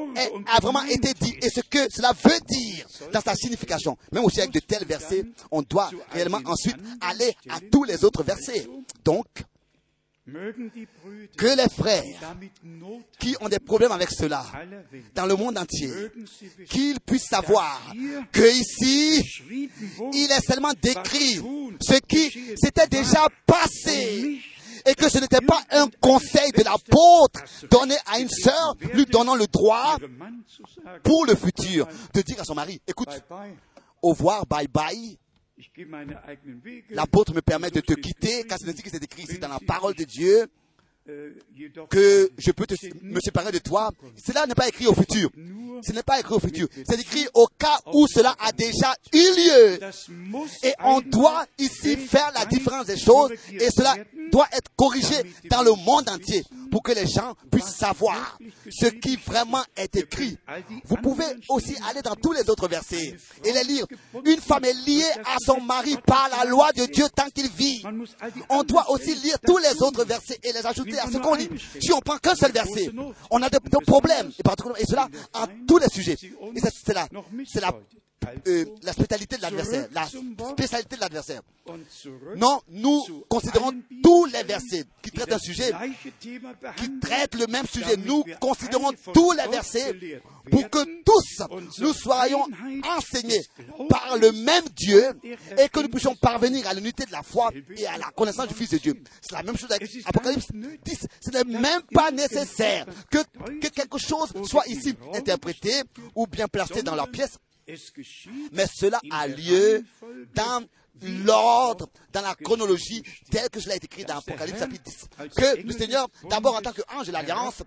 a 0.47 0.59
vraiment 0.59 0.83
été 0.83 1.13
dit 1.13 1.35
et 1.41 1.49
ce 1.49 1.61
que 1.61 1.91
cela 1.91 2.11
veut 2.13 2.39
dire 2.47 2.87
dans 3.13 3.21
sa 3.21 3.35
signification. 3.35 3.97
Même 4.11 4.25
aussi 4.25 4.39
avec 4.39 4.51
de 4.51 4.59
tels 4.59 4.85
versets, 4.85 5.23
on 5.51 5.61
doit 5.61 5.91
réellement 6.11 6.41
ensuite 6.45 6.77
aller 7.01 7.35
à 7.49 7.59
tous 7.71 7.83
les 7.83 8.03
autres 8.03 8.23
versets. 8.23 8.67
Donc, 9.03 9.25
que 11.37 11.55
les 11.57 11.69
frères 11.69 12.35
qui 13.19 13.35
ont 13.41 13.49
des 13.49 13.59
problèmes 13.59 13.91
avec 13.91 14.09
cela 14.11 14.45
dans 15.15 15.25
le 15.25 15.35
monde 15.35 15.57
entier, 15.57 15.91
qu'ils 16.69 16.99
puissent 16.99 17.29
savoir 17.29 17.81
que 18.31 18.55
ici, 18.55 19.23
il 20.13 20.29
est 20.31 20.45
seulement 20.45 20.73
décrit 20.81 21.41
ce 21.81 21.99
qui 22.07 22.55
s'était 22.57 22.87
déjà 22.87 23.27
passé 23.45 24.39
et 24.85 24.95
que 24.95 25.09
ce 25.09 25.19
n'était 25.19 25.41
pas 25.41 25.61
un 25.71 25.87
conseil 25.99 26.51
de 26.51 26.63
l'apôtre 26.63 27.43
donné 27.69 27.95
à 28.05 28.19
une 28.19 28.29
sœur, 28.29 28.75
lui 28.93 29.05
donnant 29.05 29.35
le 29.35 29.47
droit 29.47 29.97
pour 31.03 31.25
le 31.25 31.35
futur 31.35 31.87
de 32.13 32.21
dire 32.21 32.41
à 32.41 32.43
son 32.43 32.55
mari, 32.55 32.81
écoute, 32.87 33.09
au 34.01 34.09
revoir, 34.09 34.45
bye 34.45 34.67
bye. 34.67 35.17
L'apôtre 36.91 37.33
me 37.33 37.41
permet 37.41 37.69
de 37.69 37.81
te 37.81 37.93
quitter, 37.93 38.43
car 38.43 38.57
c'est 38.59 38.69
ainsi 38.69 38.81
que 38.81 38.89
c'est 38.89 39.03
écrit 39.03 39.23
ici 39.23 39.39
dans 39.39 39.49
la 39.49 39.59
parole 39.59 39.93
de 39.93 40.05
Dieu 40.05 40.47
que 41.89 42.29
je 42.37 42.51
peux 42.51 42.65
me 43.01 43.19
séparer 43.19 43.51
de 43.51 43.59
toi. 43.59 43.91
Cela 44.23 44.45
n'est 44.45 44.55
pas 44.55 44.67
écrit 44.67 44.87
au 44.87 44.93
futur. 44.93 45.29
Ce 45.81 45.91
n'est 45.91 46.03
pas 46.03 46.19
écrit 46.19 46.33
au 46.33 46.39
futur. 46.39 46.67
C'est 46.87 46.99
écrit 46.99 47.27
au 47.33 47.47
cas 47.57 47.79
où 47.93 48.07
cela 48.07 48.35
a 48.39 48.51
déjà 48.51 48.93
eu 49.13 49.17
lieu. 49.17 49.79
Et 50.63 50.73
on 50.83 51.01
doit 51.01 51.45
ici 51.57 51.95
faire 51.95 52.31
la 52.35 52.45
différence 52.45 52.85
des 52.85 52.97
choses 52.97 53.31
et 53.51 53.69
cela 53.69 53.95
doit 54.31 54.47
être 54.53 54.69
corrigé 54.75 55.15
dans 55.49 55.61
le 55.61 55.71
monde 55.71 56.09
entier 56.09 56.43
pour 56.71 56.83
que 56.83 56.91
les 56.91 57.07
gens 57.07 57.35
puissent 57.51 57.75
savoir 57.75 58.37
ce 58.69 58.87
qui 58.87 59.15
vraiment 59.17 59.63
est 59.75 59.95
écrit. 59.95 60.37
Vous 60.85 60.95
pouvez 60.97 61.25
aussi 61.49 61.75
aller 61.89 62.01
dans 62.01 62.15
tous 62.15 62.31
les 62.31 62.49
autres 62.49 62.67
versets 62.67 63.15
et 63.43 63.51
les 63.51 63.63
lire. 63.63 63.85
Une 64.25 64.39
femme 64.39 64.65
est 64.65 64.87
liée 64.87 65.03
à 65.25 65.37
son 65.43 65.61
mari 65.61 65.97
par 66.05 66.29
la 66.29 66.45
loi 66.45 66.71
de 66.73 66.85
Dieu 66.85 67.05
tant 67.15 67.29
qu'il 67.29 67.49
vit. 67.49 67.83
On 68.49 68.63
doit 68.63 68.89
aussi 68.91 69.15
lire 69.15 69.37
tous 69.45 69.57
les 69.57 69.81
autres 69.81 70.05
versets 70.05 70.39
et 70.43 70.51
les 70.51 70.65
ajouter 70.65 70.99
à 70.99 71.07
ce 71.07 71.17
qu'on 71.17 71.35
lit. 71.35 71.49
Si 71.81 71.91
on 71.91 71.99
prend 71.99 72.17
qu'un 72.17 72.35
seul 72.35 72.51
verset, 72.51 72.91
on 73.31 73.41
a 73.41 73.49
des, 73.49 73.59
problèmes, 73.85 74.31
et, 74.77 74.85
cela 74.85 75.07
à 75.33 75.47
tous 75.67 75.77
les 75.77 75.89
sujets. 75.89 76.17
Et 76.55 76.59
c'est 77.45 77.61
euh, 78.47 78.65
la 78.83 78.93
spécialité 78.93 79.37
de 79.37 79.41
l'adversaire. 79.41 79.87
La 79.93 80.05
spécialité 80.05 80.95
de 80.95 81.01
l'adversaire. 81.01 81.41
Non, 82.35 82.61
nous 82.69 83.01
considérons 83.27 83.71
tous 84.03 84.25
les 84.25 84.43
versets 84.43 84.85
qui 85.01 85.11
traitent 85.11 85.33
un 85.33 85.39
sujet, 85.39 85.71
qui 86.19 86.39
traitent 86.99 87.35
le 87.35 87.47
même 87.47 87.65
sujet. 87.67 87.95
Nous 87.97 88.23
considérons 88.39 88.91
tous 89.13 89.31
les 89.33 89.47
versets 89.47 90.21
pour 90.49 90.69
que 90.69 90.79
tous 91.03 91.43
nous 91.79 91.93
soyons 91.93 92.45
enseignés 92.97 93.41
par 93.87 94.17
le 94.17 94.31
même 94.31 94.63
Dieu 94.75 95.11
et 95.57 95.69
que 95.69 95.79
nous 95.79 95.89
puissions 95.89 96.15
parvenir 96.15 96.67
à 96.67 96.73
l'unité 96.73 97.05
de 97.05 97.11
la 97.11 97.21
foi 97.23 97.51
et 97.77 97.85
à 97.85 97.97
la 97.97 98.09
connaissance 98.15 98.47
du 98.47 98.53
Fils 98.55 98.71
de 98.71 98.77
Dieu. 98.77 98.95
C'est 99.21 99.35
la 99.35 99.43
même 99.43 99.57
chose 99.57 99.71
avec 99.71 99.89
Apocalypse 100.05 100.47
10. 100.51 101.07
Ce 101.21 101.29
n'est 101.29 101.43
même 101.43 101.81
pas 101.93 102.11
nécessaire 102.11 102.85
que, 103.11 103.19
que 103.59 103.67
quelque 103.67 103.97
chose 103.99 104.33
soit 104.45 104.67
ici 104.67 104.95
interprété 105.13 105.71
ou 106.15 106.25
bien 106.25 106.47
placé 106.47 106.81
dans 106.81 106.95
leur 106.95 107.09
pièce 107.09 107.37
mais 108.51 108.65
cela 108.67 108.99
a 109.11 109.27
lieu 109.27 109.83
dans 110.33 110.65
l'ordre, 111.01 111.89
dans 112.11 112.21
la 112.21 112.35
chronologie, 112.35 113.03
tel 113.31 113.49
que 113.49 113.59
cela 113.59 113.75
est 113.75 113.83
écrit 113.83 114.05
dans 114.05 114.17
Apocalypse 114.17 114.59
chapitre 114.59 114.83
10. 114.83 115.07
Que 115.35 115.61
le 115.61 115.71
Seigneur, 115.71 116.07
d'abord 116.29 116.55
en 116.55 116.61
tant 116.61 116.73
qu'ange 116.73 117.07
de 117.07 117.11
l'Alliance, 117.11 117.63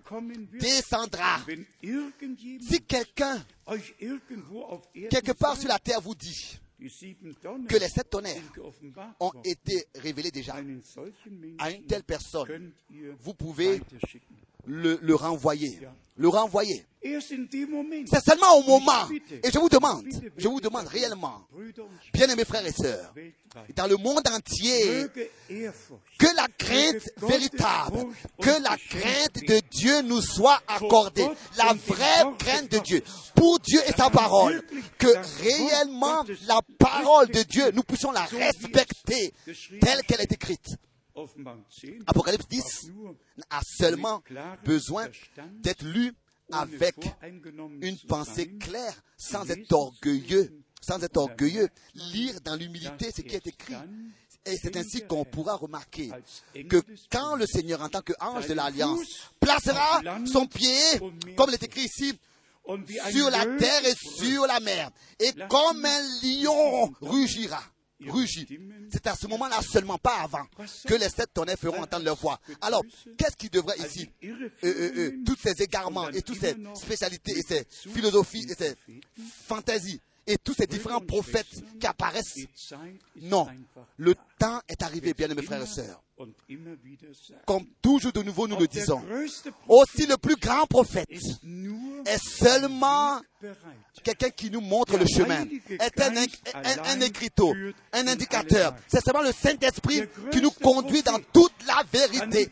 descendra. 0.60 1.40
Si 1.82 2.82
quelqu'un, 2.86 3.44
quelque 5.10 5.32
part 5.32 5.56
sur 5.56 5.68
la 5.68 5.78
terre, 5.78 6.00
vous 6.00 6.14
dit 6.14 6.58
que 7.68 7.76
les 7.76 7.88
sept 7.88 8.10
tonnerres 8.10 8.42
ont 9.20 9.32
été 9.44 9.86
révélés 9.94 10.30
déjà 10.30 10.56
à 11.58 11.70
une 11.70 11.86
telle 11.86 12.02
personne, 12.02 12.72
vous 13.20 13.34
pouvez 13.34 13.80
le, 14.66 14.98
le 15.02 15.14
renvoyer. 15.14 15.80
Le 16.16 16.28
renvoyer. 16.28 16.84
C'est 17.02 18.24
seulement 18.24 18.54
au 18.58 18.62
moment, 18.62 19.08
et 19.42 19.50
je 19.50 19.58
vous 19.58 19.68
demande, 19.68 20.04
je 20.36 20.46
vous 20.46 20.60
demande 20.60 20.86
réellement, 20.86 21.44
bien 22.14 22.28
aimés 22.28 22.44
frères 22.44 22.64
et 22.64 22.70
sœurs, 22.70 23.12
dans 23.74 23.88
le 23.88 23.96
monde 23.96 24.22
entier, 24.28 25.06
que 25.48 26.36
la 26.36 26.46
crainte 26.56 27.10
véritable, 27.16 28.06
que 28.40 28.62
la 28.62 28.76
crainte 28.76 29.42
de 29.48 29.60
Dieu 29.70 30.02
nous 30.02 30.20
soit 30.20 30.60
accordée, 30.68 31.26
la 31.56 31.72
vraie 31.72 32.24
crainte 32.38 32.70
de 32.70 32.78
Dieu, 32.78 33.02
pour 33.34 33.58
Dieu 33.58 33.80
et 33.88 33.92
sa 33.92 34.08
parole, 34.08 34.62
que 34.98 35.08
réellement 35.42 36.24
la 36.46 36.60
parole 36.78 37.26
de 37.28 37.42
Dieu, 37.42 37.72
nous 37.72 37.82
puissions 37.82 38.12
la 38.12 38.26
respecter 38.26 39.34
telle 39.80 40.02
qu'elle 40.02 40.20
est 40.20 40.32
écrite. 40.32 40.68
Apocalypse 42.06 42.48
10 42.48 42.92
a 43.50 43.60
seulement 43.64 44.22
besoin 44.64 45.08
d'être 45.60 45.84
lu 45.84 46.12
avec 46.50 46.96
une 47.80 47.98
pensée 48.08 48.56
claire, 48.58 48.94
sans 49.16 49.48
être 49.50 49.72
orgueilleux, 49.72 50.62
sans 50.80 51.02
être 51.02 51.16
orgueilleux, 51.16 51.68
lire 51.94 52.40
dans 52.42 52.56
l'humilité 52.56 53.10
ce 53.14 53.22
qui 53.22 53.34
est 53.34 53.46
écrit. 53.46 53.74
Et 54.44 54.56
c'est 54.56 54.76
ainsi 54.76 55.02
qu'on 55.06 55.24
pourra 55.24 55.54
remarquer 55.54 56.10
que 56.68 56.82
quand 57.10 57.36
le 57.36 57.46
Seigneur, 57.46 57.80
en 57.80 57.88
tant 57.88 58.02
qu'ange 58.02 58.48
de 58.48 58.54
l'Alliance, 58.54 59.30
placera 59.38 60.02
son 60.26 60.46
pied, 60.46 60.98
comme 61.36 61.50
il 61.50 61.54
est 61.54 61.62
écrit 61.62 61.84
ici, 61.84 62.18
sur 63.10 63.30
la 63.30 63.46
terre 63.56 63.84
et 63.86 63.94
sur 63.94 64.46
la 64.46 64.60
mer, 64.60 64.90
et 65.20 65.32
comme 65.48 65.84
un 65.84 66.02
lion 66.22 66.92
rugira, 67.00 67.62
rugit. 68.08 68.46
C'est 68.90 69.06
à 69.06 69.14
ce 69.14 69.26
moment-là 69.26 69.60
seulement, 69.62 69.98
pas 69.98 70.20
avant, 70.22 70.46
que 70.86 70.94
les 70.94 71.08
sept 71.08 71.32
tonnerres 71.32 71.58
feront 71.58 71.82
entendre 71.82 72.04
leur 72.04 72.16
voix. 72.16 72.40
Alors, 72.60 72.82
qu'est-ce 73.16 73.36
qui 73.36 73.48
devrait 73.48 73.78
ici 73.78 74.08
euh, 74.24 74.50
euh, 74.64 74.92
euh, 74.96 75.12
Tous 75.24 75.36
ces 75.36 75.62
égarements 75.62 76.08
et 76.10 76.22
toutes 76.22 76.40
ces 76.40 76.56
spécialités 76.74 77.32
et 77.32 77.42
ces 77.42 77.66
philosophies 77.90 78.46
et 78.50 78.54
ces 78.54 78.74
fantaisies 79.46 80.00
et 80.26 80.38
tous 80.38 80.54
ces 80.54 80.66
différents 80.66 81.00
prophètes 81.00 81.46
qui 81.80 81.86
apparaissent? 81.86 82.38
Non, 83.20 83.48
le 83.96 84.14
temps 84.42 84.60
est 84.68 84.82
arrivé, 84.82 85.14
bien 85.14 85.28
mes 85.28 85.42
frères 85.42 85.62
et 85.62 85.66
sœurs. 85.66 86.02
Comme 87.46 87.64
toujours 87.80 88.12
de 88.12 88.22
nouveau 88.22 88.46
nous 88.46 88.58
le 88.58 88.66
disons, 88.68 89.02
aussi 89.68 90.06
le 90.06 90.16
plus 90.16 90.36
grand 90.36 90.66
prophète 90.66 91.08
est 91.10 92.18
seulement 92.18 93.20
quelqu'un 94.04 94.30
qui 94.30 94.50
nous 94.50 94.60
montre 94.60 94.96
le 94.98 95.06
chemin, 95.06 95.44
est 95.68 96.00
un, 96.00 96.16
un, 96.16 96.82
un 96.84 97.00
écriteau, 97.00 97.54
un 97.92 98.06
indicateur. 98.06 98.74
C'est 98.88 99.02
seulement 99.04 99.22
le 99.22 99.32
Saint-Esprit 99.32 100.02
qui 100.30 100.40
nous 100.40 100.50
conduit 100.50 101.02
dans 101.02 101.18
toute 101.32 101.52
la 101.66 101.82
vérité. 101.92 102.50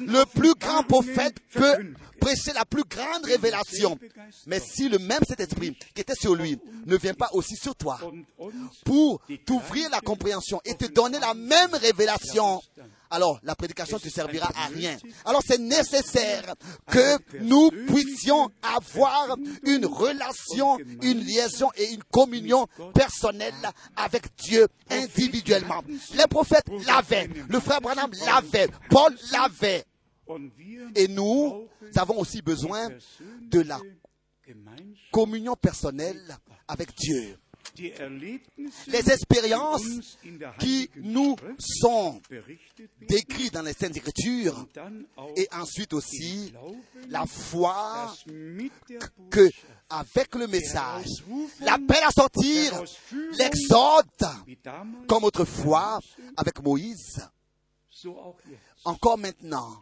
Le 0.00 0.24
plus 0.26 0.54
grand 0.54 0.82
prophète 0.82 1.36
peut 1.52 1.94
prêcher 2.20 2.52
la 2.54 2.64
plus 2.64 2.82
grande 2.84 3.24
révélation. 3.24 3.98
Mais 4.46 4.60
si 4.60 4.88
le 4.88 4.98
même 4.98 5.22
Saint-Esprit 5.26 5.74
qui 5.94 6.00
était 6.00 6.14
sur 6.14 6.34
lui 6.34 6.58
ne 6.84 6.96
vient 6.96 7.14
pas 7.14 7.30
aussi 7.32 7.56
sur 7.56 7.74
toi 7.76 7.98
pour 8.84 9.20
t'ouvrir 9.46 9.88
la 9.90 10.00
compréhension 10.00 10.60
et 10.64 10.74
te 10.74 10.86
donner 10.86 11.18
la 11.18 11.25
même 11.34 11.74
révélation, 11.74 12.60
alors 13.10 13.38
la 13.42 13.54
prédication 13.54 13.98
ne 14.02 14.10
servira 14.10 14.50
à 14.54 14.66
rien. 14.66 14.96
Alors 15.24 15.42
c'est 15.46 15.58
nécessaire 15.58 16.54
que 16.86 17.18
nous 17.40 17.70
puissions 17.70 18.50
avoir 18.62 19.36
une 19.64 19.86
relation, 19.86 20.78
une 21.02 21.20
liaison 21.20 21.70
et 21.76 21.92
une 21.92 22.02
communion 22.04 22.66
personnelle 22.94 23.54
avec 23.96 24.24
Dieu 24.36 24.66
individuellement. 24.90 25.82
Les 26.14 26.26
prophètes 26.26 26.68
l'avaient, 26.86 27.28
le 27.48 27.60
frère 27.60 27.80
Branham 27.80 28.10
l'avait, 28.24 28.68
Paul 28.90 29.16
l'avait. 29.32 29.84
Et 30.96 31.06
nous 31.06 31.68
avons 31.94 32.18
aussi 32.18 32.42
besoin 32.42 32.88
de 33.42 33.60
la 33.60 33.78
communion 35.12 35.54
personnelle 35.54 36.36
avec 36.68 36.94
Dieu 36.96 37.38
les 37.78 39.10
expériences 39.10 40.18
qui 40.58 40.90
nous 40.96 41.36
sont 41.58 42.20
décrites 43.08 43.52
dans 43.52 43.62
les 43.62 43.72
Saintes 43.72 43.96
Écritures 43.96 44.66
et 45.36 45.48
ensuite 45.52 45.92
aussi 45.92 46.52
la 47.08 47.26
foi 47.26 48.12
que 49.30 49.48
avec 49.88 50.34
le 50.34 50.46
message, 50.48 51.06
l'appel 51.60 52.02
à 52.04 52.10
sortir, 52.10 52.82
l'exode, 53.38 54.06
comme 55.06 55.24
autrefois 55.24 56.00
avec 56.36 56.60
Moïse, 56.62 57.20
encore 58.84 59.18
maintenant, 59.18 59.80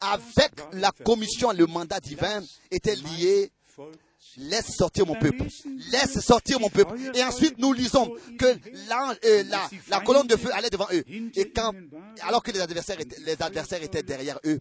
avec 0.00 0.52
la 0.72 0.90
commission, 0.90 1.52
le 1.52 1.66
mandat 1.66 2.00
divin 2.00 2.42
était 2.70 2.96
lié 2.96 3.50
Laisse 4.36 4.74
sortir 4.76 5.06
mon 5.06 5.14
peuple. 5.14 5.44
Laisse 5.90 6.20
sortir 6.20 6.58
mon 6.60 6.70
peuple. 6.70 6.94
Et 7.14 7.22
ensuite, 7.22 7.58
nous 7.58 7.72
lisons 7.72 8.14
que 8.38 8.46
euh, 8.46 9.42
la, 9.48 9.68
la, 9.88 10.00
colonne 10.00 10.26
de 10.26 10.36
feu 10.36 10.50
allait 10.52 10.70
devant 10.70 10.86
eux. 10.92 11.04
Et 11.34 11.50
quand, 11.50 11.72
alors 12.22 12.42
que 12.42 12.50
les 12.50 12.60
adversaires, 12.60 13.00
étaient, 13.00 13.20
les 13.20 13.42
adversaires 13.42 13.82
étaient 13.82 14.02
derrière 14.02 14.38
eux, 14.46 14.58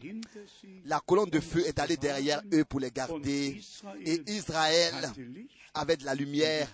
la 0.85 0.99
colonne 0.99 1.29
de 1.29 1.39
feu 1.39 1.65
est 1.65 1.79
allée 1.79 1.97
derrière 1.97 2.41
eux 2.53 2.65
pour 2.65 2.79
les 2.79 2.91
garder. 2.91 3.61
Et 4.05 4.21
Israël 4.27 4.93
avait 5.73 5.97
de 5.97 6.05
la 6.05 6.15
lumière 6.15 6.67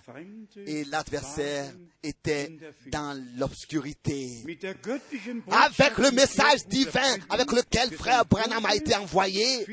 et 0.66 0.84
l'adversaire 0.84 1.72
était 2.02 2.58
dans 2.86 3.20
l'obscurité. 3.36 4.44
Avec 5.50 5.98
le 5.98 6.10
message 6.10 6.66
divin 6.66 7.16
avec 7.28 7.52
lequel 7.52 7.92
frère 7.92 8.24
Branham 8.24 8.64
a 8.66 8.74
été 8.74 8.94
envoyé, 8.96 9.66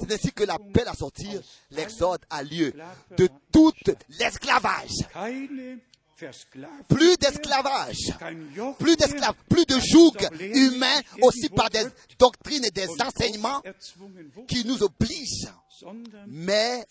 c'est 0.00 0.12
ainsi 0.12 0.32
que 0.32 0.44
l'appel 0.44 0.86
à 0.88 0.94
sortir, 0.94 1.40
l'exode 1.70 2.20
a 2.30 2.42
lieu 2.42 2.72
de 3.16 3.28
tout 3.52 3.72
l'esclavage. 4.18 4.90
Plus 6.88 7.16
d'esclavage, 7.18 8.14
plus 8.78 8.96
d'esclaves, 8.96 9.34
plus 9.50 9.66
de 9.66 9.78
joug 9.78 10.14
humain 10.40 11.00
aussi 11.20 11.50
par 11.50 11.68
des 11.68 11.84
doctrines 12.18 12.64
et 12.64 12.70
des 12.70 12.88
enseignements 13.02 13.62
qui 14.48 14.64
nous 14.64 14.82
obligent 14.82 15.52
mais 16.26 16.86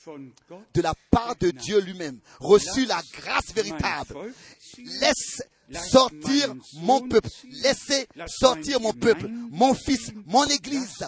de 0.74 0.82
la 0.82 0.94
part 1.12 1.36
de 1.38 1.52
Dieu 1.52 1.80
lui-même, 1.80 2.20
reçu 2.40 2.86
la 2.86 3.02
grâce 3.14 3.54
véritable. 3.54 4.34
Laisse 4.78 5.42
sortir 5.90 6.56
mon 6.76 7.08
peuple, 7.08 7.30
laissez 7.64 8.08
sortir 8.28 8.80
mon 8.80 8.94
peuple, 8.94 9.28
mon 9.28 9.74
fils, 9.74 10.12
mon 10.26 10.46
église, 10.46 11.06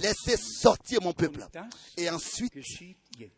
laissez 0.00 0.36
sortir 0.36 1.02
mon 1.02 1.12
peuple. 1.12 1.44
Et 1.96 2.08
ensuite, 2.08 2.54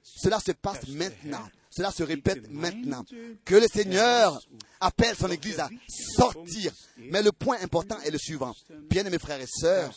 cela 0.03 0.41
se 0.41 0.53
passe 0.53 0.87
maintenant. 0.89 1.49
Cela 1.71 1.93
se 1.93 2.03
répète 2.03 2.51
maintenant. 2.51 3.05
Que 3.45 3.55
le 3.55 3.67
Seigneur 3.73 4.41
appelle 4.81 5.15
son 5.17 5.31
Église 5.31 5.61
à 5.61 5.69
sortir. 5.89 6.73
Mais 6.99 7.23
le 7.23 7.31
point 7.31 7.59
important 7.63 7.99
est 8.01 8.11
le 8.11 8.19
suivant. 8.19 8.55
Bien 8.89 9.07
aimés 9.07 9.21
frères 9.21 9.41
et 9.41 9.47
sœurs, 9.47 9.95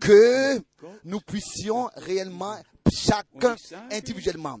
que 0.00 0.62
nous 1.04 1.20
puissions 1.20 1.90
réellement 1.96 2.56
chacun 2.92 3.56
individuellement 3.90 4.60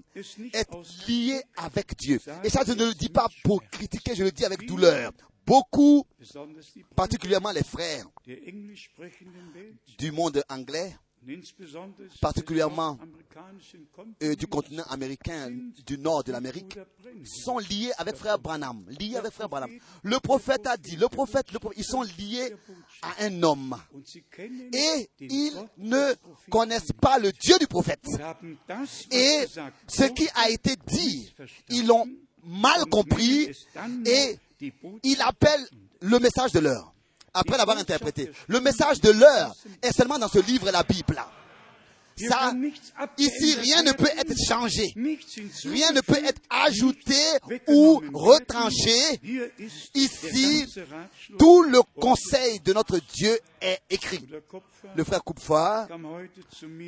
être 0.52 0.82
lié 1.08 1.42
avec 1.56 1.96
Dieu. 1.96 2.20
Et 2.42 2.50
ça, 2.50 2.62
je 2.66 2.72
ne 2.72 2.86
le 2.86 2.94
dis 2.94 3.08
pas 3.08 3.28
pour 3.42 3.62
critiquer, 3.70 4.14
je 4.14 4.24
le 4.24 4.32
dis 4.32 4.44
avec 4.44 4.66
douleur. 4.66 5.12
Beaucoup, 5.46 6.06
particulièrement 6.96 7.52
les 7.52 7.62
frères 7.62 8.06
du 9.98 10.10
monde 10.10 10.42
anglais, 10.48 10.96
particulièrement 12.20 12.98
euh, 14.22 14.34
du 14.34 14.46
continent 14.46 14.84
américain, 14.88 15.50
du 15.86 15.98
nord 15.98 16.24
de 16.24 16.32
l'Amérique, 16.32 16.78
sont 17.24 17.58
liés 17.58 17.90
avec 17.98 18.16
frère 18.16 18.38
Branham. 18.38 18.84
Liés 18.98 19.16
avec 19.16 19.32
frère 19.32 19.48
Branham. 19.48 19.70
Le 20.02 20.18
prophète 20.20 20.66
a 20.66 20.76
dit, 20.76 20.96
le 20.96 21.08
prophète, 21.08 21.52
le 21.52 21.58
prophète, 21.58 21.78
ils 21.78 21.84
sont 21.84 22.02
liés 22.02 22.54
à 23.02 23.24
un 23.24 23.42
homme. 23.42 23.76
Et 24.72 25.10
ils 25.20 25.52
ne 25.78 26.14
connaissent 26.50 26.92
pas 27.00 27.18
le 27.18 27.32
Dieu 27.32 27.58
du 27.58 27.66
prophète. 27.66 28.06
Et 29.10 29.44
ce 29.88 30.04
qui 30.04 30.28
a 30.34 30.50
été 30.50 30.76
dit, 30.86 31.34
ils 31.70 31.86
l'ont 31.86 32.06
mal 32.42 32.84
compris 32.90 33.50
et 34.06 34.38
ils 35.02 35.20
appellent 35.22 35.66
le 36.00 36.18
message 36.18 36.52
de 36.52 36.60
l'heure 36.60 36.93
après 37.34 37.58
l'avoir 37.58 37.76
interprété. 37.78 38.30
Le 38.48 38.60
message 38.60 39.00
de 39.00 39.10
l'heure 39.10 39.54
est 39.82 39.92
seulement 39.92 40.18
dans 40.18 40.28
ce 40.28 40.38
livre, 40.38 40.70
la 40.70 40.82
Bible. 40.82 41.20
Ça, 42.16 42.52
ici, 43.18 43.56
rien 43.56 43.82
ne 43.82 43.92
peut 43.92 44.10
être 44.16 44.34
changé. 44.46 44.92
Rien 45.64 45.90
ne 45.92 46.00
peut 46.00 46.24
être 46.24 46.40
ajouté 46.48 47.20
ou 47.66 48.00
retranché. 48.12 49.20
Ici, 49.94 50.64
tout 51.38 51.64
le 51.64 51.80
conseil 52.00 52.60
de 52.60 52.72
notre 52.72 52.98
Dieu 52.98 53.36
est 53.60 53.80
écrit. 53.90 54.24
Le 54.94 55.02
frère 55.02 55.24
Kupfer 55.24 55.86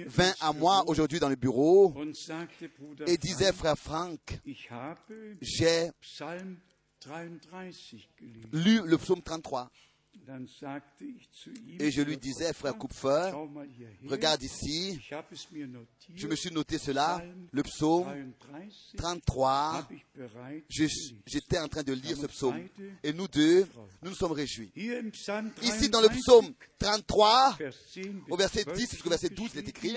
vint 0.06 0.34
à 0.40 0.52
moi 0.52 0.84
aujourd'hui 0.86 1.18
dans 1.18 1.28
le 1.28 1.36
bureau 1.36 1.92
et 3.06 3.16
disait, 3.16 3.52
frère 3.52 3.76
Franck, 3.76 4.40
j'ai 5.40 5.90
lu 8.52 8.80
le 8.84 8.98
psaume 8.98 9.22
33. 9.22 9.70
Et 11.78 11.90
je 11.90 12.02
lui 12.02 12.16
disais, 12.16 12.52
frère 12.52 12.76
Kupfer, 12.76 13.32
regarde 14.06 14.42
ici, 14.42 15.00
je 16.14 16.26
me 16.26 16.34
suis 16.36 16.50
noté 16.50 16.78
cela, 16.78 17.22
le 17.52 17.62
psaume 17.62 18.32
33, 18.96 19.88
j'étais 21.26 21.58
en 21.58 21.68
train 21.68 21.82
de 21.82 21.92
lire 21.92 22.16
ce 22.16 22.26
psaume, 22.26 22.66
et 23.02 23.12
nous 23.12 23.28
deux, 23.28 23.66
nous 24.02 24.10
nous 24.10 24.16
sommes 24.16 24.32
réjouis. 24.32 24.70
Ici 25.62 25.88
dans 25.88 26.00
le 26.00 26.08
psaume 26.08 26.52
33, 26.78 27.58
au 28.30 28.36
verset 28.36 28.64
10 28.64 28.90
jusqu'au 28.90 29.10
verset 29.10 29.28
12, 29.30 29.50
il 29.54 29.58
est 29.60 29.68
écrit, 29.68 29.96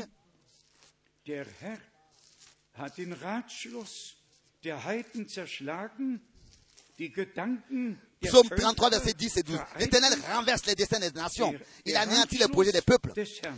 Psaume 8.21 8.49
33, 8.49 8.89
verset 8.89 9.13
10 9.13 9.37
et 9.37 9.43
12. 9.43 9.59
L'Éternel 9.79 10.13
renverse 10.33 10.65
les 10.65 10.75
desseins 10.75 10.99
des 10.99 11.11
nations. 11.11 11.53
Il 11.85 11.95
anéantit 11.95 12.37
les 12.37 12.49
projets 12.49 12.71
des 12.71 12.81
peuples. 12.81 13.13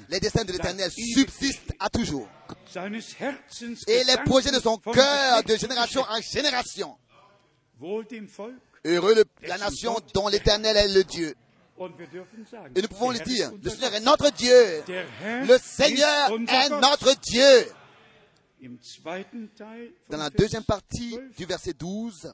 Les 0.09 0.20
desseins 0.20 0.43
de 0.43 0.51
l'Éternel 0.51 0.91
subsistent 0.91 1.74
à 1.80 1.89
toujours. 1.89 2.28
Et 3.88 4.03
les 4.03 4.18
projets 4.24 4.51
de 4.51 4.59
son 4.59 4.78
cœur 4.78 5.43
de 5.43 5.55
génération 5.55 6.03
en 6.03 6.22
génération. 6.22 6.95
Heureux 8.86 9.24
la 9.41 9.57
nation 9.57 9.97
dont 10.14 10.28
l'Éternel 10.28 10.78
est 10.78 10.88
le 10.89 11.03
Dieu. 11.03 11.36
Et 12.76 12.82
nous 12.82 12.88
pouvons 12.88 13.09
le 13.12 13.20
dire, 13.20 13.51
le 13.64 13.70
Seigneur 13.70 13.95
est 13.95 14.01
notre 14.01 14.32
Dieu. 14.32 14.84
Le 14.88 15.57
Seigneur 15.57 16.32
est 16.32 16.70
notre 16.70 17.20
Dieu. 17.20 17.66
Dans 20.07 20.18
la 20.18 20.30
deuxième 20.30 20.64
partie 20.64 21.18
du 21.36 21.45
verset 21.45 21.74
12, 21.74 22.32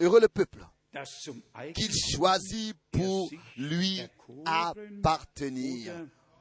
Heureux 0.00 0.20
le 0.20 0.28
peuple. 0.28 0.66
Qu'il 1.74 1.92
choisit 1.92 2.74
pour 2.90 3.30
lui 3.56 4.00
appartenir, 4.44 5.94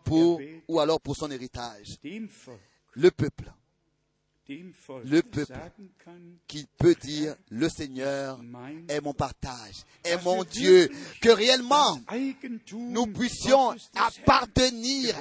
pour, 0.03 0.41
ou 0.67 0.79
alors 0.79 0.99
pour 0.99 1.15
son 1.15 1.29
héritage. 1.29 1.85
Le 2.93 3.11
peuple 3.11 3.53
le 5.05 5.21
peuple 5.21 5.53
qui 6.47 6.67
peut 6.77 6.95
dire 6.95 7.35
le 7.49 7.69
Seigneur 7.69 8.39
est 8.87 9.01
mon 9.01 9.13
partage, 9.13 9.83
est 10.03 10.21
mon 10.23 10.43
Dieu, 10.43 10.89
que 11.21 11.29
réellement 11.29 11.99
nous 12.73 13.07
puissions 13.07 13.75
appartenir 13.95 15.15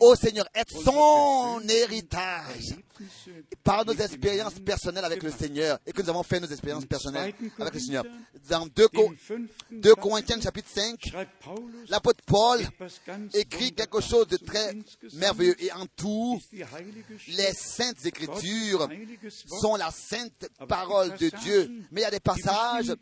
au 0.00 0.14
Seigneur, 0.14 0.46
être 0.54 0.72
son 0.82 1.60
héritage 1.68 2.76
par 3.62 3.84
nos 3.84 3.92
expériences 3.92 4.58
personnelles 4.60 5.04
avec 5.04 5.22
le 5.22 5.30
Seigneur 5.30 5.78
et 5.86 5.92
que 5.92 6.02
nous 6.02 6.10
avons 6.10 6.22
fait 6.22 6.40
nos 6.40 6.46
expériences 6.46 6.86
personnelles 6.86 7.34
avec 7.58 7.74
le 7.74 7.80
Seigneur. 7.80 8.04
Dans 8.48 8.66
2, 8.66 8.88
2 9.70 9.94
Corinthiens 9.96 10.40
chapitre 10.40 10.68
5, 10.72 11.12
l'apôtre 11.88 12.24
Paul 12.26 12.60
écrit 13.34 13.72
quelque 13.72 14.00
chose 14.00 14.28
de 14.28 14.36
très 14.36 14.74
merveilleux. 15.14 15.62
Et 15.62 15.72
en 15.72 15.86
tout, 15.86 16.40
les 17.28 17.52
saintes 17.52 18.04
écritures 18.04 18.61
sont 19.60 19.76
la 19.76 19.90
sainte 19.90 20.48
parole 20.68 21.16
de 21.16 21.28
Dieu. 21.40 21.70
Mais 21.90 22.02
il 22.02 22.04
y 22.04 22.06
a 22.06 22.10
des 22.10 22.20
passages 22.20 22.94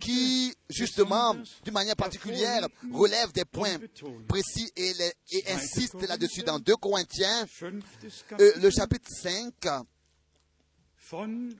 qui, 0.00 0.54
justement, 0.68 1.34
d'une 1.64 1.74
manière 1.74 1.96
particulière, 1.96 2.66
relèvent 2.92 3.32
des 3.32 3.44
points 3.44 3.78
précis 4.28 4.70
et, 4.76 4.92
insistent 5.48 6.06
là-dessus 6.06 6.42
dans 6.42 6.58
2 6.58 6.76
Corinthiens, 6.76 7.46
euh, 7.62 8.52
le 8.60 8.70
chapitre 8.70 9.10
5, 9.10 9.52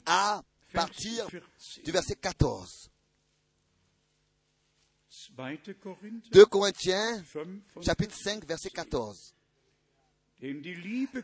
à 0.06 0.42
partir 0.72 1.28
du 1.84 1.90
verset 1.90 2.16
14. 2.16 2.90
2 6.32 6.46
Corinthiens, 6.46 7.22
chapitre 7.82 8.14
5, 8.16 8.46
verset 8.46 8.70
14. 8.70 9.35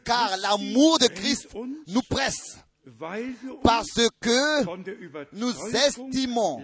Car 0.04 0.36
l'amour 0.38 0.98
de 0.98 1.06
Christ 1.06 1.48
nous 1.86 2.02
presse. 2.02 2.58
Parce 3.62 3.92
que 4.20 4.64
nous 5.36 5.52
estimons, 5.74 6.62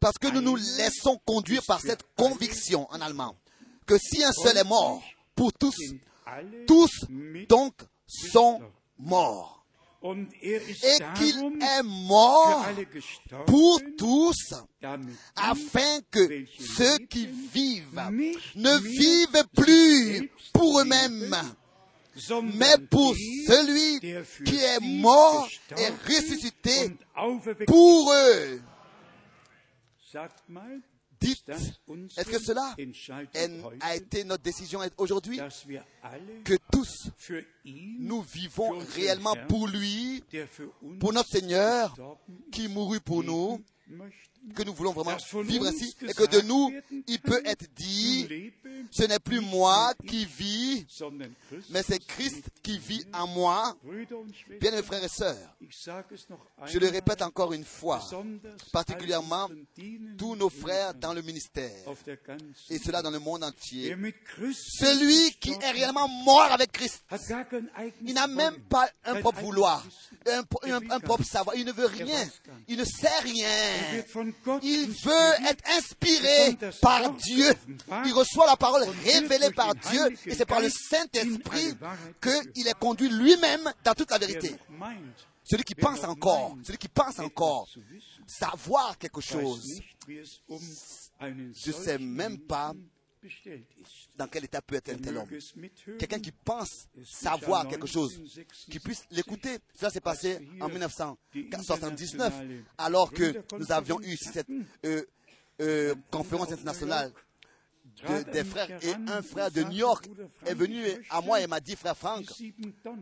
parce 0.00 0.18
que 0.18 0.28
nous 0.28 0.40
nous 0.40 0.56
laissons 0.56 1.20
conduire 1.24 1.62
par 1.64 1.80
cette 1.80 2.02
conviction 2.16 2.90
en 2.90 3.00
allemand, 3.00 3.36
que 3.86 3.96
si 3.98 4.24
un 4.24 4.32
seul 4.32 4.56
est 4.56 4.64
mort, 4.64 5.02
pour 5.36 5.52
tous, 5.52 5.76
tous 6.66 6.90
donc 7.48 7.74
sont 8.06 8.60
morts. 8.98 9.61
Er 10.04 10.56
et 10.56 10.98
qu'il 11.16 11.62
est 11.62 11.82
mort 11.84 12.66
pour 13.46 13.80
tous, 13.96 14.52
afin 15.36 16.00
que 16.10 16.44
ceux 16.58 16.98
qui 17.08 17.26
vivent 17.26 18.00
ne 18.56 18.78
vivent 18.78 19.44
plus 19.54 20.28
pour 20.52 20.80
eux-mêmes, 20.80 21.36
mais 22.54 22.78
pour 22.90 23.14
celui 23.46 24.00
qui 24.44 24.56
est 24.56 24.80
mort 24.80 25.48
et 25.78 25.88
ressuscité 26.12 26.96
pour 27.66 28.12
eux. 28.12 28.60
Dites, 31.22 31.48
est-ce 32.16 32.28
que 32.28 32.38
cela 32.38 32.74
a 33.80 33.94
été 33.96 34.24
notre 34.24 34.42
décision 34.42 34.80
aujourd'hui 34.98 35.40
Que 36.44 36.54
tous, 36.72 37.10
nous 38.00 38.22
vivons 38.22 38.78
réellement 38.94 39.36
pour 39.48 39.68
lui, 39.68 40.24
pour 40.98 41.12
notre 41.12 41.30
Seigneur 41.30 41.94
qui 42.50 42.68
mourut 42.68 43.00
pour 43.00 43.22
nous, 43.22 43.62
que 44.54 44.62
nous 44.64 44.74
voulons 44.74 44.92
vraiment 44.92 45.16
vivre 45.44 45.66
ainsi 45.66 45.94
et 46.02 46.12
que 46.12 46.24
de 46.24 46.40
nous, 46.42 46.72
il 47.06 47.20
peut 47.20 47.40
être 47.44 47.64
dit, 47.74 48.52
ce 48.90 49.04
n'est 49.04 49.18
plus 49.18 49.40
moi 49.40 49.94
qui 50.06 50.24
vis, 50.24 50.84
mais 51.70 51.82
c'est 51.82 52.04
Christ 52.04 52.48
qui 52.62 52.78
vit 52.78 53.04
en 53.14 53.26
moi. 53.26 53.76
Bien 54.60 54.72
mes 54.72 54.82
frères 54.82 55.04
et 55.04 55.08
sœurs, 55.08 55.36
je 56.66 56.78
le 56.78 56.88
répète 56.88 57.22
encore 57.22 57.52
une 57.52 57.64
fois, 57.64 58.02
particulièrement 58.72 59.48
tous 60.18 60.36
nos 60.36 60.50
frères 60.50 60.94
dans 60.94 61.14
le 61.14 61.22
ministère, 61.22 61.72
et 62.68 62.78
cela 62.78 63.00
dans 63.02 63.10
le 63.10 63.20
monde 63.20 63.44
entier. 63.44 63.96
Celui 64.52 65.32
qui 65.38 65.52
est 65.52 65.70
réellement 65.70 66.08
mort 66.08 66.50
avec 66.50 66.72
Christ, 66.72 67.04
il 68.04 68.14
n'a 68.14 68.26
même 68.26 68.58
pas 68.68 68.88
un 69.04 69.20
propre 69.20 69.40
vouloir, 69.40 69.86
un 70.26 71.00
propre 71.00 71.24
savoir, 71.24 71.56
il 71.56 71.64
ne 71.64 71.72
veut 71.72 71.86
rien, 71.86 72.28
il 72.68 72.76
ne 72.76 72.84
sait 72.84 73.18
rien. 73.22 74.31
Il 74.62 74.86
veut 74.88 75.48
être 75.48 75.62
inspiré 75.76 76.56
par 76.80 77.12
Dieu. 77.12 77.52
Il 78.04 78.12
reçoit 78.12 78.46
la 78.46 78.56
parole 78.56 78.84
révélée 79.04 79.50
par 79.50 79.74
Dieu 79.74 80.00
et 80.26 80.34
c'est 80.34 80.46
par 80.46 80.60
le 80.60 80.68
Saint-Esprit 80.68 81.74
qu'il 82.20 82.66
est 82.66 82.78
conduit 82.78 83.08
lui-même 83.08 83.72
dans 83.84 83.94
toute 83.94 84.10
la 84.10 84.18
vérité. 84.18 84.54
Celui 85.44 85.64
qui 85.64 85.74
pense 85.74 86.04
encore, 86.04 86.56
celui 86.64 86.78
qui 86.78 86.88
pense 86.88 87.18
encore 87.18 87.68
savoir 88.26 88.96
quelque 88.98 89.20
chose, 89.20 89.80
je 90.08 91.70
ne 91.70 91.72
sais 91.72 91.98
même 91.98 92.38
pas 92.38 92.72
dans 94.16 94.26
quel 94.26 94.44
état 94.44 94.60
peut 94.62 94.76
être 94.76 94.90
un 94.90 94.98
tel 94.98 95.16
homme? 95.16 95.28
Quelqu'un 95.98 96.18
qui 96.18 96.32
pense 96.32 96.88
savoir 97.04 97.68
quelque 97.68 97.86
chose, 97.86 98.20
qui 98.70 98.78
puisse 98.80 99.04
l'écouter. 99.10 99.58
Cela 99.74 99.90
s'est 99.90 100.00
passé 100.00 100.38
en 100.60 100.68
1979, 100.68 102.34
alors 102.78 103.12
que 103.12 103.42
nous 103.58 103.72
avions 103.72 104.00
eu 104.02 104.16
cette 104.16 104.48
euh, 104.84 105.04
euh, 105.60 105.94
conférence 106.10 106.52
internationale 106.52 107.12
des 108.32 108.44
frères 108.44 108.68
et 108.82 108.94
un 109.08 109.22
frère 109.22 109.50
de 109.50 109.62
New 109.62 109.78
York 109.78 110.08
est 110.46 110.54
venu 110.54 110.84
à 111.10 111.20
moi 111.20 111.40
et 111.40 111.46
m'a 111.46 111.60
dit, 111.60 111.76
frère 111.76 111.96
Franck, 111.96 112.24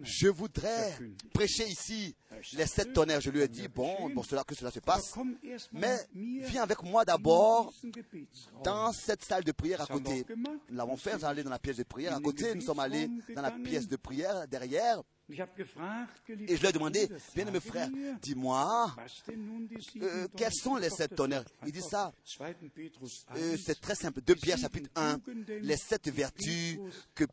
je 0.03 0.28
voudrais 0.28 0.99
prêcher 1.32 1.66
ici 1.66 2.14
les 2.53 2.66
sept 2.66 2.93
tonnerres. 2.93 3.20
Je 3.20 3.30
lui 3.30 3.41
ai 3.41 3.49
dit, 3.49 3.68
bon, 3.68 4.11
pour 4.14 4.24
cela 4.26 4.45
que 4.45 4.55
cela 4.55 4.70
se 4.70 4.80
passe, 4.80 5.14
mais 5.72 5.97
viens 6.14 6.62
avec 6.62 6.82
moi 6.82 7.05
d'abord 7.05 7.72
dans 8.62 8.93
cette 8.93 9.24
salle 9.24 9.45
de 9.45 9.53
prière 9.53 9.80
à 9.80 9.86
côté. 9.86 10.24
Nous 10.68 10.76
l'avons 10.76 10.97
fait, 10.97 11.14
nous 11.14 11.20
sommes 11.20 11.43
dans 11.43 11.51
la 11.51 11.59
pièce 11.59 11.76
de 11.76 11.84
prière 11.84 12.14
à 12.14 12.20
côté, 12.20 12.55
nous 12.55 12.61
sommes 12.61 12.80
allés 12.80 13.09
dans 13.34 13.43
la 13.43 13.51
pièce 13.51 13.88
de 13.88 13.97
prière 13.97 14.47
derrière. 14.49 15.03
Et 15.33 16.57
je 16.57 16.61
lui 16.61 16.68
ai 16.68 16.72
demandé, 16.72 17.09
bien 17.35 17.45
mes 17.51 17.61
frères, 17.61 17.89
dis-moi, 18.20 18.95
euh, 20.03 20.28
quels 20.37 20.53
sont 20.53 20.76
les 20.76 20.91
sept 20.91 21.14
tonnerres 21.14 21.45
Il 21.66 21.72
dit 21.72 21.83
ça, 21.83 22.12
euh, 23.37 23.57
c'est 23.62 23.81
très 23.81 23.95
simple. 23.95 24.20
De 24.22 24.35
Pierre 24.35 24.59
chapitre 24.59 24.91
1, 24.95 25.20
les 25.62 25.76
sept 25.76 26.09
vertus 26.09 26.78
que, 27.14 27.24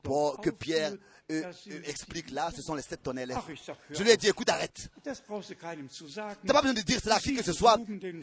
que 0.41 0.50
Pierre 0.50 0.93
euh, 1.30 1.52
explique 1.86 2.32
là, 2.32 2.50
ce 2.56 2.62
sont 2.62 2.76
les 2.76 2.82
sept 2.82 3.04
tonnerres. 3.04 3.43
Je 3.89 4.04
lui 4.04 4.12
ai 4.12 4.18
dit, 4.18 4.28
écoute, 4.28 4.50
arrête. 4.50 4.89
Tu 5.04 5.10
n'as 5.10 6.54
pas 6.54 6.62
besoin 6.62 6.74
de 6.74 6.82
dire 6.82 7.00
cela 7.02 7.16
à 7.16 7.20
qui 7.20 7.36
que 7.36 7.43
ce 7.43 7.54
soit. 7.54 7.78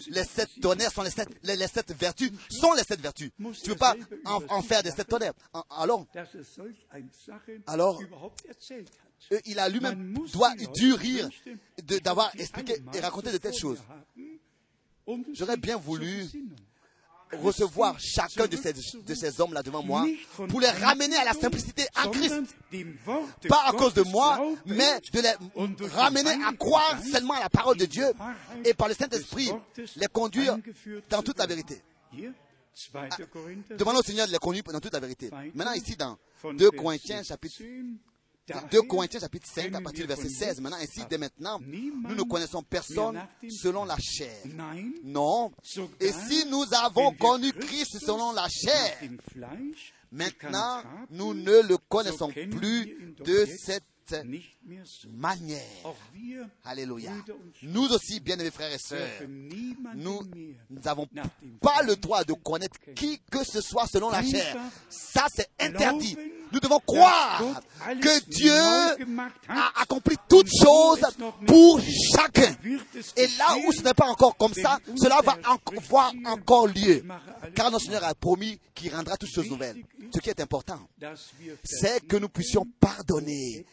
Les 0.09 0.25
sept 0.25 0.49
tonnerres 0.61 0.93
sont 0.93 1.03
les 1.03 1.11
sept, 1.11 1.29
les, 1.43 1.67
sept 1.67 1.93
vertus, 1.93 2.31
sont 2.49 2.73
les 2.73 2.85
sept 2.85 3.01
vertus. 3.01 3.31
Tu 3.37 3.43
ne 3.43 3.69
veux 3.71 3.77
pas 3.77 3.95
en, 4.25 4.63
faire 4.63 4.83
des 4.83 4.91
sept 4.91 5.09
tonnerres. 5.09 5.35
Alors, 5.71 6.07
alors 7.67 8.01
il 9.47 9.59
a 9.59 9.69
lui-même 9.69 10.15
doit 10.33 10.55
dû 10.75 10.93
rire 10.95 11.29
d'avoir 12.03 12.31
expliqué 12.39 12.77
et 12.93 13.01
raconté 13.01 13.33
de 13.33 13.39
telles 13.39 13.55
choses. 13.55 13.83
J'aurais 15.33 15.57
bien 15.57 15.77
voulu 15.77 16.27
recevoir 17.33 17.99
chacun 17.99 18.47
de 18.47 18.57
ces, 18.57 18.73
de 18.73 19.15
ces 19.15 19.41
hommes-là 19.41 19.63
devant 19.63 19.83
moi 19.83 20.07
pour 20.49 20.61
les 20.61 20.69
ramener 20.69 21.17
à 21.17 21.25
la 21.25 21.33
simplicité 21.33 21.85
en 21.97 22.11
Christ. 22.11 22.35
Pas 23.49 23.65
à 23.67 23.73
cause 23.73 23.95
de 23.95 24.03
moi, 24.03 24.41
mais 24.67 25.01
de 25.13 25.21
les 25.21 25.89
ramener 25.89 26.45
à 26.45 26.53
croire 26.53 27.01
seulement 27.03 27.35
à 27.35 27.41
la 27.41 27.51
parole 27.51 27.77
de 27.77 27.87
Dieu 27.87 28.07
et 28.65 28.75
par 28.75 28.89
le 28.89 28.95
Saint-Esprit 28.95 29.51
les 29.97 30.07
conduire 30.07 30.57
dans 31.11 31.23
toute 31.23 31.39
la 31.39 31.47
vérité. 31.47 31.83
Ah, 32.95 33.09
demandons 33.79 34.01
au 34.01 34.03
Seigneur 34.03 34.27
de 34.27 34.33
les 34.33 34.39
conduire 34.39 34.65
dans 34.65 34.81
toute 34.81 34.93
la 34.93 35.01
vérité. 35.01 35.31
Maintenant, 35.55 35.75
ici, 35.75 35.97
dans 35.97 36.19
2 36.53 36.71
Corinthiens, 36.73 37.23
chapitre 37.23 37.63
2 38.47 38.83
Corinthiens 38.83 39.21
chapitre 39.21 39.49
5 39.49 39.75
à 39.75 39.81
partir 39.81 40.03
du 40.03 40.09
verset 40.09 40.29
16. 40.29 40.61
Maintenant, 40.61 40.79
ainsi, 40.79 41.01
dès 41.09 41.19
maintenant, 41.19 41.59
nous 41.61 42.15
ne 42.15 42.23
connaissons 42.23 42.63
personne 42.63 43.21
selon 43.49 43.85
la 43.85 43.97
chair. 43.99 44.37
Non. 45.03 45.51
Et 46.01 46.13
si 46.13 46.47
nous 46.47 46.65
avons 46.85 47.13
connu 47.15 47.53
Christ 47.53 47.99
selon 48.01 48.33
la 48.33 48.47
chair, 48.49 48.99
maintenant, 50.13 50.83
nous 51.11 51.33
ne 51.33 51.63
le 51.63 51.77
connaissons 51.89 52.31
plus 52.31 53.15
de 53.25 53.47
cette 53.47 53.85
manière. 55.13 55.63
Alléluia. 56.65 57.13
Nous 57.63 57.87
aussi, 57.93 58.21
bien-aimés 58.21 58.51
frères 58.51 58.73
et 58.73 58.79
sœurs, 58.79 59.09
nous 59.95 60.21
n'avons 60.71 61.07
pas 61.61 61.83
le 61.83 61.97
droit 61.97 62.25
de 62.25 62.33
connaître 62.35 62.77
qui 62.95 63.21
que 63.31 63.45
ce 63.45 63.61
soit 63.61 63.87
selon 63.87 64.11
la 64.11 64.23
chair. 64.23 64.57
Ça, 64.89 65.27
c'est 65.35 65.49
interdit. 65.61 66.17
Nous 66.53 66.61
devons 66.61 66.81
croire 66.81 67.43
que 68.01 68.25
Dieu 68.31 68.53
a 69.49 69.83
accompli 69.83 70.17
toutes 70.29 70.51
choses 70.63 71.01
pour 71.47 71.81
chacun. 72.15 72.55
Et 73.17 73.27
là 73.39 73.57
où 73.67 73.73
ce 73.73 73.83
n'est 73.83 73.95
pas 73.95 74.07
encore 74.07 74.37
comme 74.37 74.55
ça, 74.55 74.79
cela 74.97 75.21
va 75.23 75.37
avoir 75.45 76.13
encore 76.27 76.69
lieu. 76.69 77.05
Car 77.55 77.71
notre 77.71 77.85
Seigneur 77.85 78.05
a 78.05 78.15
promis 78.15 78.61
qu'il 78.75 78.95
rendra 78.95 79.17
toutes 79.17 79.31
choses 79.35 79.51
nouvelles. 79.51 79.83
Ce 80.15 80.21
qui 80.21 80.31
est 80.31 80.41
important, 80.41 80.79
c'est 81.65 82.07
que 82.07 82.17
nous 82.17 82.29
puissions 82.29 82.67
pardonner 82.79 83.67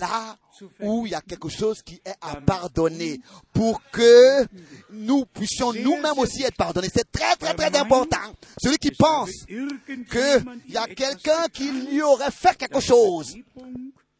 là 0.00 0.33
où 0.80 1.06
il 1.06 1.12
y 1.12 1.14
a 1.14 1.20
quelque 1.20 1.48
chose 1.48 1.82
qui 1.82 2.00
est 2.04 2.14
à 2.20 2.40
pardonner 2.40 3.20
pour 3.52 3.82
que 3.90 4.46
nous 4.90 5.24
puissions 5.26 5.72
nous-mêmes 5.72 6.18
aussi 6.18 6.42
être 6.42 6.56
pardonnés. 6.56 6.88
C'est 6.94 7.10
très, 7.10 7.36
très, 7.36 7.54
très 7.54 7.76
important. 7.76 8.34
Celui 8.62 8.78
qui 8.78 8.90
pense 8.92 9.30
qu'il 9.46 10.60
y 10.68 10.76
a 10.76 10.86
quelqu'un 10.86 11.46
qui 11.52 11.70
lui 11.70 12.02
aurait 12.02 12.30
fait 12.30 12.56
quelque 12.56 12.80
chose 12.80 13.34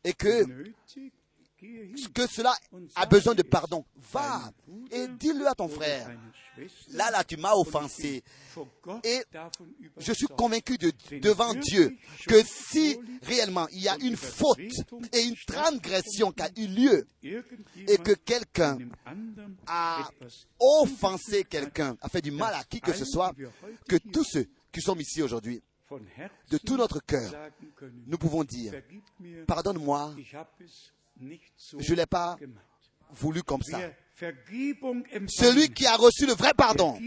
et 0.04 0.12
que 0.12 0.46
que 2.14 2.26
cela 2.26 2.54
a 2.94 3.06
besoin 3.06 3.34
de 3.34 3.42
pardon, 3.42 3.84
va 4.12 4.52
et 4.90 5.08
dis-le 5.08 5.46
à 5.46 5.54
ton 5.54 5.68
frère. 5.68 6.10
Là, 6.92 7.10
là, 7.10 7.24
tu 7.24 7.36
m'as 7.36 7.54
offensé. 7.54 8.22
Et 9.02 9.22
je 9.98 10.12
suis 10.12 10.26
convaincu 10.26 10.78
de, 10.78 10.92
devant 11.18 11.52
Dieu 11.54 11.96
que 12.28 12.42
si 12.44 12.96
réellement 13.22 13.66
il 13.72 13.82
y 13.82 13.88
a 13.88 13.96
une 14.00 14.16
faute 14.16 14.58
et 15.12 15.22
une 15.22 15.36
transgression 15.46 16.30
qui 16.30 16.42
a 16.42 16.50
eu 16.56 16.66
lieu 16.68 17.06
et 17.22 17.98
que 17.98 18.12
quelqu'un 18.12 18.78
a 19.66 20.08
offensé 20.60 21.44
quelqu'un, 21.44 21.96
a 22.00 22.08
fait 22.08 22.22
du 22.22 22.30
mal 22.30 22.54
à 22.54 22.62
qui 22.64 22.80
que 22.80 22.92
ce 22.92 23.04
soit, 23.04 23.34
que 23.88 23.96
tous 23.96 24.24
ceux 24.24 24.46
qui 24.72 24.80
sont 24.80 24.96
ici 24.96 25.22
aujourd'hui, 25.22 25.62
de 26.50 26.58
tout 26.58 26.76
notre 26.76 27.00
cœur, 27.00 27.32
nous 28.06 28.18
pouvons 28.18 28.44
dire, 28.44 28.72
pardonne-moi, 29.46 30.14
je 31.78 31.90
ne 31.92 31.96
l'ai 31.96 32.06
pas 32.06 32.36
voulu 33.10 33.42
comme 33.42 33.62
ça. 33.62 33.80
Celui 35.28 35.70
qui 35.70 35.86
a 35.86 35.96
reçu 35.96 36.26
le 36.26 36.34
vrai 36.34 36.52
pardon, 36.56 36.98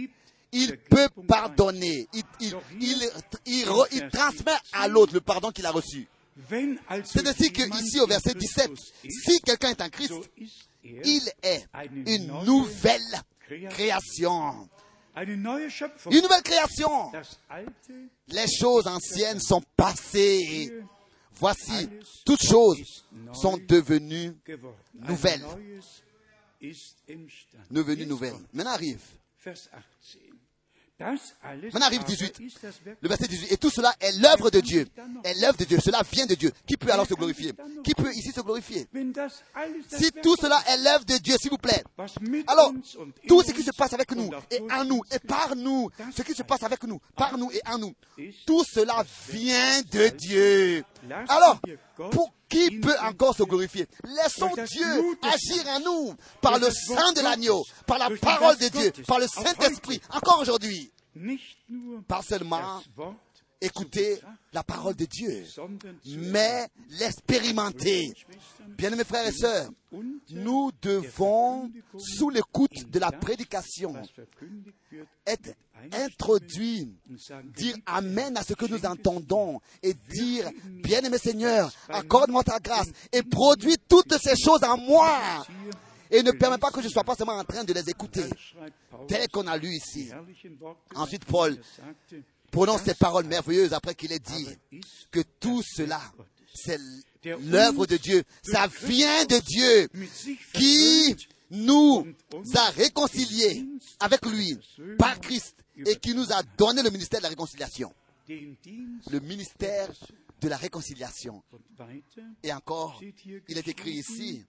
il 0.51 0.77
peut 0.77 1.09
pardonner. 1.27 2.07
Il, 2.39 4.09
transmet 4.11 4.51
à 4.73 4.87
l'autre 4.87 5.13
le 5.13 5.21
pardon 5.21 5.51
qu'il 5.51 5.65
a 5.65 5.71
reçu. 5.71 6.07
C'est 6.49 7.27
ainsi 7.27 7.51
que 7.51 7.63
ici 7.81 7.99
au 7.99 8.07
verset 8.07 8.33
17, 8.33 8.71
si 9.09 9.39
quelqu'un 9.41 9.71
est 9.71 9.81
en 9.81 9.89
Christ, 9.89 10.13
il 10.83 11.29
est 11.43 11.65
une 12.05 12.27
nouvelle 12.45 13.01
création. 13.69 14.69
Une 15.25 15.41
nouvelle 16.21 16.43
création. 16.43 17.11
Les 18.27 18.45
choses 18.47 18.87
anciennes 18.87 19.39
sont 19.39 19.63
passées. 19.75 20.71
Voici, 21.39 21.89
toutes 22.25 22.43
choses 22.43 23.05
sont 23.33 23.57
devenues 23.57 24.33
nouvelles 24.93 25.45
devenu 27.69 28.05
nouvelle. 28.05 28.35
Maintenant 28.53 28.71
arrive. 28.71 29.01
Maintenant 30.99 31.85
arrive 31.85 32.03
18. 32.03 32.39
Le 33.01 33.07
verset 33.07 33.27
18. 33.27 33.51
Et 33.51 33.57
tout 33.57 33.69
cela 33.69 33.93
est 33.99 34.13
l'œuvre 34.19 34.49
de 34.49 34.59
Dieu. 34.59 34.87
Est 35.23 35.39
l'œuvre 35.39 35.57
de 35.57 35.65
Dieu. 35.65 35.79
Cela 35.79 36.01
vient 36.11 36.25
de 36.25 36.33
Dieu. 36.33 36.51
Qui 36.65 36.75
peut 36.75 36.91
alors 36.91 37.05
se 37.05 37.13
glorifier? 37.13 37.53
Qui 37.83 37.93
peut 37.93 38.11
ici 38.13 38.31
se 38.31 38.41
glorifier? 38.41 38.87
Si 39.87 40.11
tout 40.23 40.35
cela 40.35 40.59
est 40.67 40.77
l'œuvre 40.77 41.05
de 41.05 41.17
Dieu, 41.17 41.35
s'il 41.39 41.51
vous 41.51 41.57
plaît. 41.57 41.83
Alors, 42.47 42.73
tout 43.27 43.43
ce 43.43 43.51
qui 43.51 43.63
se 43.63 43.71
passe 43.71 43.93
avec 43.93 44.11
nous 44.11 44.31
et 44.49 44.59
en 44.71 44.85
nous 44.85 45.03
et 45.11 45.19
par 45.19 45.55
nous, 45.55 45.89
ce 46.15 46.23
qui 46.23 46.33
se 46.33 46.43
passe 46.43 46.63
avec 46.63 46.83
nous, 46.83 46.99
par 47.15 47.37
nous 47.37 47.51
et 47.51 47.61
en 47.67 47.77
nous, 47.77 47.93
tout 48.45 48.63
cela 48.63 49.05
vient 49.29 49.81
de 49.91 50.07
Dieu. 50.09 50.83
Alors, 51.27 51.59
pour 52.11 52.33
qui 52.49 52.79
peut 52.79 52.95
encore 53.01 53.35
se 53.35 53.43
glorifier? 53.43 53.87
Laissons 54.03 54.51
Dieu 54.53 55.17
agir 55.21 55.67
en 55.67 55.79
nous 55.79 56.15
par 56.41 56.59
le 56.59 56.69
sang 56.71 57.11
de 57.13 57.21
l'agneau, 57.21 57.63
par 57.85 57.97
la 57.97 58.09
parole 58.17 58.57
de 58.57 58.67
Dieu, 58.69 58.91
par 59.07 59.19
le 59.19 59.27
Saint-Esprit, 59.27 60.01
encore 60.13 60.39
aujourd'hui. 60.39 60.91
Pas 62.07 62.21
seulement 62.21 62.81
écouter 63.61 64.19
la 64.53 64.63
parole 64.63 64.95
de 64.95 65.05
Dieu, 65.05 65.43
mais 66.05 66.67
l'expérimenter. 66.89 68.11
Bien 68.77 68.91
mes 68.91 69.03
frères 69.03 69.27
et 69.27 69.31
sœurs, 69.31 69.69
nous 70.29 70.71
devons, 70.81 71.71
sous 71.97 72.29
l'écoute 72.29 72.89
de 72.89 72.99
la 72.99 73.11
prédication, 73.11 73.93
être 75.25 75.53
introduits, 75.91 76.93
dire 77.55 77.75
Amen 77.85 78.37
à 78.37 78.43
ce 78.43 78.53
que 78.53 78.65
nous 78.65 78.85
entendons 78.85 79.59
et 79.81 79.93
dire, 79.93 80.49
bien-aimé 80.65 81.17
Seigneur, 81.17 81.71
accorde-moi 81.89 82.43
ta 82.43 82.59
grâce 82.59 82.87
et 83.11 83.23
produis 83.23 83.77
toutes 83.87 84.17
ces 84.17 84.35
choses 84.35 84.63
en 84.63 84.77
moi 84.77 85.45
et 86.09 86.23
ne 86.23 86.31
permets 86.31 86.57
pas 86.57 86.71
que 86.71 86.81
je 86.81 86.87
ne 86.87 86.91
sois 86.91 87.03
pas 87.03 87.15
seulement 87.15 87.37
en 87.37 87.43
train 87.43 87.63
de 87.63 87.73
les 87.73 87.89
écouter, 87.89 88.25
tel 89.07 89.27
qu'on 89.29 89.47
a 89.47 89.57
lu 89.57 89.69
ici. 89.69 90.09
Ensuite, 90.95 91.25
Paul 91.25 91.57
prononce 92.51 92.83
ces 92.83 92.93
paroles 92.93 93.25
merveilleuses 93.25 93.73
après 93.73 93.95
qu'il 93.95 94.11
ait 94.11 94.19
dit 94.19 94.47
que 95.11 95.21
tout 95.39 95.61
cela, 95.63 96.01
c'est 96.53 96.79
l'œuvre 97.23 97.85
de 97.85 97.97
Dieu. 97.97 98.23
Ça 98.43 98.67
vient 98.83 99.25
de 99.25 99.39
Dieu 99.39 99.89
qui 100.53 101.15
nous 101.51 102.05
a 102.55 102.69
réconciliés 102.71 103.65
avec 103.99 104.25
lui 104.25 104.57
par 104.97 105.19
Christ 105.19 105.55
et 105.85 105.95
qui 105.97 106.13
nous 106.13 106.31
a 106.31 106.41
donné 106.57 106.81
le 106.81 106.89
ministère 106.89 107.19
de 107.19 107.23
la 107.23 107.29
réconciliation. 107.29 107.93
Le 108.27 109.19
ministère 109.19 109.89
de 110.41 110.49
la 110.49 110.57
réconciliation. 110.57 111.43
Et 112.43 112.51
encore, 112.51 113.01
il 113.47 113.57
est 113.57 113.67
écrit 113.67 113.91
ici, 113.93 114.43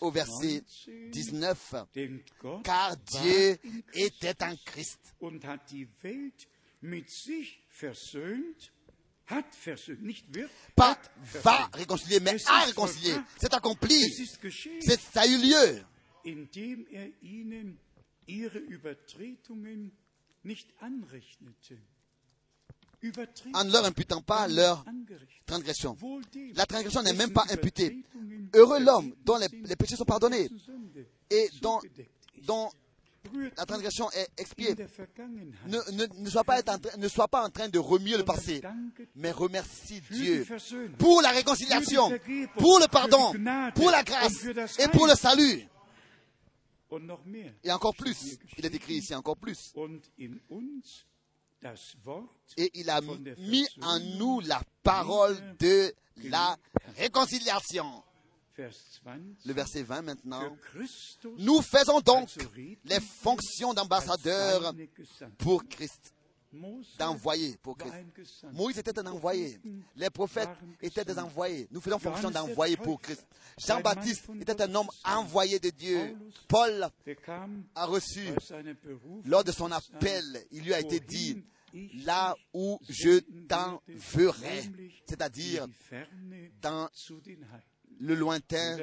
au 0.00 0.10
verset 0.10 0.62
19, 1.12 1.74
car 2.64 2.96
Dieu 2.96 3.58
était 3.94 4.42
en 4.42 4.54
Christ 4.64 5.14
pas 10.74 10.98
va 11.42 11.70
réconcilier, 11.72 12.20
mais 12.20 12.36
a 12.46 12.64
réconcilié. 12.64 13.14
C'est 13.38 13.54
accompli. 13.54 14.00
Ça 15.12 15.20
a 15.22 15.26
eu 15.26 15.38
lieu. 15.38 15.84
En 23.54 23.64
ne 23.64 23.72
leur 23.72 23.84
imputant 23.84 24.20
pas 24.20 24.46
leur 24.48 24.84
transgression. 25.46 25.96
La 26.54 26.66
transgression 26.66 27.02
n'est 27.02 27.14
même 27.14 27.32
pas 27.32 27.44
imputée. 27.50 28.04
Heureux 28.54 28.80
l'homme 28.80 29.14
dont 29.24 29.38
les, 29.38 29.48
les, 29.64 29.76
péchés 29.76 29.96
sont 29.96 30.04
pardonnés 30.04 30.50
et 31.30 31.48
dont, 31.62 31.80
dont 32.42 32.68
la 33.56 33.66
transgression 33.66 34.10
est 34.12 34.28
expiée. 34.38 34.74
Ne, 35.66 36.22
ne, 36.22 36.30
sois 36.30 36.44
pas 36.44 36.60
ne 36.96 37.08
sois 37.08 37.28
pas 37.28 37.44
en 37.44 37.50
train 37.50 37.68
de 37.68 37.78
remuer 37.78 38.16
le 38.16 38.24
passé, 38.24 38.62
mais 39.14 39.30
remercie 39.30 40.00
Dieu 40.10 40.46
pour 40.98 41.22
la 41.22 41.30
réconciliation, 41.30 42.10
pour 42.56 42.78
le 42.78 42.88
pardon, 42.88 43.32
pour 43.74 43.90
la 43.90 44.02
grâce 44.02 44.44
et 44.78 44.88
pour 44.88 45.06
le 45.06 45.14
salut. 45.14 45.66
Et 47.62 47.70
encore 47.70 47.94
plus, 47.94 48.38
il 48.58 48.66
est 48.66 48.74
écrit 48.74 48.94
ici 48.94 49.14
encore 49.14 49.36
plus. 49.36 49.72
Et 52.56 52.70
il 52.74 52.90
a 52.90 53.00
mis 53.38 53.66
en 53.82 54.00
nous 54.00 54.40
la 54.40 54.60
parole 54.82 55.36
de 55.58 55.94
la 56.24 56.56
réconciliation. 56.96 58.02
Le 59.44 59.52
verset 59.52 59.82
20 59.82 60.02
maintenant. 60.02 60.56
Nous 61.38 61.62
faisons 61.62 62.00
donc 62.00 62.28
les 62.84 63.00
fonctions 63.00 63.74
d'ambassadeur 63.74 64.74
pour 65.38 65.66
Christ 65.66 66.14
d'envoyer 66.98 67.56
pour 67.62 67.76
Christ. 67.76 67.94
Moïse 68.52 68.78
était 68.78 68.98
un 68.98 69.06
envoyé. 69.06 69.60
Les 69.96 70.10
prophètes 70.10 70.48
étaient 70.80 71.04
des 71.04 71.18
envoyés. 71.18 71.68
Nous 71.70 71.80
faisons 71.80 71.98
fonction 71.98 72.30
d'envoyer 72.30 72.76
pour 72.76 73.00
Christ. 73.00 73.26
Jean-Baptiste 73.58 74.28
était 74.40 74.60
un 74.62 74.74
homme 74.74 74.88
envoyé 75.04 75.58
de 75.58 75.70
Dieu. 75.70 76.16
Paul 76.48 76.88
a 77.74 77.86
reçu, 77.86 78.28
lors 79.24 79.44
de 79.44 79.52
son 79.52 79.70
appel, 79.70 80.24
il 80.50 80.64
lui 80.64 80.74
a 80.74 80.80
été 80.80 81.00
dit, 81.00 81.42
là 82.04 82.36
où 82.52 82.80
je 82.88 83.20
t'enverrai, 83.46 84.62
c'est-à-dire 85.06 85.66
dans 86.60 86.88
le 88.00 88.14
lointain 88.14 88.78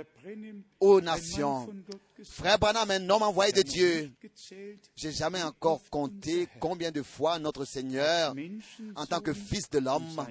aux 0.80 1.02
nations. 1.02 1.68
Frère 2.24 2.60
Branham, 2.60 2.90
un 2.92 3.10
homme 3.10 3.24
envoyé 3.24 3.52
de 3.52 3.64
Dieu. 3.64 4.12
J'ai 4.96 5.12
jamais 5.12 5.42
encore 5.44 5.82
compté 5.90 6.48
combien 6.60 6.92
de 6.92 7.02
fois 7.02 7.40
notre 7.40 7.66
Seigneur, 7.66 8.36
en 8.96 9.06
tant 9.06 9.20
que 9.20 9.34
fils 9.34 9.70
de 9.70 9.80
l'homme, 9.80 10.26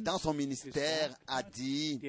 dans 0.00 0.18
son 0.18 0.34
ministère, 0.34 1.14
a 1.26 1.42
dit, 1.42 2.00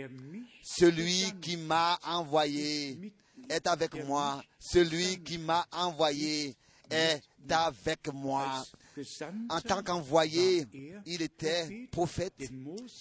celui 0.61 1.31
qui 1.41 1.57
m'a 1.57 1.97
envoyé 2.05 3.13
est 3.49 3.67
avec 3.67 4.05
moi. 4.05 4.43
Celui 4.59 5.21
qui 5.23 5.37
m'a 5.37 5.65
envoyé 5.71 6.55
est 6.89 7.21
avec 7.49 8.13
moi. 8.13 8.63
En 9.49 9.61
tant 9.61 9.83
qu'envoyé, 9.83 10.65
il 11.05 11.21
était 11.21 11.87
prophète, 11.91 12.33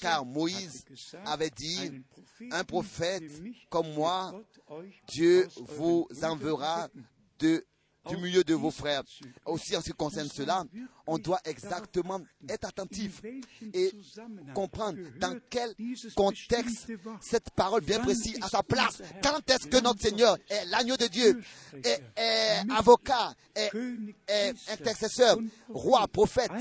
car 0.00 0.24
Moïse 0.24 0.84
avait 1.24 1.50
dit, 1.50 2.02
un 2.50 2.64
prophète 2.64 3.24
comme 3.68 3.92
moi, 3.94 4.42
Dieu 5.08 5.48
vous 5.56 6.06
enverra 6.22 6.88
de 7.38 7.64
du 8.10 8.16
milieu 8.16 8.44
de 8.44 8.54
vos 8.54 8.70
frères. 8.70 9.02
Aussi 9.46 9.76
en 9.76 9.80
ce 9.80 9.86
qui 9.86 9.96
concerne 9.96 10.28
cela, 10.28 10.64
on 11.06 11.18
doit 11.18 11.40
exactement 11.44 12.20
être 12.48 12.68
attentif 12.68 13.22
et 13.72 13.92
comprendre 14.54 14.98
dans 15.18 15.38
quel 15.48 15.74
contexte 16.14 16.92
cette 17.20 17.50
parole 17.50 17.82
bien 17.82 18.00
précise 18.00 18.38
à 18.42 18.48
sa 18.48 18.62
place. 18.62 19.02
Quand 19.22 19.38
est-ce 19.50 19.66
que 19.66 19.82
notre 19.82 20.00
Seigneur 20.00 20.36
est 20.48 20.64
l'agneau 20.66 20.96
de 20.96 21.06
Dieu, 21.06 21.40
est, 21.84 22.02
avocat, 22.76 23.34
est, 23.54 23.70
est, 24.28 24.54
intercesseur, 24.70 25.36
roi, 25.68 26.06
prophète, 26.08 26.52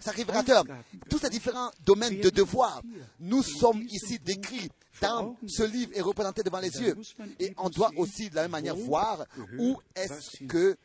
sacrificateur, 0.00 0.64
tous 1.08 1.18
ces 1.18 1.30
différents 1.30 1.70
domaines 1.84 2.20
de 2.20 2.30
devoir, 2.30 2.82
nous 3.20 3.42
sommes 3.42 3.82
ici 3.82 4.18
décrits 4.18 4.70
dans 5.00 5.36
ce 5.46 5.62
livre 5.62 5.92
est 5.94 6.00
représenté 6.00 6.42
devant 6.42 6.60
les 6.60 6.70
yeux. 6.70 6.96
Et 7.40 7.54
on 7.58 7.68
doit 7.68 7.90
aussi 7.96 8.30
de 8.30 8.36
la 8.36 8.42
même 8.42 8.52
manière 8.52 8.76
voir 8.76 9.24
où 9.58 9.78
est-ce 9.94 10.44
que 10.44 10.76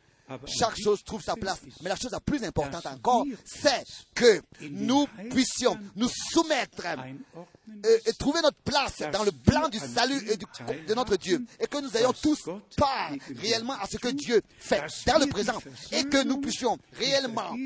chaque 0.46 0.78
chose 0.80 1.02
trouve 1.04 1.22
sa 1.22 1.34
place. 1.34 1.60
Mais 1.82 1.88
la 1.88 1.96
chose 1.96 2.12
la 2.12 2.20
plus 2.20 2.42
importante 2.44 2.86
encore, 2.86 3.24
c'est 3.44 3.84
que 4.14 4.40
nous 4.70 5.06
puissions 5.30 5.76
nous 5.96 6.08
soumettre 6.08 6.84
euh, 6.86 7.98
et 8.06 8.12
trouver 8.12 8.40
notre 8.42 8.58
place 8.58 9.02
dans 9.12 9.24
le 9.24 9.32
plan 9.32 9.68
du 9.68 9.78
salut 9.78 10.22
et 10.30 10.36
de 10.36 10.94
notre 10.94 11.16
Dieu. 11.16 11.44
Et 11.58 11.66
que 11.66 11.78
nous 11.78 11.96
ayons 11.96 12.12
tous 12.12 12.48
part 12.76 13.12
réellement 13.36 13.74
à 13.74 13.86
ce 13.86 13.96
que 13.96 14.08
Dieu 14.08 14.40
fait 14.58 14.82
dans 15.06 15.18
le 15.18 15.26
présent. 15.26 15.58
Et 15.92 16.04
que 16.04 16.22
nous 16.22 16.38
puissions 16.38 16.78
réellement 16.92 17.56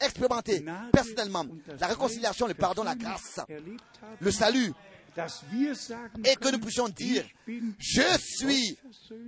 expérimenter 0.00 0.64
personnellement 0.92 1.46
la 1.80 1.86
réconciliation, 1.86 2.46
le 2.46 2.54
pardon, 2.54 2.84
la 2.84 2.94
grâce, 2.94 3.40
le 4.20 4.30
salut 4.30 4.72
et 6.24 6.36
que 6.36 6.50
nous 6.50 6.58
puissions 6.58 6.88
dire, 6.88 7.24
je 7.78 8.18
suis 8.18 8.78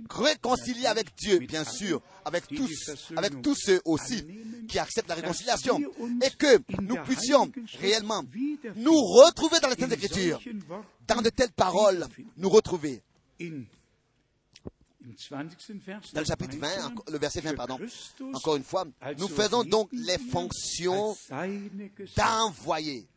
réconcilié 0.09 0.87
avec 0.87 1.15
Dieu, 1.15 1.39
bien 1.39 1.63
sûr, 1.63 2.01
avec 2.23 2.47
tous, 2.47 2.91
avec 3.15 3.41
tous 3.41 3.55
ceux 3.55 3.81
aussi 3.85 4.25
qui 4.67 4.79
acceptent 4.79 5.09
la 5.09 5.15
réconciliation, 5.15 5.79
et 5.79 6.31
que 6.31 6.59
nous 6.81 6.97
puissions 7.03 7.51
réellement 7.79 8.23
nous 8.75 8.99
retrouver 8.99 9.59
dans 9.59 9.69
les 9.69 9.75
Saintes 9.75 9.93
Écritures, 9.93 10.39
dans 11.07 11.21
de 11.21 11.29
telles 11.29 11.51
paroles, 11.51 12.07
nous 12.37 12.49
retrouver. 12.49 13.01
Dans 15.29 16.21
le 16.21 16.25
chapitre 16.25 16.57
20, 16.57 17.11
le 17.11 17.17
verset 17.19 17.41
20, 17.41 17.53
pardon, 17.55 17.77
encore 18.33 18.55
une 18.55 18.63
fois, 18.63 18.85
nous 19.19 19.27
faisons 19.27 19.63
donc 19.63 19.89
les 19.91 20.17
fonctions 20.17 21.15
d'envoyer 22.17 23.07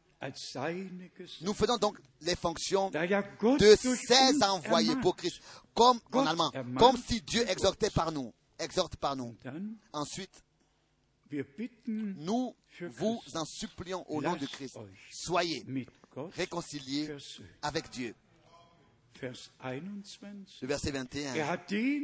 nous 1.43 1.55
faisons 1.55 1.77
donc 1.77 1.99
les 2.23 2.35
fonctions 2.35 2.91
de 2.91 3.77
ces 3.77 4.43
envoyés 4.43 4.97
pour 4.97 5.17
Christ, 5.17 5.41
comme 5.75 6.01
en 6.13 6.27
allemand, 6.27 6.51
comme 6.77 6.97
si 6.97 7.21
Dieu 7.23 7.49
exhortait 7.49 7.91
par 7.91 8.11
nous, 8.11 8.33
exhorte 8.59 8.97
par 8.97 9.15
nous. 9.17 9.37
Ensuite, 9.93 10.43
nous 11.87 12.55
vous 12.81 13.21
en 13.35 13.45
supplions 13.45 14.05
au 14.11 14.21
nom 14.21 14.35
de 14.35 14.47
Christ, 14.47 14.79
soyez 15.13 15.65
réconciliés 16.33 17.09
avec 17.63 17.89
Dieu. 17.91 18.15
Le 19.21 20.67
verset 20.67 20.91
21. 20.93 21.35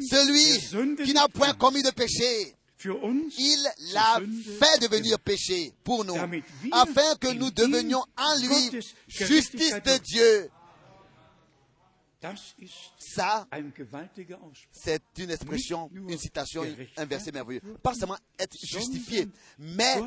Celui 0.00 1.04
qui 1.04 1.12
n'a 1.14 1.28
point 1.28 1.54
commis 1.54 1.82
de 1.82 1.90
péché, 1.90 2.56
il 2.84 3.68
l'a 3.92 4.20
fait 4.58 4.80
devenir 4.82 5.18
péché 5.18 5.72
pour 5.82 6.04
nous, 6.04 6.16
afin 6.72 7.16
que 7.20 7.32
nous 7.32 7.50
devenions 7.50 8.04
en 8.16 8.36
lui 8.40 8.82
justice 9.08 9.74
de 9.74 9.98
Dieu. 9.98 10.50
Ça, 12.98 13.46
c'est 14.72 15.02
une 15.18 15.30
expression, 15.30 15.90
une 15.92 16.16
citation, 16.16 16.64
un 16.96 17.04
verset 17.04 17.32
merveilleux. 17.32 17.60
Pas 17.82 17.94
seulement 17.94 18.16
être 18.38 18.56
justifié, 18.62 19.28
mais 19.58 20.00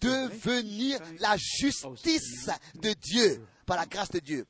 devenir 0.00 0.98
la 1.18 1.36
justice 1.36 2.48
de 2.74 2.92
Dieu 2.94 3.46
par 3.66 3.76
la 3.76 3.84
grâce 3.84 4.10
de 4.10 4.18
Dieu. 4.18 4.46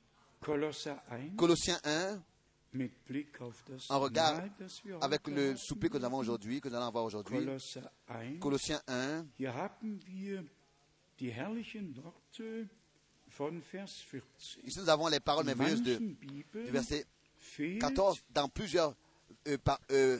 Colossiens 1.36 1.80
1, 1.82 2.22
en 3.88 4.00
regard 4.00 4.42
avec 5.00 5.26
le 5.28 5.56
souper 5.56 5.88
que 5.88 5.98
nous 5.98 6.04
avons 6.04 6.18
aujourd'hui, 6.18 6.60
que 6.60 6.68
nous 6.68 6.74
allons 6.74 6.86
avoir 6.86 7.04
aujourd'hui, 7.04 7.38
Colossiens 8.40 8.80
1, 8.86 9.26
Ici, 14.64 14.78
nous 14.80 14.88
avons 14.88 15.08
les 15.08 15.20
paroles 15.20 15.44
merveilleuses 15.46 15.82
de, 15.82 15.96
du 15.96 16.70
verset 16.70 17.04
14 17.80 18.22
dans 18.30 18.48
plusieurs 18.48 18.94
euh, 19.46 19.56
euh, 19.90 20.18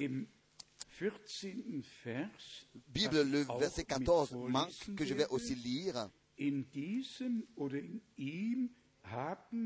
Bible, 2.88 3.22
le 3.22 3.44
verset 3.58 3.84
14 3.84 4.32
manque, 4.32 4.94
que 4.96 5.04
je 5.04 5.14
vais 5.14 5.26
aussi 5.28 5.54
lire. 5.54 6.08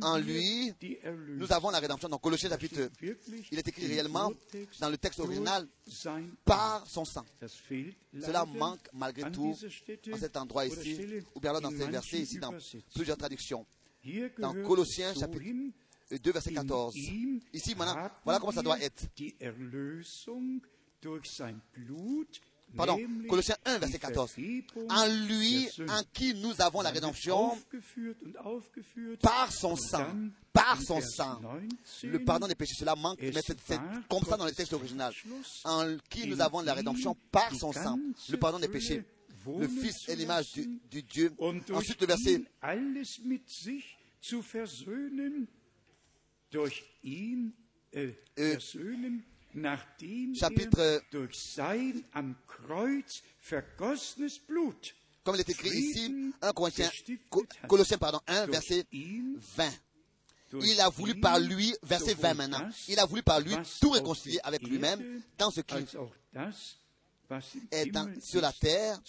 En 0.02 0.18
lui, 0.18 0.72
nous 1.36 1.52
avons 1.52 1.70
la 1.70 1.78
rédemption. 1.80 2.08
Dans 2.08 2.18
Colossiens 2.18 2.48
chapitre, 2.48 2.90
il 3.50 3.58
est 3.58 3.68
écrit 3.68 3.86
réellement 3.86 4.32
dans 4.80 4.88
le 4.90 4.96
texte 4.98 5.20
original 5.20 5.66
par 6.44 6.86
son 6.86 7.04
sang. 7.04 7.24
Cela 8.20 8.44
manque 8.44 8.88
malgré 8.92 9.30
tout 9.30 9.54
en 10.12 10.16
cet 10.16 10.36
endroit 10.36 10.66
ici, 10.66 10.98
ou 11.34 11.40
bien 11.40 11.52
là 11.52 11.60
dans 11.60 11.70
ces 11.70 11.86
versets 11.88 12.18
ici, 12.20 12.38
dans 12.38 12.54
plusieurs 12.94 13.16
traductions. 13.16 13.66
Dans 14.38 14.54
Colossiens 14.62 15.14
chapitre 15.14 15.44
2, 16.10 16.32
verset 16.32 16.52
14. 16.52 16.94
Ici, 17.52 17.74
maintenant, 17.74 18.10
voilà 18.24 18.38
comment 18.38 18.52
ça 18.52 18.62
doit 18.62 18.78
être. 18.80 19.04
Pardon, 22.76 22.98
Colossiens 23.28 23.56
1, 23.64 23.78
verset 23.78 23.98
14. 23.98 24.36
En 24.88 25.06
lui, 25.26 25.68
en 25.88 26.02
qui 26.12 26.34
nous 26.34 26.60
avons 26.60 26.82
la 26.82 26.90
rédemption, 26.90 27.58
par 29.20 29.52
son 29.52 29.76
sang, 29.76 30.06
par 30.52 30.80
son 30.80 31.00
sang, 31.00 31.40
le 32.02 32.18
pardon 32.24 32.46
des 32.46 32.54
péchés, 32.54 32.74
cela 32.78 32.94
manque, 32.94 33.20
mais 33.20 33.40
c'est 33.44 33.58
comme 34.08 34.24
ça 34.24 34.36
dans 34.36 34.46
le 34.46 34.52
texte 34.52 34.72
original. 34.72 35.12
En 35.64 35.96
qui 36.08 36.26
nous 36.26 36.40
avons 36.40 36.60
la 36.60 36.74
rédemption, 36.74 37.16
par 37.30 37.54
son 37.54 37.72
sang, 37.72 37.98
le 38.30 38.36
pardon 38.36 38.58
des 38.58 38.68
péchés. 38.68 39.04
Le 39.46 39.66
Fils 39.66 40.08
est 40.08 40.14
l'image 40.14 40.52
du, 40.52 40.80
du, 40.90 41.02
Dieu. 41.02 41.32
Ensuite, 41.72 42.00
le 42.00 42.06
verset. 42.06 42.44
Euh, 47.94 48.58
chapitre 50.34 51.02
comme 55.24 55.36
il 55.36 55.40
est 55.40 55.48
écrit 55.48 55.68
ici, 55.68 56.32
1 56.40 56.52
Corinthiens, 56.52 56.90
Colossiens, 57.68 57.98
pardon, 57.98 58.20
1, 58.26 58.46
verset 58.46 58.84
20. 58.92 59.70
Il 60.60 60.80
a 60.80 60.88
voulu 60.90 61.18
par 61.18 61.38
lui, 61.38 61.74
verset 61.82 62.14
20 62.14 62.34
maintenant, 62.34 62.68
il 62.88 62.98
a 62.98 63.06
voulu 63.06 63.22
par 63.22 63.40
lui 63.40 63.54
tout 63.80 63.90
réconcilier 63.90 64.38
avec 64.42 64.62
lui-même 64.66 65.22
dans 65.38 65.50
ce 65.50 65.60
qui 65.60 65.76
est 67.70 67.86
dans, 67.90 68.12
sur 68.20 68.42
la 68.42 68.52
terre 68.52 69.00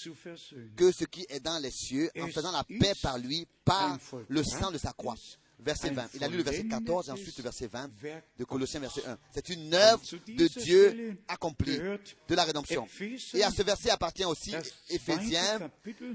que 0.77 0.91
ce 0.91 1.03
qui 1.05 1.25
est 1.27 1.41
dans 1.41 1.59
les 1.59 1.71
cieux, 1.71 2.09
en 2.19 2.27
faisant 2.27 2.51
la 2.51 2.63
paix 2.63 2.93
par 3.01 3.17
lui, 3.17 3.45
par 3.65 3.97
le 4.29 4.43
sang 4.43 4.71
de 4.71 4.77
sa 4.77 4.93
croix. 4.93 5.15
Verset 5.63 5.89
20. 5.91 6.09
Il 6.15 6.23
a 6.23 6.27
lu 6.27 6.37
le 6.37 6.43
verset 6.43 6.65
14 6.65 7.09
et 7.09 7.11
ensuite 7.11 7.37
le 7.37 7.43
verset 7.43 7.67
20 7.67 7.89
de 8.37 8.43
Colossiens, 8.43 8.79
verset 8.79 9.05
1. 9.05 9.17
C'est 9.31 9.49
une 9.49 9.73
œuvre 9.73 10.01
de 10.27 10.47
Dieu 10.47 11.17
accomplie, 11.27 11.77
de 11.77 12.35
la 12.35 12.43
rédemption. 12.43 12.87
Et 13.33 13.43
à 13.43 13.51
ce 13.51 13.63
verset 13.63 13.89
appartient 13.89 14.25
aussi 14.25 14.53
Éphésiens, 14.89 15.69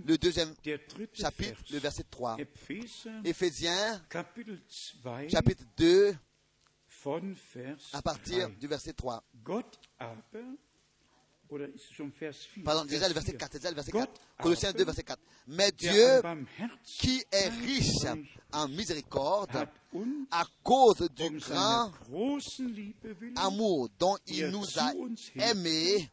le 0.07 0.17
deuxième 0.19 0.55
chapitre, 1.13 1.61
le 1.73 1.79
verset 1.79 2.05
3. 2.11 2.37
Éphésiens, 3.25 4.03
chapitre 5.29 5.65
2, 5.77 6.15
à 7.93 8.03
partir 8.03 8.51
du 8.51 8.67
verset 8.67 8.93
3. 8.93 9.25
Pardon, 12.65 12.85
déjà 12.85 13.09
le 13.09 13.15
verset 13.15 13.33
4, 13.33 13.53
déjà 13.53 13.71
le 13.71 13.75
verset 13.75 13.93
4. 13.93 14.13
Colossiens 14.41 14.73
2, 14.73 14.85
verset 14.85 15.03
4. 15.03 15.19
Mais 15.49 15.71
Dieu, 15.73 16.21
qui 16.85 17.25
est 17.33 17.49
riche 17.49 18.05
en 18.53 18.69
miséricorde, 18.69 19.67
à 20.31 20.45
cause 20.63 21.09
du 21.17 21.39
grand 21.39 21.91
amour 23.37 23.89
dont 23.99 24.17
il 24.27 24.49
nous 24.49 24.67
a 24.79 24.93
aimés, 25.37 26.11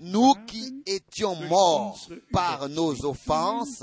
nous 0.00 0.34
qui 0.46 0.82
étions 0.86 1.34
morts 1.34 1.98
par 2.32 2.68
nos 2.68 3.04
offenses, 3.04 3.82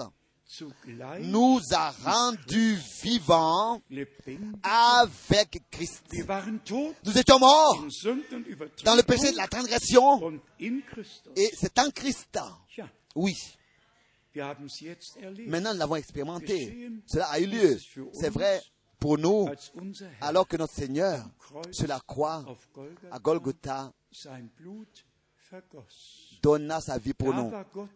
nous 1.22 1.60
a 1.72 1.92
rendus 1.92 2.78
vivants 3.04 3.82
avec 4.64 5.62
Christ. 5.70 6.04
Nous 7.06 7.18
étions 7.18 7.40
morts 7.40 7.86
dans 8.84 8.96
le 8.96 9.04
péché 9.04 9.32
de 9.32 9.38
la 9.38 9.48
transgression 9.48 10.40
et 10.60 11.52
c'est 11.54 11.78
en 11.80 11.90
Christ. 11.92 12.40
Oui. 13.16 13.34
Maintenant, 15.48 15.74
nous 15.74 15.80
l'avons 15.80 15.96
expérimenté. 15.96 16.90
Cela 17.08 17.26
a 17.28 17.40
eu 17.40 17.48
lieu. 17.48 17.78
C'est 18.14 18.30
vrai 18.30 18.62
pour 19.00 19.18
nous, 19.18 19.48
alors 20.22 20.48
que 20.48 20.58
notre 20.58 20.74
Seigneur, 20.74 21.26
sur 21.72 21.88
la 21.88 22.00
croix, 22.00 22.46
à 23.12 23.20
Golgotha, 23.20 23.92
donna 26.42 26.82
sa 26.82 26.98
vie 26.98 27.14
pour 27.14 27.34
nous, 27.34 27.52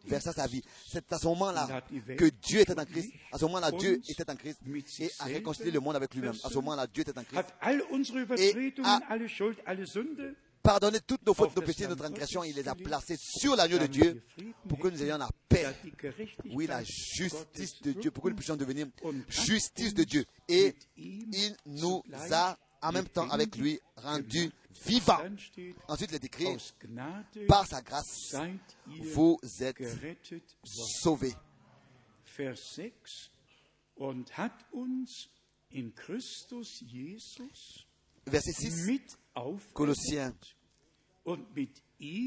versa 0.06 0.34
sa 0.34 0.48
vie. 0.48 0.64
C'est 0.88 1.12
à 1.12 1.20
ce 1.20 1.28
moment-là 1.28 1.82
que 2.18 2.26
Dieu 2.26 2.62
était 2.62 2.80
en 2.80 2.86
Christ. 2.86 3.14
À 3.32 3.38
ce 3.38 3.46
moment-là, 3.46 3.72
Dieu 3.72 4.02
était 4.08 4.30
en 4.30 4.36
Christ 4.36 4.60
et 5.00 5.12
a 5.20 5.26
réconcilié 5.26 5.72
le 5.72 5.80
monde 5.80 5.96
avec 5.96 6.14
lui-même. 6.14 6.36
À 6.44 6.50
ce 6.50 6.56
moment-là, 6.56 6.88
Dieu 6.88 7.02
était 7.02 7.18
en 7.18 7.24
Christ. 7.24 7.46
Et 8.38 8.74
a 8.84 9.00
pardonné 10.62 11.00
toutes 11.00 11.26
nos 11.26 11.34
fautes, 11.34 11.56
nos 11.56 11.62
péchés, 11.62 11.88
nos 11.88 11.96
transgressions. 11.96 12.44
Il 12.44 12.56
les 12.56 12.68
a 12.68 12.76
placés 12.76 13.18
sur 13.18 13.56
l'agneau 13.56 13.80
de 13.80 13.88
Dieu 13.88 14.22
pour 14.68 14.78
que 14.80 14.90
nous 14.90 15.02
ayons 15.04 15.18
la 15.18 15.30
paix. 15.50 15.68
Oui, 16.52 16.68
la 16.68 16.84
justice 16.84 17.82
de 17.82 17.94
Dieu, 17.94 18.12
pour 18.12 18.24
que 18.24 18.30
nous 18.30 18.36
puissions 18.36 18.56
devenir 18.56 18.88
justice 19.28 19.94
de 19.94 20.04
Dieu? 20.04 20.26
Et 20.48 20.76
il 20.98 21.56
nous 21.66 22.04
a 22.32 22.58
en 22.82 22.92
même 22.92 23.08
temps 23.08 23.30
avec 23.30 23.56
lui 23.58 23.80
rendu 23.98 24.52
vivant. 24.86 25.20
Ensuite, 25.88 26.12
il 26.12 26.16
est 26.16 26.24
écrit, 26.24 26.58
par 27.48 27.68
sa 27.68 27.82
grâce, 27.82 28.36
vous 29.14 29.40
êtes 29.60 29.84
sauvés. 30.64 31.34
Verset 38.26 38.52
6, 38.54 39.02
Colossiens. 39.74 40.34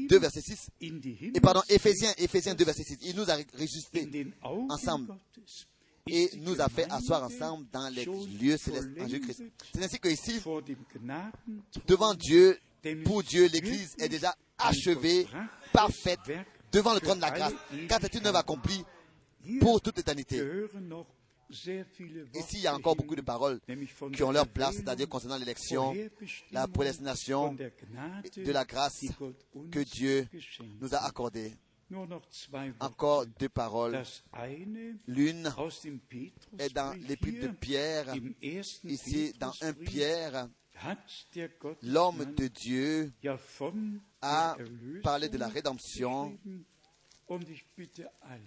2, 0.07 0.19
verset 0.19 0.41
6, 0.41 0.69
et 0.79 1.41
pardon, 1.41 1.61
Éphésiens, 1.67 2.13
Éphésiens 2.17 2.55
2, 2.55 2.63
verset 2.63 2.83
6, 2.83 2.97
il 3.01 3.15
nous 3.17 3.29
a 3.29 3.35
ressuscités 3.35 4.33
ensemble 4.69 5.13
et 6.07 6.29
nous 6.37 6.61
a 6.61 6.69
fait 6.69 6.85
asseoir 6.91 7.23
ensemble 7.23 7.65
dans 7.71 7.89
les 7.89 8.05
lieux 8.05 8.57
célestes 8.57 8.89
en 8.99 9.07
Jésus-Christ. 9.07 9.43
C'est 9.73 9.83
ainsi 9.83 9.99
que 9.99 10.09
ici, 10.09 10.39
devant 11.87 12.13
Dieu, 12.13 12.59
pour 13.03 13.23
Dieu, 13.23 13.47
l'Église 13.47 13.95
est 13.97 14.09
déjà 14.09 14.35
achevée, 14.57 15.27
parfaite, 15.73 16.19
devant 16.71 16.93
le 16.93 16.99
trône 16.99 17.17
de 17.17 17.23
la 17.23 17.31
grâce, 17.31 17.53
car 17.89 17.99
c'est 18.01 18.13
une 18.13 18.27
œuvre 18.27 18.37
accomplie 18.37 18.83
pour 19.59 19.81
toute 19.81 19.97
l'éternité. 19.97 20.43
Ici, 21.49 22.57
il 22.57 22.61
y 22.61 22.67
a 22.67 22.75
encore 22.75 22.95
beaucoup 22.95 23.15
de 23.15 23.21
paroles 23.21 23.59
qui 24.13 24.23
ont 24.23 24.31
leur 24.31 24.47
place, 24.47 24.75
c'est-à-dire 24.75 25.09
concernant 25.09 25.37
l'élection, 25.37 25.95
la 26.51 26.67
prédestination 26.67 27.53
de 27.53 28.51
la 28.51 28.65
grâce 28.65 29.01
que 29.71 29.79
Dieu 29.79 30.27
nous 30.79 30.93
a 30.93 30.99
accordée. 30.99 31.55
Encore 32.79 33.25
deux 33.39 33.49
paroles. 33.49 34.01
L'une 35.07 35.51
est 36.59 36.73
dans 36.73 36.93
l'épître 37.07 37.47
de 37.47 37.51
Pierre, 37.53 38.13
ici 38.83 39.33
dans 39.39 39.53
un 39.61 39.73
Pierre. 39.73 40.47
L'homme 41.83 42.25
de 42.35 42.47
Dieu 42.47 43.13
a 44.21 44.57
parlé 45.03 45.29
de 45.29 45.37
la 45.37 45.47
rédemption. 45.47 46.37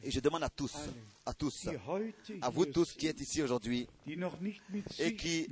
et 0.03 0.11
je 0.11 0.21
demande 0.21 0.43
à 0.45 0.49
tous, 0.51 0.77
à 1.27 1.33
tous, 1.33 1.69
à 2.43 2.51
vous 2.51 2.67
tous 2.67 2.93
qui 2.93 3.07
êtes 3.07 3.21
ici 3.21 3.43
aujourd'hui 3.43 3.89
et 4.99 5.17
qui, 5.17 5.49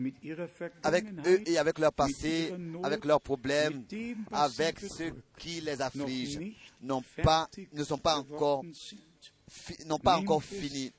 avec 0.82 1.06
eux 1.26 1.42
et 1.46 1.58
avec 1.58 1.78
leur 1.78 1.92
passé, 1.92 2.52
avec 2.84 3.04
leurs 3.04 3.20
problèmes, 3.20 3.84
avec 4.30 4.80
ce 4.80 5.12
qui 5.38 5.60
les 5.60 5.80
afflige, 5.80 6.38
n'ont 6.82 7.02
pas, 7.22 7.48
ne 7.72 7.84
sont 7.84 7.98
pas 7.98 8.16
encore, 8.16 8.62
n'ont 9.86 9.98
pas 9.98 10.16
encore 10.18 10.42
fini. 10.42 10.92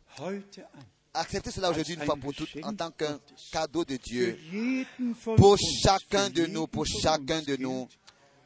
Acceptez 1.14 1.52
cela 1.52 1.72
aujourd'hui 1.72 1.96
une 1.96 2.04
fois 2.04 2.16
pour 2.16 2.34
toutes 2.34 2.58
en 2.64 2.74
tant 2.76 2.92
qu'un 2.92 3.20
cadeau 3.52 3.84
de 3.84 3.98
Dieu 3.98 4.38
pour 5.36 5.58
chacun 5.58 6.30
de 6.30 6.46
nous, 6.46 6.68
pour 6.68 6.86
chacun 6.86 7.42
de 7.42 7.56
nous 7.56 7.88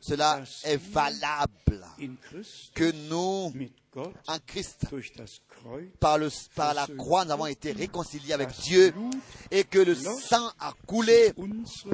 cela 0.01 0.43
est 0.63 0.77
valable 0.77 1.85
que 2.73 2.91
nous, 3.07 3.53
en 4.27 4.37
Christ, 4.45 4.87
par, 5.99 6.17
le, 6.17 6.29
par 6.55 6.73
la 6.73 6.87
croix, 6.87 7.23
nous 7.23 7.31
avons 7.31 7.45
été 7.45 7.71
réconciliés 7.71 8.33
avec 8.33 8.49
Dieu 8.61 8.93
et 9.51 9.63
que 9.63 9.77
le 9.77 9.93
sang 9.93 10.51
a 10.59 10.73
coulé 10.87 11.33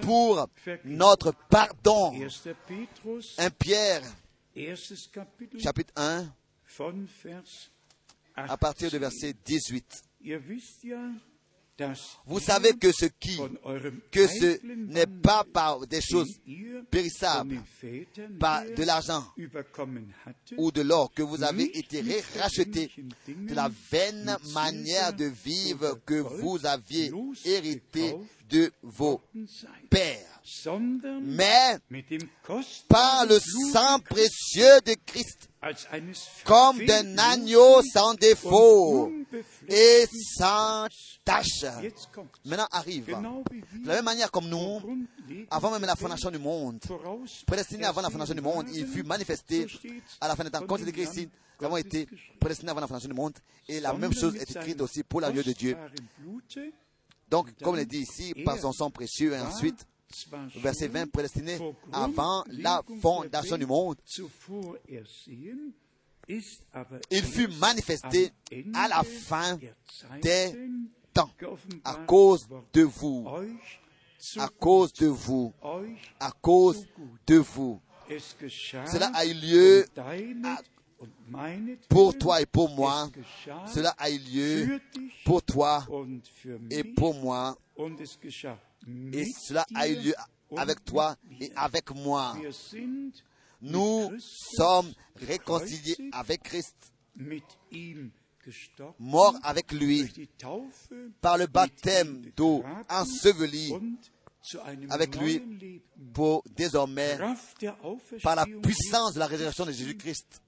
pour 0.01 0.47
notre 0.85 1.33
pardon. 1.49 2.13
1 3.37 3.49
Pierre, 3.51 4.01
chapitre 5.59 5.93
1, 5.95 6.25
à 8.35 8.57
partir 8.57 8.89
du 8.89 8.97
verset 8.97 9.33
18. 9.45 10.03
Vous 12.25 12.39
savez 12.39 12.73
que 12.73 12.91
ce 12.91 13.05
qui, 13.05 13.37
que 14.11 14.25
ce 14.27 14.65
n'est 14.65 15.05
pas 15.05 15.43
par 15.43 15.85
des 15.85 16.01
choses 16.01 16.39
périssables, 16.89 17.61
par 18.39 18.65
de 18.65 18.83
l'argent 18.83 19.23
ou 20.57 20.71
de 20.71 20.81
l'or 20.81 21.13
que 21.13 21.21
vous 21.21 21.43
avez 21.43 21.77
été 21.77 22.01
rachetés 22.39 22.89
de 23.27 23.53
la 23.53 23.69
vaine 23.91 24.35
manière 24.53 25.13
de 25.13 25.25
vivre 25.25 25.99
que 26.03 26.15
vous 26.15 26.65
aviez 26.65 27.11
hérité 27.45 28.15
de 28.49 28.71
vos 28.81 29.21
pères, 29.91 30.26
mais 31.21 31.77
par 32.87 33.25
le 33.25 33.39
sang 33.39 33.99
précieux 33.99 34.81
de 34.85 34.95
Christ, 35.05 35.49
comme 36.45 36.85
d'un 36.85 37.17
agneau 37.17 37.81
sans 37.81 38.13
défaut 38.13 39.11
et 39.67 40.05
sans 40.37 40.87
tache. 41.25 41.65
Maintenant 42.45 42.67
arrive, 42.71 43.05
de 43.07 43.87
la 43.87 43.95
même 43.95 44.05
manière 44.05 44.31
comme 44.31 44.47
nous, 44.47 44.81
avant 45.49 45.71
même 45.71 45.81
la 45.81 45.95
fondation 45.95 46.31
du 46.31 46.39
monde, 46.39 46.79
prédestiné 47.45 47.85
avant 47.85 48.01
la 48.01 48.09
fondation 48.09 48.35
du 48.35 48.41
monde, 48.41 48.67
il 48.73 48.87
fut 48.87 49.03
manifesté 49.03 49.67
à 50.21 50.27
la 50.27 50.35
fin 50.35 50.43
des 50.43 50.49
temps. 50.49 50.65
Comme 50.65 50.79
c'est 50.79 50.89
écrit 50.89 51.03
ici, 51.03 51.29
nous 51.59 51.65
avons 51.65 51.77
été 51.77 52.07
prédestinés 52.39 52.71
avant 52.71 52.81
la 52.81 52.87
fondation 52.87 53.09
du 53.09 53.15
monde, 53.15 53.33
et 53.67 53.79
la 53.79 53.93
même 53.93 54.13
chose 54.13 54.35
est 54.35 54.49
écrite 54.49 54.79
aussi 54.81 55.03
pour 55.03 55.21
l'agneau 55.21 55.43
de 55.43 55.51
Dieu. 55.51 55.75
Donc, 57.29 57.49
comme 57.61 57.75
il 57.75 57.81
est 57.81 57.85
dit 57.85 57.99
ici, 57.99 58.33
par 58.45 58.57
son 58.57 58.71
sang 58.71 58.89
précieux, 58.89 59.33
et 59.33 59.39
ensuite, 59.39 59.85
verset 60.55 60.87
20, 60.87 61.11
prédestiné 61.11 61.57
avant 61.91 62.43
la 62.49 62.81
fondation 63.01 63.57
du 63.57 63.65
monde, 63.65 63.97
il 66.27 67.23
fut 67.23 67.47
manifesté 67.59 68.31
à 68.73 68.87
la 68.87 69.03
fin 69.03 69.57
des 70.21 70.69
temps, 71.13 71.29
à 71.83 71.95
cause 71.95 72.47
de 72.73 72.83
vous, 72.83 73.27
à 74.37 74.47
cause 74.49 74.93
de 74.93 75.07
vous, 75.07 75.53
à 76.19 76.31
cause 76.41 76.85
de 77.25 77.37
vous. 77.37 77.81
Cela 78.09 79.07
a 79.13 79.25
eu 79.25 79.33
lieu 79.33 79.85
pour 81.89 82.17
toi 82.17 82.41
et 82.41 82.45
pour 82.45 82.69
moi. 82.69 83.09
Cela 83.67 83.89
a 83.97 84.09
eu 84.09 84.17
lieu 84.17 84.79
pour 85.25 85.43
toi 85.43 85.85
et 86.69 86.83
pour 86.83 87.13
moi. 87.15 87.57
Et 89.13 89.25
cela 89.47 89.65
a 89.75 89.87
eu 89.87 89.95
lieu 89.95 90.13
avec 90.55 90.83
toi 90.85 91.15
et 91.39 91.51
avec 91.55 91.91
moi. 91.91 92.35
Nous 93.61 94.11
sommes 94.19 94.91
réconciliés 95.15 95.97
avec 96.11 96.43
Christ. 96.43 96.75
mort 98.99 99.35
avec 99.43 99.71
lui 99.71 100.29
par 101.19 101.37
le 101.37 101.47
baptême 101.47 102.31
d'eau, 102.35 102.63
enseveli 102.89 103.73
avec 104.89 105.15
lui 105.19 105.81
pour 106.13 106.43
désormais, 106.55 107.17
par 108.23 108.35
la 108.35 108.45
puissance 108.45 109.13
de 109.15 109.19
la 109.19 109.27
résurrection 109.27 109.65
de 109.65 109.71
Jésus-Christ, 109.71 110.41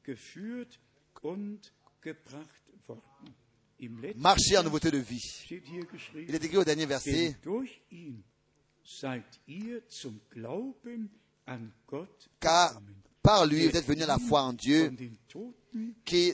marcher 4.15 4.57
en 4.57 4.63
nouveauté 4.63 4.91
de 4.91 4.97
vie. 4.97 5.21
Il 5.49 6.35
est 6.35 6.43
écrit 6.43 6.57
au 6.57 6.63
dernier 6.63 6.85
verset, 6.85 7.35
car 12.39 12.81
par 13.21 13.45
lui 13.45 13.67
vous 13.67 13.77
êtes 13.77 13.85
venus 13.85 14.03
à 14.03 14.07
la 14.07 14.17
foi 14.17 14.41
en 14.43 14.53
Dieu, 14.53 14.91
qui 16.05 16.33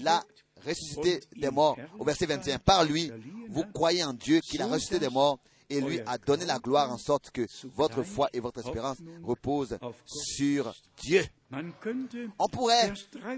l'a 0.00 0.24
ressuscité 0.64 1.20
des 1.36 1.50
morts. 1.50 1.76
Au 1.98 2.04
verset 2.04 2.26
21, 2.26 2.58
par 2.58 2.84
lui, 2.84 3.10
vous 3.48 3.64
croyez 3.72 4.04
en 4.04 4.12
Dieu 4.12 4.40
qui 4.40 4.58
l'a 4.58 4.66
ressuscité 4.66 4.98
des 4.98 5.08
morts 5.08 5.38
et 5.72 5.80
lui 5.80 6.00
a 6.06 6.18
donné 6.18 6.44
la 6.44 6.58
gloire 6.58 6.90
en 6.90 6.98
sorte 6.98 7.30
que 7.30 7.46
votre 7.74 8.02
foi 8.02 8.28
et 8.32 8.40
votre 8.40 8.60
espérance 8.60 8.98
reposent 9.22 9.78
sur 10.06 10.74
Dieu. 10.98 11.24
On 12.38 12.48
pourrait 12.48 12.92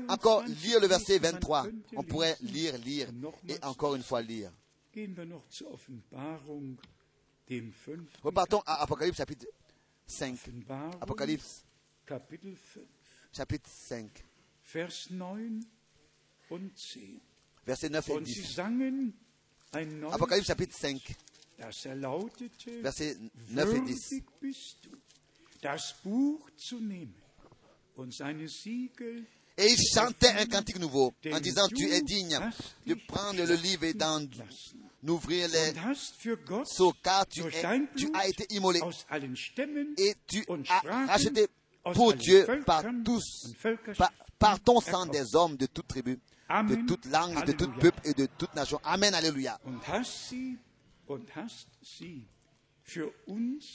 encore 0.09 0.45
lire 0.45 0.81
le 0.81 0.87
verset 0.87 1.19
23. 1.19 1.67
On 1.97 2.03
pourrait 2.03 2.37
lire, 2.43 2.77
lire 2.79 3.09
et 3.49 3.57
encore 3.63 3.95
une 3.95 4.03
fois 4.03 4.21
lire. 4.23 4.51
Repartons 8.23 8.63
à 8.67 8.83
Apocalypse 8.83 9.19
chapitre 9.19 9.47
5. 10.07 10.39
Apocalypse 11.01 11.65
chapitre 13.33 13.69
5. 13.71 14.11
Versets 17.67 17.89
9 17.89 18.09
et 18.11 18.21
10. 18.21 18.61
Apocalypse 20.13 20.47
chapitre 20.47 20.77
5. 20.77 21.17
Versets 22.83 23.17
9 23.51 23.75
et 23.75 23.81
10. 23.81 24.15
Et 29.57 29.71
il 29.71 29.79
chantait 29.95 30.29
un 30.31 30.47
cantique 30.47 30.79
nouveau 30.81 31.15
en 31.33 31.39
disant, 31.41 31.69
tu 31.69 31.89
es 31.89 32.01
digne 32.03 32.39
de 32.87 32.95
prendre 33.07 33.45
le 33.45 33.55
livre 33.55 33.85
et 33.85 33.95
d'en 33.95 34.21
ouvrir 35.07 35.49
les 35.49 35.73
seaux, 36.65 36.93
car 37.03 37.25
tu, 37.29 37.43
tu 37.97 38.09
as 38.15 38.27
été 38.29 38.47
immolé 38.51 38.81
et 39.97 40.15
tu 40.27 40.45
as 40.69 40.81
racheté 41.07 41.47
pour 41.95 42.15
Dieu 42.15 42.47
par 42.67 42.83
tous, 43.05 43.53
par, 43.97 44.11
par 44.39 44.61
ton 44.61 44.81
sang 44.81 45.07
des 45.07 45.37
hommes 45.37 45.57
de 45.57 45.67
toute 45.67 45.87
tribu, 45.87 46.19
de 46.69 46.87
toute 46.87 47.07
langue, 47.07 47.45
de 47.47 47.53
tout 47.53 47.71
peuple 47.79 48.01
et 48.05 48.15
de 48.15 48.27
toute 48.37 48.55
nation. 48.57 48.81
Amen, 48.83 49.15
Alléluia. 49.15 49.61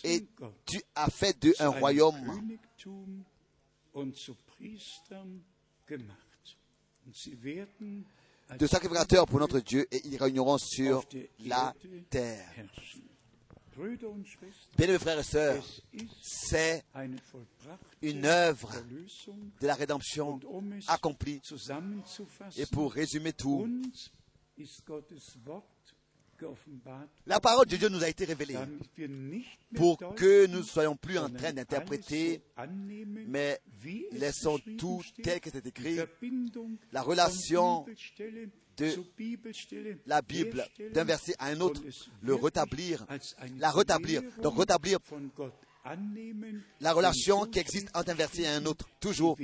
Et 0.04 0.28
tu 0.66 0.82
as 0.96 1.10
fait 1.10 1.40
d'eux 1.40 1.54
un 1.60 1.70
royaume. 1.70 2.60
de 8.58 8.68
sacrificateurs 8.68 9.26
pour 9.28 9.40
notre 9.40 9.60
Dieu 9.60 9.88
et 9.92 10.02
ils 10.06 10.18
régneront 10.18 10.58
sur 10.58 11.04
la 11.46 11.74
terre. 12.10 12.52
Bien, 14.78 15.00
frères 15.00 15.20
et 15.20 15.24
sœurs, 15.24 15.66
c'est 16.22 16.84
une 18.02 18.26
œuvre 18.26 18.72
de 19.62 19.68
la 19.68 19.76
rédemption 19.76 20.40
accomplie. 20.88 21.42
Et 22.58 22.66
pour 22.66 22.92
résumer 22.92 23.32
tout, 23.34 23.70
la 27.26 27.40
parole 27.40 27.66
de 27.68 27.76
Dieu 27.76 27.90
nous 27.90 28.04
a 28.04 28.10
été 28.10 28.26
révélée 28.26 28.58
pour 29.76 29.98
que 30.16 30.48
nous 30.48 30.60
ne 30.60 30.64
soyons 30.64 30.96
plus 30.96 31.18
en 31.18 31.30
train 31.30 31.54
d'interpréter, 31.54 32.42
mais 33.28 33.60
laissons 34.12 34.60
tout 34.78 35.02
tel 35.24 35.40
que 35.40 35.50
c'est 35.52 35.66
écrit, 35.66 36.00
la 36.92 37.02
relation 37.02 37.86
de 38.78 38.96
la 40.06 40.22
Bible 40.22 40.66
d'un 40.94 41.04
verset 41.04 41.36
à 41.40 41.48
un 41.48 41.60
autre, 41.60 41.82
le 42.22 42.36
rétablir, 42.36 43.06
la 43.58 43.72
rétablir, 43.72 44.22
donc 44.42 44.58
rétablir 44.58 45.00
la 46.80 46.94
relation 46.94 47.46
qui 47.46 47.60
existe 47.60 47.90
entre 47.96 48.12
un 48.12 48.16
verset 48.16 48.44
et 48.44 48.48
un 48.48 48.66
autre, 48.66 48.88
toujours 49.00 49.38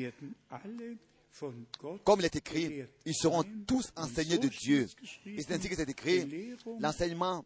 comme 2.03 2.19
il 2.19 2.25
est 2.25 2.35
écrit, 2.35 2.83
ils 3.05 3.15
seront 3.15 3.43
tous 3.67 3.91
enseignés 3.95 4.37
de 4.37 4.47
Dieu. 4.47 4.87
Et 5.25 5.41
c'est 5.41 5.53
ainsi 5.53 5.69
que 5.69 5.75
c'est 5.75 5.89
écrit, 5.89 6.55
l'enseignement 6.79 7.43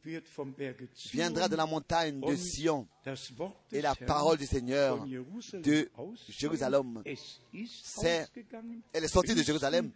viendra 1.12 1.48
de 1.48 1.56
la 1.56 1.66
montagne 1.66 2.20
de 2.22 2.36
Sion 2.36 2.88
et 3.72 3.82
la 3.82 3.96
parole 3.96 4.38
du 4.38 4.46
Seigneur 4.46 5.06
de 5.54 5.90
Jérusalem. 6.28 7.04
C'est, 7.84 8.28
elle 8.94 9.04
est 9.04 9.08
sortie 9.08 9.34
de 9.36 9.44
Jérusalem. 9.44 9.92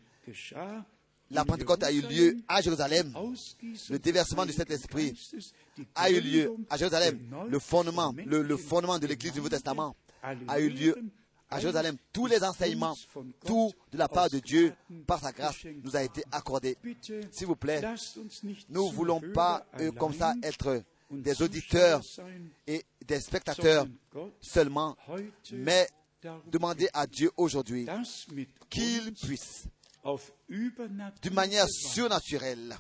La 1.30 1.46
Pentecôte 1.46 1.84
a 1.84 1.92
eu 1.92 2.02
lieu 2.02 2.38
à 2.48 2.62
Jérusalem. 2.62 3.14
Le 3.90 3.98
déversement 3.98 4.46
du 4.46 4.54
Saint-Esprit 4.54 5.14
a 5.96 6.10
eu 6.10 6.20
lieu 6.20 6.56
à 6.70 6.78
Jérusalem. 6.78 7.20
Le 7.48 7.60
fondement, 7.60 8.14
le, 8.26 8.42
le 8.42 8.58
fondement 8.58 9.00
de 9.00 9.08
l'Église 9.08 9.32
du 9.34 9.38
Nouveau 9.40 9.50
Testament 9.50 9.96
a 10.48 10.60
eu 10.60 10.70
lieu 10.70 10.96
à 11.54 11.60
Jérusalem, 11.60 11.98
tous 12.12 12.26
les 12.26 12.44
enseignements, 12.44 12.96
tout 13.46 13.72
de 13.92 13.98
la 13.98 14.08
part 14.08 14.30
de 14.30 14.40
Dieu, 14.40 14.74
par 15.06 15.20
sa 15.20 15.32
grâce, 15.32 15.58
nous 15.84 15.96
a 15.96 16.04
été 16.04 16.24
accordé. 16.32 16.78
S'il 17.32 17.48
vous 17.48 17.56
plaît, 17.56 17.82
nous 18.70 18.88
ne 18.88 18.94
voulons 18.94 19.22
pas 19.34 19.66
euh, 19.80 19.92
comme 19.92 20.14
ça 20.14 20.34
être 20.42 20.82
des 21.12 21.42
auditeurs 21.44 22.02
et 22.66 22.84
des 23.06 23.20
spectateurs 23.20 23.86
seulement, 24.42 24.98
mais 25.52 25.88
demander 26.48 26.90
à 26.94 27.06
Dieu 27.06 27.30
aujourd'hui 27.38 27.86
qu'il 28.70 29.14
puisse, 29.14 29.66
d'une 31.22 31.34
manière 31.34 31.68
surnaturelle, 31.70 32.76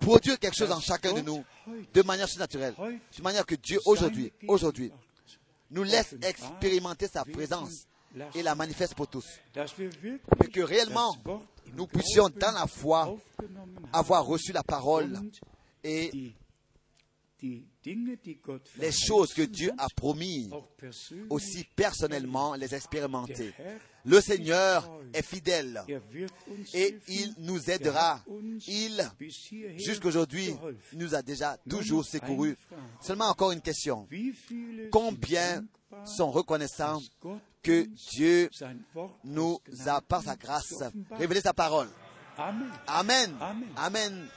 produire 0.00 0.38
quelque 0.38 0.56
chose 0.56 0.70
en 0.70 0.80
chacun 0.80 1.12
de 1.12 1.22
nous, 1.22 1.44
de 1.92 2.02
manière 2.02 2.28
surnaturelle, 2.28 2.74
de 2.76 3.22
manière 3.22 3.44
que 3.44 3.56
Dieu 3.56 3.80
aujourd'hui, 3.84 4.32
aujourd'hui, 4.46 4.92
nous 5.70 5.82
laisse 5.82 6.14
expérimenter 6.22 7.06
sa 7.08 7.24
présence 7.24 7.86
et 8.34 8.42
la 8.42 8.54
manifeste 8.54 8.94
pour 8.94 9.08
tous. 9.08 9.26
Et 9.56 10.48
que 10.48 10.60
réellement, 10.60 11.16
nous 11.74 11.86
puissions 11.86 12.28
dans 12.28 12.52
la 12.52 12.66
foi 12.66 13.16
avoir 13.92 14.24
reçu 14.24 14.52
la 14.52 14.62
parole 14.62 15.18
et 15.84 16.34
les 17.42 18.92
choses 18.92 19.32
que 19.32 19.42
Dieu 19.42 19.70
a 19.78 19.86
promis 19.94 20.50
aussi 21.28 21.64
personnellement 21.76 22.54
les 22.54 22.74
expérimenter. 22.74 23.52
Le 24.04 24.20
Seigneur 24.20 24.88
est 25.12 25.22
fidèle 25.22 25.82
et 26.74 26.98
il 27.08 27.34
nous 27.38 27.70
aidera. 27.70 28.22
Il, 28.66 29.02
jusqu'aujourd'hui, 29.76 30.54
nous 30.94 31.14
a 31.14 31.22
déjà 31.22 31.56
toujours 31.68 32.04
secourus. 32.04 32.56
Seulement 33.00 33.28
encore 33.28 33.52
une 33.52 33.60
question. 33.60 34.08
Combien 34.90 35.64
sont 36.04 36.30
reconnaissants 36.30 37.00
que 37.62 37.86
Dieu 38.12 38.48
nous 39.24 39.60
a, 39.86 40.00
par 40.00 40.22
sa 40.22 40.36
grâce, 40.36 40.82
révélé 41.12 41.40
sa 41.40 41.52
parole 41.52 41.88
Amen. 42.86 43.34
Amen. 43.76 44.28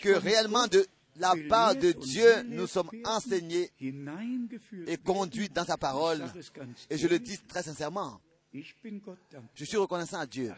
Que 0.00 0.10
réellement 0.16 0.66
de 0.68 0.86
la 1.16 1.34
part 1.48 1.74
de 1.76 1.92
Dieu, 1.92 2.42
nous 2.44 2.66
sommes 2.66 2.90
enseignés 3.04 3.70
et 4.86 4.96
conduits 4.98 5.48
dans 5.48 5.64
sa 5.64 5.76
parole. 5.76 6.24
Et 6.90 6.98
je 6.98 7.06
le 7.08 7.18
dis 7.18 7.38
très 7.38 7.62
sincèrement. 7.62 8.20
Je 8.52 9.64
suis 9.64 9.76
reconnaissant 9.76 10.20
à 10.20 10.26
Dieu 10.26 10.52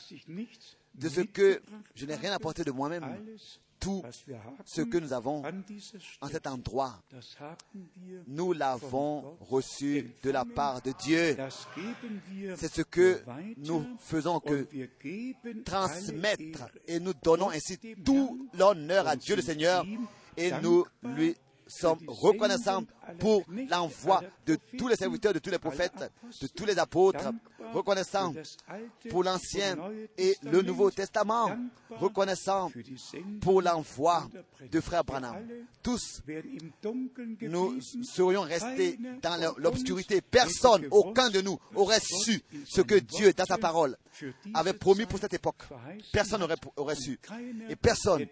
de 0.95 1.09
ce 1.09 1.21
que 1.23 1.63
je 1.95 2.07
n'ai 2.07 2.15
rien 2.15 2.33
apporté 2.33 2.65
de 2.65 2.71
moi-même. 2.71 3.05
Tout 3.79 4.03
ce 4.65 4.81
que 4.81 4.97
nous 4.97 5.13
avons 5.13 5.43
en 6.23 6.29
cet 6.29 6.47
endroit, 6.47 7.03
nous 8.27 8.55
l'avons 8.55 9.37
reçu 9.41 10.15
de 10.23 10.31
la 10.31 10.47
part 10.47 10.81
de 10.81 10.93
Dieu. 11.05 11.37
C'est 12.57 12.73
ce 12.73 12.81
que 12.83 13.21
nous 13.59 13.85
faisons 13.99 14.41
que 14.41 14.67
transmettre 15.65 16.71
et 16.89 16.99
nous 17.01 17.13
donnons 17.23 17.51
ainsi 17.51 17.79
tout 18.03 18.49
l'honneur 18.55 19.07
à 19.09 19.15
Dieu 19.17 19.37
le 19.37 19.43
Seigneur 19.43 19.85
et 20.37 20.51
nous 20.63 20.85
lui 21.03 21.37
sommes 21.67 21.99
reconnaissants 22.07 22.85
pour 23.19 23.45
l'envoi 23.71 24.23
de 24.47 24.59
tous 24.79 24.89
les 24.89 24.97
serviteurs, 24.97 25.33
de 25.33 25.39
tous 25.39 25.51
les 25.51 25.59
prophètes, 25.59 26.11
de 26.41 26.47
tous 26.49 26.65
les 26.65 26.79
apôtres, 26.79 27.33
reconnaissants 27.73 28.33
pour 29.11 29.25
l'Ancien 29.25 29.77
et 30.17 30.37
le 30.43 30.63
Nouveau 30.63 30.91
Testament, 30.91 31.57
reconnaissants 31.91 32.71
pour 33.41 33.63
l'envoi 33.63 34.29
de 34.71 34.81
frère 34.81 35.05
Branham. 35.05 35.37
Tous, 35.83 36.23
nous 37.43 37.81
serions 38.03 38.43
restés 38.43 38.99
dans 39.23 39.55
l'obscurité. 39.59 40.21
Personne, 40.21 40.87
aucun 40.91 41.31
de 41.31 41.41
nous 41.41 41.59
aurait 41.75 42.01
su 42.01 42.43
ce 42.67 42.81
que 42.81 42.97
Dieu, 42.97 43.33
dans 43.33 43.45
sa 43.45 43.59
parole, 43.59 43.97
avait 44.55 44.73
promis 44.73 45.07
pour 45.07 45.19
cette 45.19 45.35
époque. 45.35 45.63
Personne 46.13 46.41
n'aurait 46.41 46.57
aurait 46.77 46.95
su. 46.95 47.19
Et 47.69 47.77
personne 47.77 48.27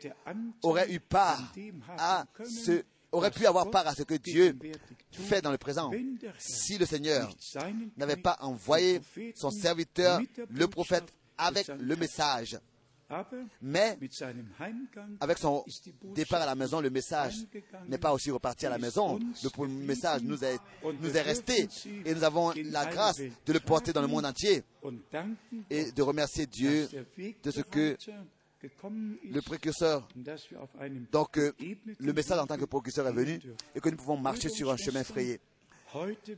aurait 0.63 0.91
eu 0.93 1.01
part 1.01 1.53
à 1.99 2.25
ce 2.45 2.83
aurait 3.15 3.31
pu 3.31 3.47
avoir 3.47 3.71
part 3.71 3.87
à 3.87 3.95
ce 3.95 4.03
que 4.03 4.15
Dieu 4.15 4.57
fait 5.13 5.41
dans 5.41 5.51
le 5.53 5.59
présent 5.59 5.91
si 6.39 6.79
le 6.79 6.87
Seigneur 6.87 7.31
n'avait 7.97 8.17
pas 8.17 8.37
envoyé 8.41 9.01
son 9.35 9.51
serviteur, 9.51 10.21
le 10.51 10.67
prophète, 10.69 11.13
avec 11.39 11.69
le 11.69 11.97
message. 11.97 12.59
Mais 13.61 13.99
avec 15.21 15.39
son 15.39 15.65
départ 16.15 16.43
à 16.43 16.47
la 16.47 16.55
maison, 16.55 16.81
le 16.81 16.91
message 16.91 17.37
n'est 17.87 17.99
pas 17.99 18.13
aussi 18.13 18.31
reparti 18.31 18.67
à 18.67 18.71
la 18.71 18.79
maison. 18.79 19.19
Le 19.43 19.67
message 19.69 20.23
nous 20.23 20.43
est, 20.43 21.21
resté 21.23 21.69
et 22.05 22.15
nous 22.15 22.25
avons 22.25 22.53
la 22.57 22.87
grâce 22.87 23.21
de 23.21 23.53
le 23.53 23.61
porter 23.61 23.93
dans 23.93 24.03
le 24.03 24.09
monde 24.09 24.25
entier 24.25 24.65
et 25.71 25.93
de 25.93 26.03
remercier 26.03 26.47
Dieu 26.47 26.89
de 27.43 27.51
ce 27.51 27.61
que 27.61 27.97
le 29.31 29.41
précurseur, 29.41 30.09
donc 31.13 31.39
euh, 31.39 31.53
le 31.99 32.13
message 32.13 32.39
en 32.39 32.47
tant 32.47 32.57
que 32.57 32.65
précurseur 32.65 33.07
est 33.09 33.13
venu 33.13 33.41
et 33.75 33.81
que 33.81 33.89
nous 33.89 33.97
pouvons 33.97 34.17
marcher 34.17 34.49
sur 34.49 34.71
un 34.71 34.77
chemin 34.77 35.05
frayé. 35.05 35.41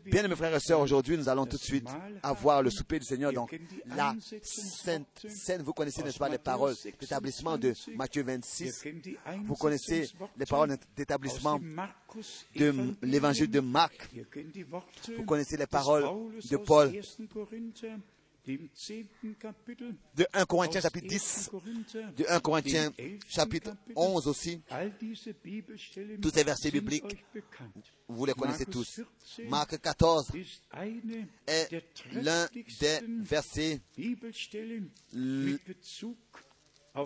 Bien, 0.05 0.29
mes 0.29 0.37
frères 0.37 0.55
et 0.55 0.61
sœurs, 0.61 0.81
aujourd'hui, 0.81 1.17
nous 1.17 1.31
allons 1.31 1.47
tout 1.47 1.57
de 1.57 1.63
suite 1.63 1.89
avoir 2.23 2.63
le 2.63 2.69
souper 2.71 2.99
du 2.99 3.07
Seigneur. 3.07 3.33
Donc, 3.33 3.59
la 3.87 4.15
Sainte 4.43 5.07
Seine, 5.31 5.63
vous 5.63 5.73
connaissez, 5.73 6.03
n'est-ce 6.03 6.19
pas, 6.19 6.29
les 6.29 6.37
paroles 6.37 6.75
d'établissement 7.01 7.57
de 7.57 7.73
Matthieu 7.95 8.23
26. 8.23 8.85
Vous 9.45 9.55
connaissez 9.55 10.11
les 10.37 10.45
paroles 10.45 10.77
d'établissement 10.95 11.59
de 12.55 12.75
l'évangile 13.01 13.51
de 13.51 13.61
Marc? 13.61 14.11
Vous 15.17 15.25
connaissez 15.25 15.57
les 15.57 15.67
paroles 15.67 16.05
de 16.51 16.57
Paul? 16.59 16.93
De 18.47 20.27
1 20.33 20.45
Corinthiens 20.47 20.81
chapitre 20.81 21.07
10, 21.09 21.51
de 22.17 22.25
1 22.29 22.41
Corinthiens 22.41 22.93
chapitre 23.29 23.77
11 23.95 24.29
aussi, 24.29 24.63
tous 26.23 26.31
ces 26.31 26.45
versets 26.45 26.71
bibliques, 26.71 27.25
vous 28.09 28.25
les 28.25 28.35
connaissez 28.35 28.67
tous. 28.67 29.01
Marc 29.49 29.81
14 29.81 30.31
est 31.47 31.85
l'un 32.13 32.49
des 32.81 33.01
versets 33.21 33.81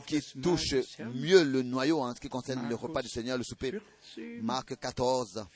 qui 0.06 0.20
touche 0.42 0.74
mieux 1.14 1.42
le 1.42 1.62
noyau 1.62 2.00
en 2.00 2.14
ce 2.14 2.20
qui 2.20 2.28
concerne 2.28 2.68
le 2.68 2.74
repas 2.74 3.02
du 3.02 3.08
Seigneur, 3.08 3.38
le 3.38 3.44
souper. 3.44 3.80
Marc 4.42 4.78
14, 4.78 5.46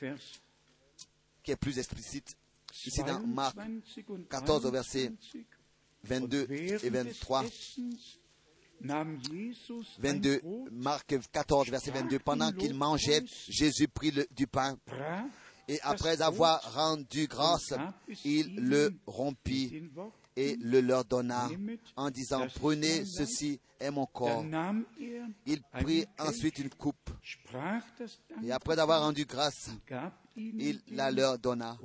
qui 1.43 1.51
est 1.51 1.57
plus 1.57 1.79
explicite. 1.79 2.35
Ici 2.87 3.05
dans 3.05 3.21
Marc 3.21 3.57
14 4.29 4.67
verset 4.73 5.13
22 6.05 6.47
et 6.51 6.91
23. 6.91 7.45
22, 9.99 10.41
Marc 10.71 11.15
14, 11.33 11.71
verset 11.71 11.91
22. 11.91 12.19
Pendant 12.19 12.53
qu'il 12.53 12.75
mangeait, 12.75 13.23
Jésus 13.49 13.89
prit 13.89 14.11
le, 14.11 14.27
du 14.35 14.47
pain 14.47 14.77
et 15.69 15.81
après 15.83 16.21
avoir 16.21 16.75
rendu 16.75 17.27
grâce, 17.27 17.73
il 18.25 18.57
le 18.57 18.95
rompit 19.07 19.91
et 20.37 20.57
le 20.57 20.81
leur 20.81 21.05
donna 21.05 21.49
en 21.97 22.11
disant, 22.11 22.47
prenez 22.57 23.05
ceci 23.07 23.61
est 23.81 23.91
mon 23.91 24.07
corps. 24.07 24.45
Il 25.47 25.63
prit 25.63 26.07
ensuite 26.19 26.59
une 26.59 26.71
coupe 26.71 27.11
et 28.43 28.53
après 28.53 28.79
avoir 28.79 29.03
rendu 29.03 29.25
grâce, 29.25 29.71
il 30.37 30.81
la 30.91 31.11
leur 31.11 31.39
donna. 31.39 31.79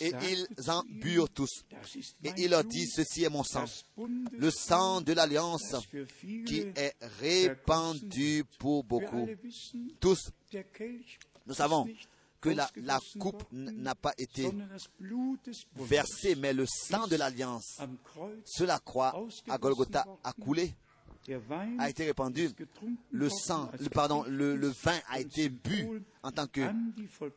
Et 0.00 0.12
ils 0.30 0.70
en 0.70 0.82
burent 0.88 1.30
tous. 1.30 1.64
Et 2.22 2.30
il 2.38 2.50
leur 2.50 2.64
dit, 2.64 2.86
ceci 2.86 3.24
est 3.24 3.30
mon 3.30 3.44
sang, 3.44 3.64
le 4.32 4.50
sang 4.50 5.00
de 5.00 5.12
l'alliance 5.12 5.74
qui 6.20 6.60
est 6.76 6.94
répandu 7.20 8.44
pour 8.58 8.84
beaucoup. 8.84 9.26
Tous, 10.00 10.30
nous 11.46 11.54
savons 11.54 11.86
que 12.40 12.50
la, 12.50 12.68
la 12.76 12.98
coupe 13.18 13.42
n'a 13.52 13.94
pas 13.94 14.12
été 14.18 14.50
versée, 15.76 16.34
mais 16.34 16.52
le 16.52 16.66
sang 16.66 17.06
de 17.06 17.16
l'alliance. 17.16 17.80
sur 18.44 18.66
la 18.66 18.78
croix 18.78 19.26
à 19.48 19.56
Golgotha 19.56 20.04
a 20.22 20.32
coulé. 20.32 20.74
A 21.78 21.88
été 21.88 22.04
répandu, 22.04 22.50
le 23.10 23.30
sang, 23.30 23.70
le, 23.80 23.88
pardon, 23.88 24.24
le, 24.28 24.56
le, 24.56 24.68
vin 24.68 24.98
a 25.08 25.20
été 25.20 25.48
bu 25.48 26.02
en 26.22 26.30
tant 26.30 26.46
que, 26.46 26.60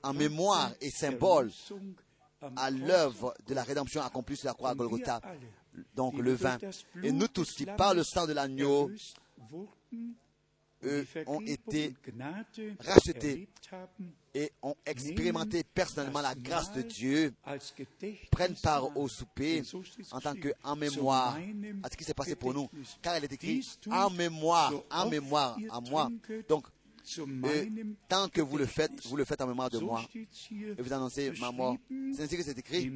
en 0.03 0.14
mémoire 0.14 0.73
et 0.81 0.89
symbole 0.89 1.49
à 2.55 2.69
l'œuvre 2.69 3.34
de 3.47 3.53
la 3.53 3.64
rédemption 3.64 4.01
accomplie 4.01 4.38
sur 4.38 4.47
la 4.47 4.53
croix 4.53 4.69
à 4.69 4.76
Golgotha, 4.76 5.22
donc 5.95 6.18
le 6.18 6.34
vin. 6.34 6.57
Et 7.03 7.11
nous 7.11 7.27
tous 7.27 7.53
qui, 7.53 7.65
par 7.65 7.93
le 7.93 8.03
sang 8.03 8.26
de 8.27 8.34
l'agneau, 8.34 8.91
ont 11.26 11.41
été 11.41 11.95
rachetés 12.80 13.49
et 14.35 14.51
ont 14.61 14.76
expérimenté 14.85 15.64
personnellement 15.64 16.22
la 16.22 16.35
grâce 16.35 16.72
de 16.73 16.84
Dieu, 16.84 17.34
prennent 18.31 18.55
part 18.55 18.95
au 18.95 19.07
souper 19.07 19.64
en 20.11 20.19
tant 20.19 20.35
que 20.35 20.53
en 20.64 20.76
mémoire 20.76 21.39
à 21.81 21.89
ce 21.89 21.97
qui 21.97 22.03
s'est 22.03 22.14
passé 22.14 22.35
pour 22.35 22.53
nous, 22.53 22.69
car 23.01 23.18
il 23.18 23.23
est 23.23 23.34
écrit 23.34 23.68
en 23.89 24.11
mémoire, 24.11 24.72
en 24.91 25.09
mémoire 25.09 25.57
à 25.72 25.81
moi. 25.81 26.09
Donc, 26.47 26.68
et 27.17 27.71
tant 28.07 28.27
que 28.29 28.41
vous 28.41 28.57
le 28.57 28.65
faites, 28.65 29.05
vous 29.07 29.15
le 29.15 29.25
faites 29.25 29.41
en 29.41 29.47
mémoire 29.47 29.69
de 29.69 29.79
moi. 29.79 30.03
Et 30.13 30.81
vous 30.81 30.93
annoncez 30.93 31.31
ma 31.39 31.51
mort. 31.51 31.77
C'est 32.13 32.23
ainsi 32.23 32.38
que 32.38 32.43
c'est 32.43 32.57
écrit 32.57 32.91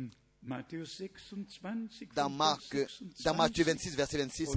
dans, 2.15 2.29
Marc, 2.29 2.75
dans 3.23 3.33
Matthieu 3.35 3.63
26, 3.63 3.95
verset 3.95 4.17
26. 4.17 4.49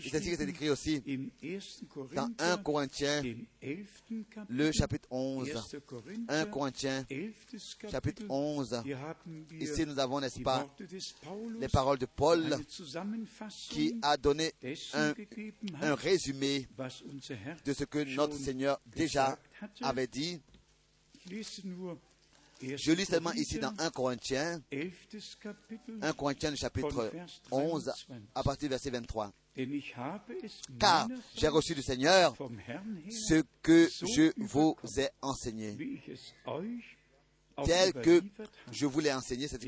C'est 0.00 0.16
ainsi 0.16 0.30
que 0.30 0.36
c'est 0.36 0.48
écrit 0.48 0.70
aussi 0.70 1.02
dans 2.14 2.28
1 2.38 2.56
Corinthiens, 2.58 3.22
le 4.48 4.72
chapitre 4.72 5.06
11. 5.10 5.48
1 6.28 6.46
Corinthiens, 6.46 7.04
chapitre 7.90 8.22
11. 8.28 8.82
Ici, 9.60 9.86
nous 9.86 9.98
avons, 9.98 10.20
n'est-ce 10.20 10.40
pas, 10.40 10.68
les 11.60 11.68
paroles 11.68 11.98
de 11.98 12.06
Paul 12.06 12.56
qui 13.70 13.94
a 14.02 14.16
donné 14.16 14.52
un, 14.94 15.14
un 15.82 15.94
résumé 15.94 16.66
de 17.64 17.72
ce 17.72 17.84
que 17.84 18.02
notre 18.16 18.36
Seigneur 18.36 18.80
déjà 18.86 19.38
avait 19.82 20.06
dit. 20.08 20.40
Je 22.60 22.92
lis 22.92 23.04
seulement 23.04 23.32
ici 23.32 23.58
dans 23.58 23.74
1 23.78 23.90
Corinthiens, 23.90 24.60
1 26.00 26.12
Corinthiens 26.12 26.54
chapitre 26.54 27.12
11, 27.50 27.92
à 28.34 28.42
partir 28.42 28.68
du 28.68 28.70
verset 28.70 28.90
23. 28.90 29.32
Car 30.78 31.08
j'ai 31.34 31.48
reçu 31.48 31.74
du 31.74 31.82
Seigneur 31.82 32.34
ce 33.10 33.42
que 33.62 33.88
je 34.02 34.32
vous 34.38 34.76
ai 34.98 35.08
enseigné. 35.22 35.76
Tel 37.64 37.92
que 37.94 38.22
je 38.70 38.86
vous 38.86 39.00
l'ai 39.00 39.12
enseigné, 39.12 39.48
c'est 39.48 39.62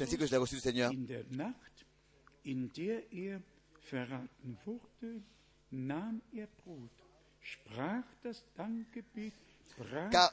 ainsi 0.00 0.18
que 0.18 0.26
je 0.26 0.30
l'ai 0.30 0.36
reçu 0.36 0.56
du 0.56 0.60
Seigneur. 0.60 0.92
Car 10.10 10.32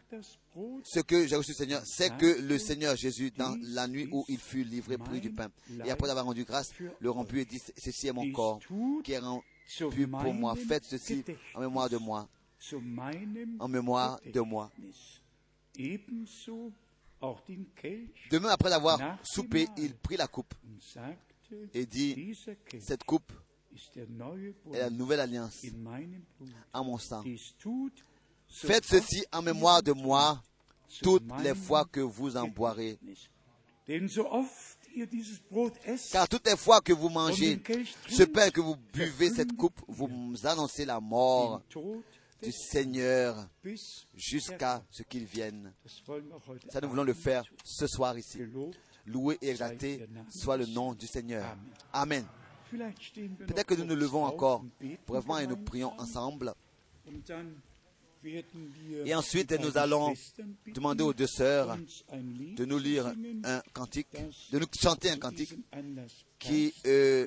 ce 0.83 0.99
que 0.99 1.25
j'ai 1.25 1.35
reçu, 1.35 1.53
Seigneur, 1.53 1.81
c'est 1.85 2.15
que 2.17 2.41
le 2.41 2.57
Seigneur 2.59 2.95
Jésus, 2.95 3.31
dans 3.31 3.57
la 3.61 3.87
nuit 3.87 4.07
où 4.11 4.23
il 4.27 4.37
fut 4.37 4.63
livré, 4.63 4.97
prit 4.97 5.19
du 5.19 5.31
pain. 5.31 5.49
Et 5.85 5.89
après 5.89 6.09
avoir 6.09 6.25
rendu 6.25 6.43
grâce, 6.45 6.71
le 6.99 7.09
rompu 7.09 7.39
et 7.41 7.45
dit, 7.45 7.59
ceci 7.77 8.07
est 8.07 8.13
mon 8.13 8.31
corps 8.31 8.59
qui 9.03 9.13
est 9.13 9.19
rompu 9.19 10.07
pour 10.07 10.33
moi. 10.33 10.55
Faites 10.55 10.85
ceci 10.85 11.23
en 11.55 11.61
mémoire 11.61 11.89
de 11.89 11.97
moi. 11.97 12.27
En 13.59 13.67
mémoire 13.67 14.19
de 14.31 14.39
moi. 14.41 14.69
Demain, 18.29 18.49
après 18.49 18.73
avoir 18.73 18.99
soupé, 19.23 19.67
il 19.77 19.95
prit 19.95 20.17
la 20.17 20.27
coupe 20.27 20.53
et 21.73 21.85
dit, 21.85 22.35
cette 22.79 23.03
coupe 23.03 23.31
est 23.95 24.79
la 24.79 24.89
nouvelle 24.89 25.21
alliance 25.21 25.65
à 26.73 26.83
mon 26.83 26.97
sang. 26.97 27.23
Faites 28.51 28.85
ceci 28.85 29.25
en 29.31 29.41
mémoire 29.41 29.81
de 29.81 29.93
moi 29.93 30.41
toutes 31.01 31.23
les 31.41 31.55
fois 31.55 31.85
que 31.85 32.01
vous 32.01 32.35
en 32.35 32.47
boirez. 32.47 32.99
Car 36.11 36.27
toutes 36.27 36.47
les 36.47 36.57
fois 36.57 36.81
que 36.81 36.93
vous 36.93 37.09
mangez 37.09 37.61
ce 38.09 38.23
pain, 38.23 38.49
que 38.49 38.61
vous 38.61 38.75
buvez 38.75 39.29
cette 39.29 39.55
coupe, 39.55 39.79
vous 39.87 40.35
annoncez 40.43 40.85
la 40.85 40.99
mort 40.99 41.61
du 42.43 42.51
Seigneur 42.51 43.47
jusqu'à 44.15 44.83
ce 44.89 45.03
qu'il 45.03 45.25
vienne. 45.25 45.73
Ça, 46.69 46.81
nous 46.81 46.89
voulons 46.89 47.03
le 47.03 47.13
faire 47.13 47.43
ce 47.63 47.87
soir 47.87 48.17
ici. 48.17 48.39
Loué 49.05 49.37
et 49.41 49.49
exalté 49.49 50.05
soit 50.29 50.57
le 50.57 50.65
nom 50.65 50.93
du 50.93 51.07
Seigneur. 51.07 51.55
Amen. 51.93 52.25
Peut-être 52.69 53.65
que 53.65 53.75
nous 53.75 53.85
nous 53.85 53.95
levons 53.95 54.25
encore 54.25 54.63
brièvement 55.07 55.39
et 55.39 55.47
nous 55.47 55.57
prions 55.57 55.93
ensemble. 55.99 56.53
Et 59.05 59.15
ensuite, 59.15 59.51
nous 59.59 59.77
allons 59.77 60.13
demander 60.67 61.03
aux 61.03 61.13
deux 61.13 61.27
sœurs 61.27 61.77
de 62.11 62.65
nous 62.65 62.77
lire 62.77 63.13
un 63.43 63.61
cantique, 63.73 64.07
de 64.51 64.59
nous 64.59 64.67
chanter 64.79 65.09
un 65.09 65.17
cantique 65.17 65.53
qui 66.37 66.73
euh, 66.85 67.25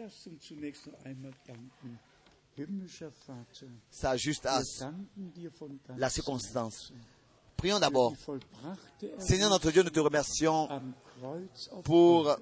s'ajuste 3.91 4.47
à 4.47 4.61
la 5.97 6.11
circonstance. 6.11 6.93
Prions 7.57 7.81
d'abord. 7.81 8.15
Seigneur 9.19 9.51
notre 9.51 9.71
Dieu, 9.71 9.83
nous 9.83 9.91
te 9.91 10.01
remercions 10.01 10.69
pour 11.83 12.37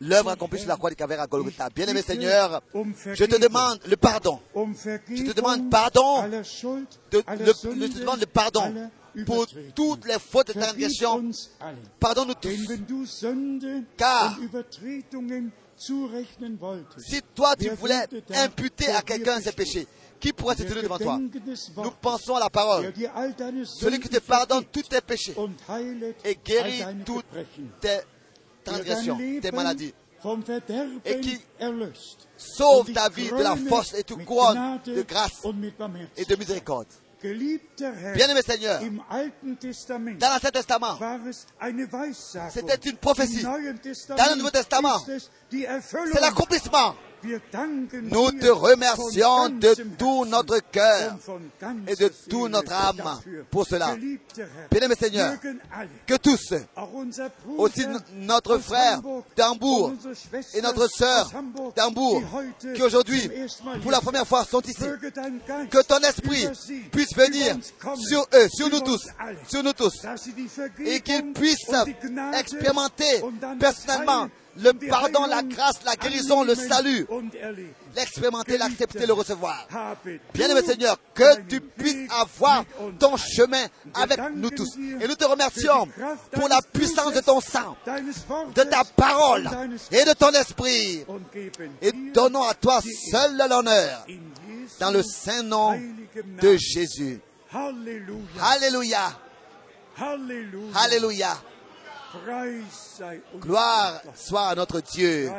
l'œuvre 0.00 0.30
accomplie 0.30 0.58
sur 0.58 0.68
la 0.68 0.76
croix 0.76 0.90
du 0.90 0.96
Calvaire 0.96 1.20
à 1.20 1.26
Golgotha. 1.26 1.68
Bien-aimé 1.74 2.02
Seigneur, 2.02 2.62
je 2.74 3.24
te 3.24 3.40
demande 3.40 3.80
le 3.86 3.96
pardon. 3.96 4.40
Je 4.54 5.24
te 5.24 5.32
demande 5.32 5.70
pardon. 5.70 6.22
De, 6.22 6.32
le, 6.32 7.46
je 7.46 7.92
te 7.92 7.98
demande 7.98 8.20
le 8.20 8.26
pardon 8.26 8.90
pour 9.26 9.46
toutes 9.74 10.06
les 10.06 10.18
fautes 10.18 10.50
et 10.50 10.58
transgressions. 10.58 11.30
Pardonne-nous 11.98 12.34
tous. 12.34 13.04
Car 13.96 14.38
si 16.98 17.22
toi 17.34 17.54
tu 17.56 17.70
voulais 17.70 18.06
imputer 18.34 18.88
à 18.88 19.02
quelqu'un 19.02 19.40
ses 19.40 19.52
péchés, 19.52 19.86
qui 20.20 20.32
pourrait 20.34 20.54
se 20.54 20.64
tenir 20.64 20.82
devant 20.82 20.98
toi? 20.98 21.18
Nous 21.18 21.90
pensons 22.02 22.34
à 22.34 22.40
la 22.40 22.50
parole. 22.50 22.92
Celui 23.64 23.98
qui 23.98 24.10
te 24.10 24.18
pardonne 24.18 24.64
tous 24.70 24.82
tes 24.82 25.00
péchés 25.00 25.34
et 26.24 26.38
guérit 26.44 26.84
toutes 27.06 27.24
tes 27.80 28.00
transgressions, 28.64 29.18
tes 29.40 29.50
maladies, 29.52 29.94
et 31.04 31.20
qui 31.20 31.40
sauve 32.36 32.92
ta 32.92 33.08
vie 33.08 33.30
de 33.30 33.42
la 33.42 33.56
force 33.56 33.94
et 33.94 34.04
te 34.04 34.14
couronne 34.14 34.80
de 34.84 35.02
grâce 35.02 35.42
et 36.16 36.24
de 36.24 36.36
miséricorde. 36.36 36.86
Bien-aimé 37.22 38.40
Seigneur, 38.42 38.80
dans 38.80 40.28
l'Ancien 40.30 40.50
Testament, 40.50 40.98
c'était 42.50 42.88
une 42.88 42.96
prophétie. 42.96 43.42
Dans 43.42 43.56
le 43.58 44.36
Nouveau 44.36 44.50
Testament, 44.50 44.98
c'est 45.50 46.20
l'accomplissement. 46.20 46.94
Nous 47.22 48.30
te 48.32 48.48
remercions 48.48 49.48
de 49.50 49.74
tout 49.98 50.24
notre 50.24 50.58
cœur 50.70 51.16
et 51.86 51.94
de 51.94 52.10
toute 52.28 52.50
notre 52.50 52.72
âme 52.72 53.02
pour 53.50 53.66
cela. 53.66 53.94
Bien-aimé 54.70 54.94
Seigneur, 54.98 55.34
que 56.06 56.16
tous, 56.16 56.54
aussi 57.58 57.86
notre 58.14 58.58
frère 58.58 59.00
d'Hambourg 59.36 59.92
et 60.54 60.62
notre 60.62 60.88
sœur 60.88 61.30
d'Hambourg, 61.76 62.22
qui 62.74 62.82
aujourd'hui, 62.82 63.30
pour 63.82 63.90
la 63.90 64.00
première 64.00 64.26
fois, 64.26 64.44
sont 64.44 64.62
ici, 64.62 64.84
que 65.70 65.82
ton 65.82 65.98
esprit 65.98 66.48
puisse 66.90 67.14
venir 67.14 67.56
sur 67.98 68.26
eux, 68.34 68.48
sur 68.48 68.70
nous 68.70 68.80
tous, 68.80 69.06
sur 69.48 69.62
nous 69.62 69.72
tous, 69.72 70.06
et 70.84 71.00
qu'ils 71.00 71.32
puissent 71.32 71.70
expérimenter 72.34 73.22
personnellement 73.58 74.28
le 74.56 74.72
pardon, 74.72 75.26
la 75.26 75.42
grâce, 75.42 75.82
la 75.84 75.96
guérison, 75.96 76.44
le 76.44 76.54
salut, 76.54 77.06
l'expérimenter, 77.94 78.58
l'accepter, 78.58 79.06
le 79.06 79.12
recevoir. 79.12 79.66
Bien-aimé 80.34 80.62
Seigneur, 80.66 80.96
que 81.14 81.40
tu 81.48 81.60
puisses 81.60 82.10
avoir 82.10 82.64
ton 82.98 83.16
chemin 83.16 83.66
avec 83.94 84.20
nous 84.34 84.50
tous. 84.50 84.76
Et 85.00 85.06
nous 85.06 85.14
te 85.14 85.24
remercions 85.24 85.88
pour 86.32 86.48
la 86.48 86.60
puissance 86.72 87.14
de 87.14 87.20
ton 87.20 87.40
sang, 87.40 87.76
de 87.86 88.62
ta 88.62 88.84
parole 88.84 89.48
et 89.90 90.04
de 90.04 90.12
ton 90.12 90.30
esprit. 90.30 91.04
Et 91.80 91.92
donnons 92.12 92.42
à 92.42 92.54
toi 92.54 92.80
seul 93.10 93.36
l'honneur 93.36 94.06
dans 94.78 94.90
le 94.90 95.02
saint 95.02 95.42
nom 95.42 95.78
de 96.42 96.56
Jésus. 96.56 97.20
Alléluia. 98.40 99.18
Alléluia. 100.74 101.36
Gloire 103.38 104.02
soit 104.14 104.48
à 104.48 104.54
notre 104.54 104.80
Dieu. 104.80 105.30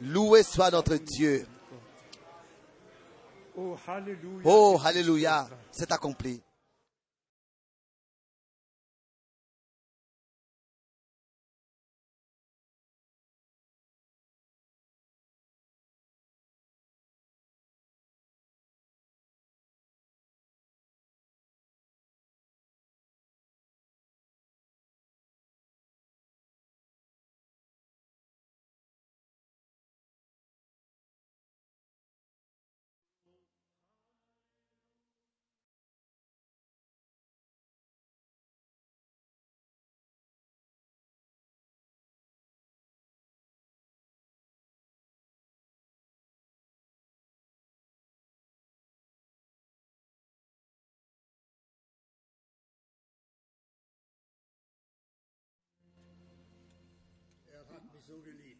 Loué 0.00 0.42
soit 0.42 0.70
notre 0.70 0.96
Dieu. 0.96 1.46
Oh, 4.44 4.78
Alléluia. 4.84 5.48
C'est 5.70 5.90
accompli. 5.92 6.42
so 58.10 58.16
relieved. 58.26 58.59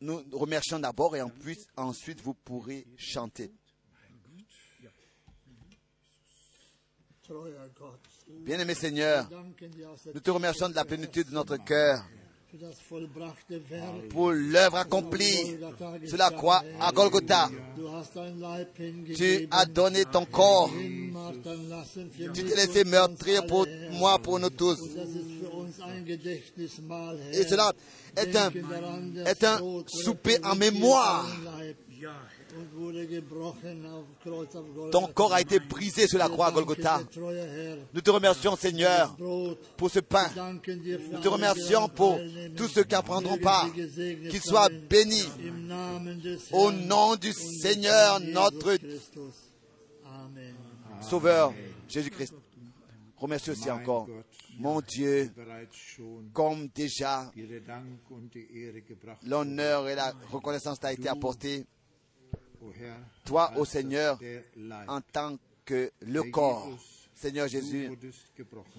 Nous 0.00 0.22
remercions 0.32 0.78
d'abord 0.78 1.16
et 1.16 1.22
ensuite 1.76 2.20
vous 2.20 2.34
pourrez 2.34 2.86
chanter. 2.96 3.52
Bien-aimé 8.28 8.74
Seigneur, 8.74 9.28
nous 10.14 10.20
te 10.20 10.30
remercions 10.30 10.68
de 10.68 10.74
la 10.74 10.84
plénitude 10.84 11.28
de 11.28 11.34
notre 11.34 11.56
cœur. 11.56 12.04
Pour 14.10 14.30
l'œuvre 14.30 14.76
accomplie 14.76 15.58
sur 16.06 16.16
la 16.16 16.30
croix 16.30 16.62
à 16.80 16.92
Golgotha. 16.92 17.50
Tu 19.14 19.48
as 19.50 19.66
donné 19.66 20.04
ton 20.04 20.24
corps. 20.24 20.70
Tu 20.72 22.44
t'es 22.44 22.54
laissé 22.54 22.84
meurtrir 22.84 23.46
pour 23.46 23.66
moi, 23.90 24.18
pour 24.18 24.38
nous 24.38 24.50
tous. 24.50 24.78
Et 27.32 27.42
cela 27.44 27.72
est 28.16 28.36
un, 28.36 28.50
est 29.24 29.44
un 29.44 29.58
souper 29.86 30.38
en 30.44 30.54
mémoire. 30.54 31.26
Ton 34.92 35.06
corps 35.08 35.32
a 35.34 35.40
été 35.40 35.58
brisé 35.58 36.06
sur 36.06 36.18
la 36.18 36.28
croix 36.28 36.46
à 36.46 36.50
Golgotha. 36.52 37.00
Nous 37.92 38.00
te 38.00 38.10
remercions, 38.10 38.56
Seigneur, 38.56 39.16
pour 39.76 39.90
ce 39.90 40.00
pain. 40.00 40.28
Nous 40.66 41.20
te 41.20 41.28
remercions 41.28 41.88
pour 41.88 42.18
tous 42.56 42.68
ceux 42.68 42.84
qui 42.84 42.96
en 42.96 43.02
prendront 43.02 43.38
part. 43.38 43.68
Qu'ils 43.72 44.42
soient 44.42 44.68
bénis. 44.88 45.28
Au 46.52 46.70
nom 46.72 47.16
du 47.16 47.32
Seigneur, 47.32 48.20
notre 48.20 48.76
Sauveur, 51.02 51.52
Jésus-Christ. 51.88 52.34
Remercie 53.18 53.50
aussi 53.50 53.70
encore, 53.70 54.08
mon 54.58 54.80
Dieu, 54.80 55.30
comme 56.32 56.68
déjà 56.68 57.30
l'honneur 59.24 59.88
et 59.88 59.94
la 59.94 60.12
reconnaissance 60.30 60.80
t'a 60.80 60.92
été 60.92 61.08
apportée 61.08 61.66
toi, 63.24 63.52
ô 63.56 63.64
Seigneur, 63.64 64.18
en 64.88 65.00
tant 65.00 65.36
que 65.64 65.90
le 66.00 66.22
corps, 66.30 66.68
Seigneur 67.14 67.48
Jésus, 67.48 67.90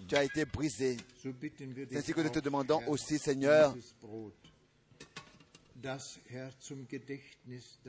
tu 0.08 0.16
as 0.16 0.24
été 0.24 0.46
brisé. 0.46 0.98
C'est 1.18 1.98
ainsi 1.98 2.14
que 2.14 2.22
nous 2.22 2.30
te 2.30 2.40
demandons 2.40 2.82
aussi, 2.88 3.18
Seigneur, 3.18 3.76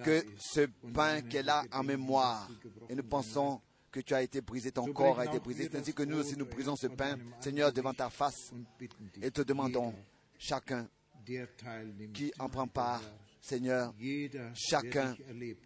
que 0.04 0.24
ce 0.38 0.66
pain 0.92 1.16
est 1.16 1.42
là 1.42 1.64
en 1.72 1.82
mémoire, 1.82 2.48
et 2.88 2.94
nous 2.94 3.02
pensons 3.02 3.60
que 3.90 4.00
tu 4.00 4.14
as 4.14 4.22
été 4.22 4.40
brisé, 4.40 4.70
ton 4.72 4.92
corps 4.92 5.18
a 5.18 5.26
été 5.26 5.38
brisé. 5.40 5.68
C'est 5.70 5.78
ainsi 5.78 5.94
que 5.94 6.02
nous 6.02 6.18
aussi 6.18 6.36
nous 6.36 6.46
brisons 6.46 6.76
ce 6.76 6.86
pain, 6.88 7.16
Seigneur, 7.40 7.72
devant 7.72 7.94
ta 7.94 8.10
face, 8.10 8.52
et 9.22 9.30
te 9.30 9.42
demandons, 9.42 9.94
chacun 10.38 10.88
qui 12.14 12.32
en 12.38 12.48
prend 12.48 12.66
part, 12.66 13.02
Seigneur, 13.40 13.94
chacun 14.54 15.14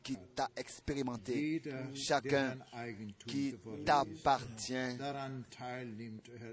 qui 0.03 0.17
t'a 0.35 0.49
expérimenté, 0.57 1.63
chacun 1.95 2.57
qui 3.27 3.55
t'appartient, 3.85 4.99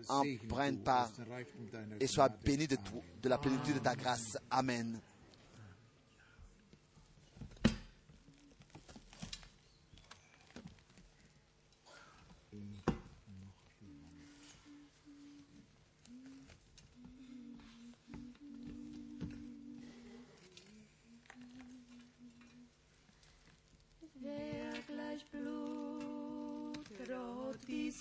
en 0.07 0.23
prenne 0.47 0.79
part 0.83 1.11
et 1.99 2.07
soit 2.07 2.29
béni 2.43 2.67
de, 2.67 2.77
de 3.21 3.29
la 3.29 3.37
plénitude 3.37 3.75
de 3.75 3.79
ta 3.79 3.95
grâce. 3.95 4.37
Amen. 4.49 4.99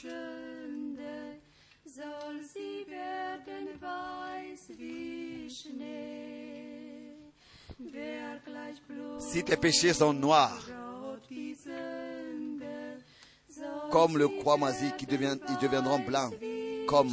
Sünde, 0.00 1.40
soll 1.84 2.40
sie 2.54 2.86
werden 2.88 3.68
weiß 3.80 4.78
wie 4.78 5.50
Schnee. 5.50 7.16
Wer 7.78 8.38
gleich 8.44 8.80
Blut 8.86 9.20
Si 9.20 9.42
tes 9.42 9.56
péchés 9.56 9.94
sont 9.94 10.12
noirs, 10.12 10.70
comme 13.90 14.18
le 14.18 14.28
croix 14.28 14.56
moisi, 14.56 14.92
qui 14.96 15.06
devient, 15.06 15.36
ils 15.48 15.58
deviendront 15.58 15.98
blancs, 15.98 16.34
comme 16.86 17.12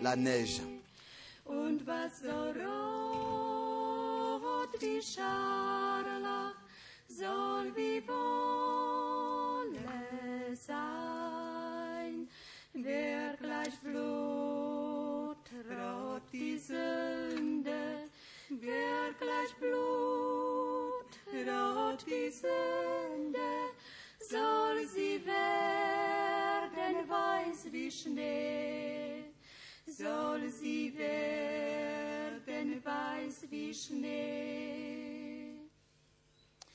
la 0.00 0.16
neige. 0.16 0.62
Wie 7.76 8.00
Wer 12.74 13.36
gleich 13.36 13.78
Blut 13.80 15.36
rot 15.68 16.22
die 16.32 16.58
Sünde, 16.58 18.08
wer 18.48 19.12
gleich 19.20 19.54
Blut 19.60 21.12
rot 21.46 22.06
die 22.06 22.30
Sünde, 22.30 23.52
soll 24.18 24.86
sie 24.86 25.20
werden 25.26 27.08
weiß 27.10 27.70
wie 27.70 27.90
Schnee, 27.90 29.24
soll 29.86 30.48
sie 30.48 30.94
werden 30.96 32.82
weiß 32.82 33.50
wie 33.50 33.74
Schnee. 33.74 35.58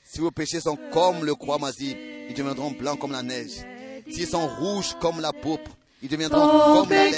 Si 0.04 0.20
vos 0.20 0.30
péchés 0.30 0.60
sont 0.60 0.78
comme 0.92 1.24
le 1.24 1.34
croix 1.34 1.58
moisi, 1.58 1.96
ils 2.28 2.34
deviendront 2.34 2.70
blancs 2.70 3.00
comme 3.00 3.12
la 3.12 3.22
neige. 3.24 3.64
S'ils 4.08 4.30
sont 4.30 4.46
rouges 4.46 4.94
comme 5.00 5.20
la 5.20 5.32
pourpre, 5.32 5.76
I 6.00 6.06
dimension 6.06 6.38
condamnée. 6.38 7.10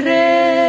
re 0.00 0.59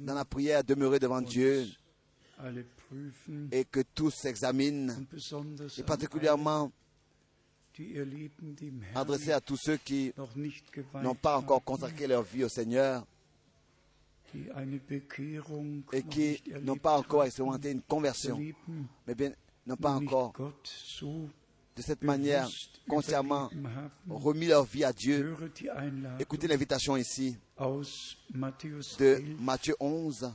dans 0.00 0.14
la 0.14 0.24
prière 0.24 0.64
demeurer 0.64 0.98
devant 0.98 1.20
Dieu 1.20 1.66
et 3.50 3.64
que 3.64 3.80
tous 3.94 4.10
s'examinent, 4.10 4.92
et 5.78 5.82
particulièrement 5.82 6.72
adressé 8.94 9.32
à 9.32 9.40
tous 9.40 9.56
ceux 9.56 9.76
qui 9.76 10.12
n'ont 11.02 11.14
pas 11.14 11.36
encore 11.38 11.62
consacré 11.64 12.06
leur 12.06 12.22
vie 12.22 12.44
au 12.44 12.48
Seigneur 12.48 13.04
et 15.92 16.02
qui 16.02 16.42
n'ont 16.62 16.76
pas 16.76 16.98
encore 16.98 17.24
expérimenté 17.24 17.70
une 17.70 17.82
conversion, 17.82 18.38
mais 19.06 19.14
bien 19.14 19.32
n'ont 19.66 19.76
pas 19.76 19.92
encore 19.92 20.32
de 21.76 21.82
cette 21.82 22.02
manière 22.02 22.48
consciemment 22.88 23.50
remis 24.08 24.46
leur 24.46 24.64
vie 24.64 24.84
à 24.84 24.92
Dieu. 24.92 25.34
Écoutez 26.20 26.46
l'invitation 26.46 26.96
ici. 26.96 27.36
de 28.98 29.22
Matthieu 29.40 29.74
11 29.80 30.32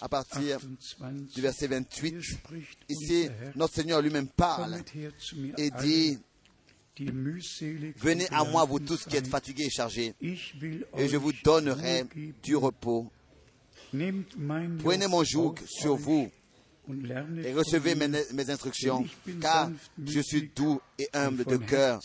à 0.00 0.08
partir 0.08 0.60
du 1.34 1.40
verset 1.40 1.66
28. 1.66 2.16
Ici, 2.88 3.28
notre 3.54 3.74
Seigneur 3.74 4.00
lui-même 4.00 4.28
parle 4.28 4.82
et 5.58 5.70
dit, 5.70 6.18
Venez 7.96 8.28
à 8.30 8.44
moi, 8.44 8.64
vous 8.64 8.78
tous 8.78 9.04
qui 9.04 9.16
êtes 9.16 9.26
fatigués 9.26 9.64
et 9.64 9.70
chargés, 9.70 10.14
et 10.20 11.08
je 11.08 11.16
vous 11.16 11.32
donnerai 11.44 12.04
du 12.42 12.56
repos. 12.56 13.10
Prenez 13.90 15.06
mon 15.06 15.24
joug 15.24 15.54
sur 15.66 15.96
vous 15.96 16.30
et 17.44 17.52
recevez 17.52 17.94
mes, 17.94 18.50
instructions, 18.50 19.06
car 19.40 19.70
je 20.04 20.20
suis 20.20 20.50
doux 20.54 20.80
et 20.98 21.08
humble 21.12 21.44
de 21.44 21.56
cœur, 21.56 22.00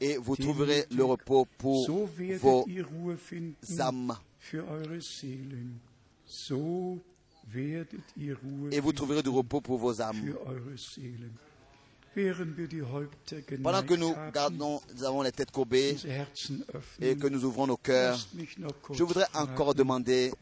et 0.00 0.16
vous 0.16 0.36
trouverez 0.36 0.84
le 0.90 1.04
repos 1.04 1.46
pour 1.56 2.06
vos 2.38 2.64
âmes. 3.80 4.14
Et 8.70 8.80
vous 8.80 8.92
trouverez 8.92 9.22
du 9.22 9.28
repos 9.30 9.60
pour 9.60 9.78
vos 9.78 10.02
âmes. 10.02 10.34
Pendant 13.62 13.82
que 13.82 13.94
nous 13.94 14.14
gardons, 14.32 14.80
nous 14.94 15.04
avons 15.04 15.22
les 15.22 15.32
têtes 15.32 15.50
courbées 15.50 15.96
et 17.00 17.16
que 17.16 17.26
nous 17.28 17.44
ouvrons 17.44 17.66
nos 17.66 17.76
cœurs, 17.76 18.18
je 18.92 19.02
voudrais 19.02 19.26
encore 19.34 19.74
demander 19.74 20.32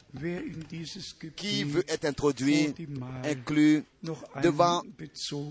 qui 1.36 1.64
veut 1.64 1.84
être 1.88 2.04
introduit, 2.04 2.74
inclus 3.24 3.84
devant, 4.42 4.82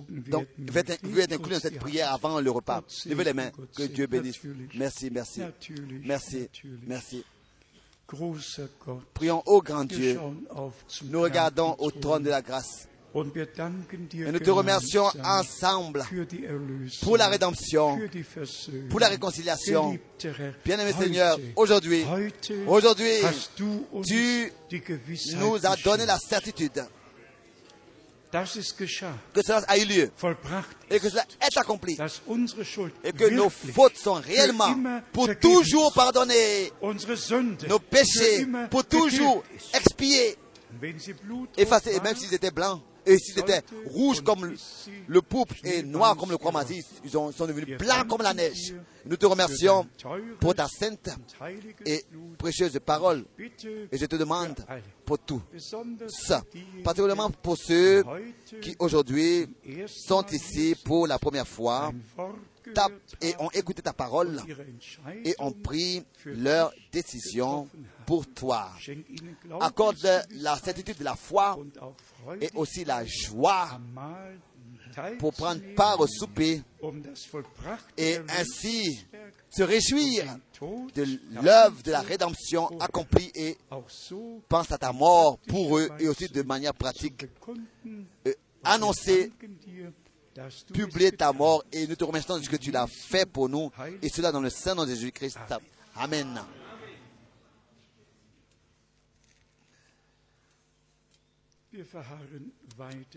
donc, 0.10 0.48
veut 0.58 0.80
être 0.80 0.92
inclus 1.34 1.54
dans 1.54 1.60
cette 1.60 1.80
prière 1.80 2.14
avant 2.14 2.40
le 2.40 2.52
repas. 2.52 2.84
Levez 3.06 3.24
les 3.24 3.34
mains. 3.34 3.52
Que 3.76 3.84
Dieu 3.84 4.08
bénisse. 4.08 4.40
Merci, 4.76 5.10
merci. 5.12 5.42
Merci, 6.04 6.50
merci. 6.88 7.24
Prions 9.14 9.44
au 9.46 9.62
grand 9.62 9.86
Dieu. 9.86 10.20
Nous 11.06 11.22
regardons 11.22 11.76
au 11.80 11.92
trône 11.92 12.24
de 12.24 12.30
la 12.30 12.42
grâce. 12.42 12.88
Et 13.16 14.32
nous 14.32 14.40
te 14.40 14.50
remercions 14.50 15.10
ensemble 15.24 16.04
pour 17.02 17.16
la 17.16 17.28
rédemption, 17.30 17.98
pour 18.90 19.00
la 19.00 19.08
réconciliation. 19.08 19.98
Bien-aimé 20.66 20.92
Seigneur, 20.92 21.38
aujourd'hui, 21.56 22.04
aujourd'hui, 22.68 23.14
tu 24.04 25.36
nous 25.38 25.66
as 25.66 25.76
donné 25.78 26.06
la 26.06 26.20
certitude 26.20 26.84
que 29.34 29.42
cela 29.42 29.60
a 29.66 29.78
eu 29.78 29.86
lieu 29.86 30.12
et 30.90 31.00
que 31.00 31.10
cela 31.10 31.24
est 31.40 31.58
accompli 31.58 31.98
et 33.04 33.14
que 33.14 33.30
nos 33.30 33.50
fautes 33.50 33.96
sont 33.96 34.16
réellement 34.16 34.76
pour 35.14 35.30
toujours 35.40 35.94
pardonnées, 35.94 36.74
nos 37.70 37.80
péchés 37.80 38.46
pour 38.70 38.84
toujours 38.84 39.42
expiés, 39.74 40.36
effacés, 41.56 41.96
et 41.96 42.02
même 42.02 42.18
s'ils 42.18 42.34
étaient 42.34 42.52
blancs 42.52 42.82
et 43.06 43.18
s'ils 43.18 43.40
étaient 43.40 43.62
rouges 43.86 44.22
comme 44.22 44.56
le 45.08 45.22
pourpre 45.22 45.56
et 45.64 45.84
noirs 45.84 46.16
comme 46.16 46.32
le 46.32 46.38
croix 46.38 46.52
ils 47.04 47.10
sont 47.10 47.32
devenus 47.48 47.78
blancs 47.78 48.08
comme 48.08 48.22
la 48.22 48.34
neige. 48.34 48.74
Nous 49.06 49.18
te 49.18 49.26
remercions 49.26 49.88
pour 50.40 50.56
ta 50.56 50.68
sainte 50.68 51.10
et 51.86 52.04
précieuse 52.38 52.80
parole. 52.84 53.26
Et 53.92 53.98
je 53.98 54.06
te 54.06 54.16
demande 54.16 54.56
pour 55.06 55.20
tout 55.20 55.42
ça, 56.08 56.42
particulièrement 56.84 57.30
pour 57.30 57.58
ceux 57.58 58.04
qui 58.62 58.76
aujourd'hui 58.80 59.48
sont 59.88 60.26
ici 60.32 60.76
pour 60.84 61.08
la 61.08 61.20
première 61.20 61.48
fois 61.48 61.92
et 63.22 63.34
ont 63.40 63.50
écouté 63.52 63.82
ta 63.82 63.94
parole 63.94 64.40
et 65.24 65.36
ont 65.40 65.52
pris 65.52 66.04
leur 66.26 66.74
décision 66.92 67.68
pour 68.06 68.26
toi. 68.28 68.72
Accorde 69.60 69.98
la 70.32 70.56
certitude 70.58 70.98
de 70.98 71.04
la 71.04 71.16
foi 71.16 71.58
et 72.42 72.50
aussi 72.56 72.86
la 72.86 73.04
joie 73.06 73.80
pour 75.20 75.34
prendre 75.34 75.62
part 75.76 76.00
au 76.00 76.08
souper 76.08 76.62
et 77.98 78.18
ainsi 78.30 79.06
se 79.50 79.64
réjouir 79.64 80.38
de 80.62 81.06
l'œuvre 81.42 81.82
de 81.84 81.92
la 81.92 82.02
rédemption 82.02 82.68
accomplie 82.80 83.32
et 83.36 83.58
pense 84.48 84.72
à 84.72 84.78
ta 84.78 84.94
mort 84.94 85.38
pour 85.48 85.78
eux 85.78 85.90
et 86.00 86.08
aussi 86.08 86.28
de 86.28 86.42
manière 86.44 86.74
pratique 86.74 87.26
euh, 88.26 88.34
annoncer 88.64 89.32
publier 90.74 91.12
ta 91.12 91.32
mort 91.32 91.64
et 91.72 91.88
nous 91.88 91.96
te 91.96 92.04
remercions 92.04 92.38
de 92.38 92.44
ce 92.44 92.50
que 92.50 92.58
tu 92.58 92.72
l'as 92.72 92.88
fait 92.88 93.26
pour 93.26 93.50
nous 93.50 93.72
et 94.02 94.10
cela 94.10 94.32
dans 94.32 94.42
le 94.42 94.50
sein 94.50 94.76
de 94.76 94.86
Jésus-Christ. 94.86 95.38
Amen. 95.96 96.42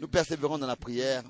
Nous 0.00 0.08
persévérons 0.08 0.58
dans 0.58 0.66
la 0.66 0.76
prière. 0.76 1.22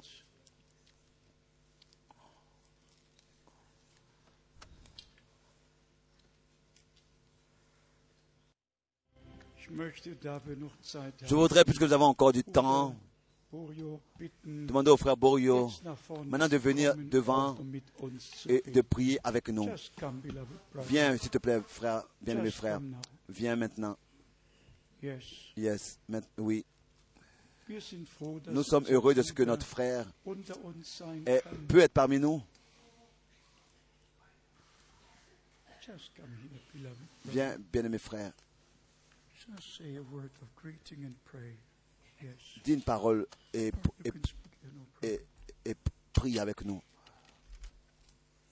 Je 11.22 11.34
voudrais, 11.34 11.64
puisque 11.64 11.82
nous 11.82 11.92
avons 11.92 12.06
encore 12.06 12.32
du 12.32 12.42
temps, 12.42 12.96
demander 14.44 14.90
au 14.90 14.96
frère 14.96 15.16
Borio 15.16 15.70
maintenant 16.26 16.48
de 16.48 16.56
venir 16.56 16.94
devant 16.96 17.56
et 18.46 18.62
de 18.70 18.80
prier 18.82 19.18
avec 19.24 19.48
nous. 19.48 19.68
Viens, 20.74 21.16
s'il 21.16 21.30
te 21.30 21.38
plaît, 21.38 21.60
frère, 21.66 22.04
bien-aimé 22.20 22.50
frère. 22.50 22.80
Viens 23.28 23.56
maintenant. 23.56 23.96
Yes, 25.02 25.98
oui. 26.36 26.64
Nous 28.48 28.62
sommes 28.62 28.86
heureux 28.88 29.14
de 29.14 29.22
ce 29.22 29.32
que 29.32 29.42
notre 29.42 29.66
frère 29.66 30.06
peut 31.68 31.78
être 31.78 31.92
parmi 31.92 32.18
nous. 32.18 32.42
Viens, 37.24 37.56
bien-aimé 37.72 37.98
frère. 37.98 38.32
Dis 42.64 42.72
une 42.74 42.82
parole 42.82 43.26
et, 43.52 43.70
et, 44.04 44.12
et, 45.02 45.20
et 45.64 45.74
prie 46.12 46.38
avec 46.38 46.64
nous. 46.64 46.82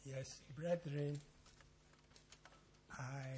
Yes, 0.06 0.40
brethren, 0.56 1.18
I 2.96 3.34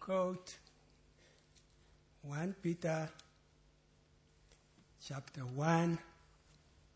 quote 0.00 0.58
1 2.24 2.52
Peter 2.62 3.04
chapter 5.00 5.42
1 5.42 5.98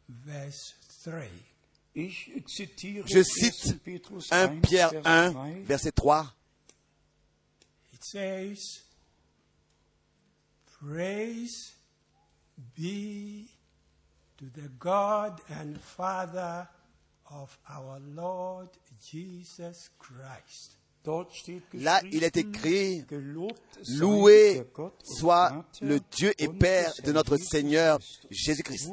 verse 0.08 0.74
3. 1.04 1.22
Je 1.94 3.22
cite 3.22 3.76
1 4.30 4.60
Pierre 4.60 4.92
1 5.04 5.62
verset 5.64 5.92
3. 5.92 6.34
It 7.92 8.02
says 8.02 8.82
Praise 10.84 11.76
be 12.76 13.48
to 14.36 14.46
the 14.46 14.68
God 14.80 15.40
and 15.48 15.78
Father 15.78 16.66
of 17.30 17.56
our 17.70 18.00
Lord 18.14 18.68
Jesus 19.00 19.90
Christ. 19.98 20.76
Là, 21.74 22.00
il 22.12 22.22
est 22.22 22.36
écrit, 22.36 23.04
loué 23.88 24.62
soit 25.02 25.64
le 25.80 25.98
Dieu 25.98 26.32
et 26.38 26.46
Père 26.48 26.92
de 27.04 27.10
notre 27.10 27.36
Seigneur 27.38 27.98
Jésus-Christ, 28.30 28.92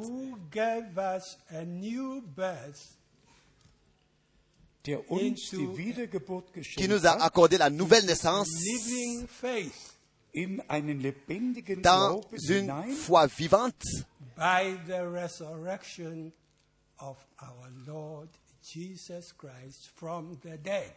qui 6.77 6.87
nous 6.87 7.05
a 7.05 7.23
accordé 7.23 7.59
la 7.59 7.69
nouvelle 7.69 8.05
naissance 8.07 8.49
dans 11.81 12.21
une 12.49 12.93
foi 12.93 13.27
vivante 13.27 13.83
by 14.37 14.77
the 14.87 15.01
resurrection 15.05 16.31
of 16.99 17.17
our 17.41 17.69
Lord 17.85 18.29
Jesus 18.63 19.33
Christ 19.33 19.89
from 19.95 20.37
the 20.41 20.57
dead. 20.57 20.93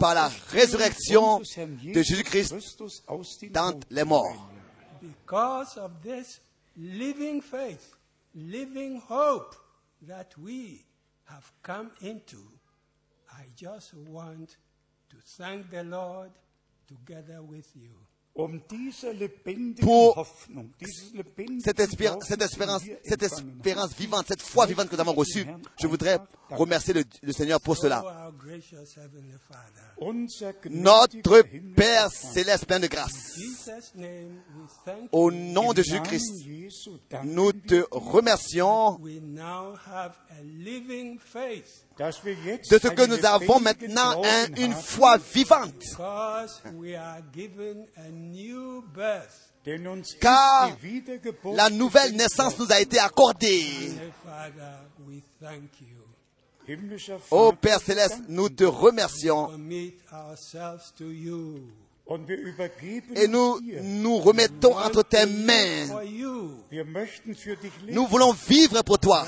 par 0.00 0.14
la 0.14 0.28
résurrection 0.48 1.38
de 1.38 2.02
Jésus-Christ 2.02 2.54
dans 3.50 3.78
les 3.90 4.04
morts. 4.04 4.48
Because 5.00 5.76
of 5.76 5.90
this 6.02 6.40
living 6.76 7.40
faith, 7.40 7.96
living 8.34 9.00
hope, 9.08 9.54
that 10.06 10.36
we 10.38 10.84
have 11.26 11.50
come 11.62 11.90
into, 12.00 12.38
I 13.30 13.44
just 13.56 13.94
want 13.94 14.56
to 15.10 15.16
thank 15.36 15.70
the 15.70 15.84
Lord 15.84 16.30
together 16.88 17.42
with 17.42 17.70
you. 17.74 17.90
Um 18.34 18.60
Pour 19.82 20.26
cette, 21.62 21.80
espér- 21.80 22.12
Glauben, 22.12 22.20
cette 22.22 22.42
espérance, 22.42 22.82
cette 23.04 23.22
vivante, 23.98 24.24
cette 24.26 24.40
foi 24.40 24.64
vivante 24.64 24.88
que 24.88 24.94
nous 24.94 25.00
avons 25.02 25.12
reçue, 25.12 25.44
je 25.78 25.86
voudrais 25.86 26.18
remercier 26.48 26.94
le, 26.94 27.04
le 27.22 27.32
Seigneur 27.32 27.60
pour 27.60 27.76
cela. 27.76 28.02
Notre 30.70 31.42
Père 31.76 32.10
céleste, 32.10 32.64
plein 32.64 32.80
de 32.80 32.86
grâce, 32.86 33.38
au 35.12 35.30
nom 35.30 35.74
de 35.74 35.82
Jésus-Christ, 35.82 36.46
nous 37.24 37.52
te 37.52 37.84
remercions 37.90 38.98
De 41.98 42.78
ce 42.78 42.88
que 42.88 43.06
nous 43.06 43.24
avons 43.24 43.60
maintenant 43.60 44.22
un- 44.24 44.46
une 44.56 44.72
foi 44.74 45.18
vivante, 45.18 45.74
because 45.78 46.60
we 46.74 46.94
are 46.96 47.20
given 47.34 47.86
a 47.96 48.08
new 48.10 48.82
birth. 48.94 49.50
denn 49.64 49.86
uns 49.86 50.14
car 50.20 50.76
la 51.54 51.70
nouvelle 51.70 52.16
naissance 52.16 52.58
nous 52.58 52.72
a 52.72 52.80
été 52.80 52.98
accordée. 52.98 53.92
Ô 57.30 57.46
Vater, 57.50 57.56
Père 57.60 57.80
céleste, 57.80 58.20
nous 58.28 58.48
te 58.48 58.64
remercions. 58.64 59.50
Et 63.14 63.28
nous 63.28 63.60
nous 63.82 64.18
remettons 64.18 64.76
entre 64.76 65.02
tes 65.02 65.26
mains. 65.26 65.86
Nous 67.88 68.06
voulons 68.06 68.32
vivre 68.32 68.82
pour 68.82 68.98
toi. 68.98 69.24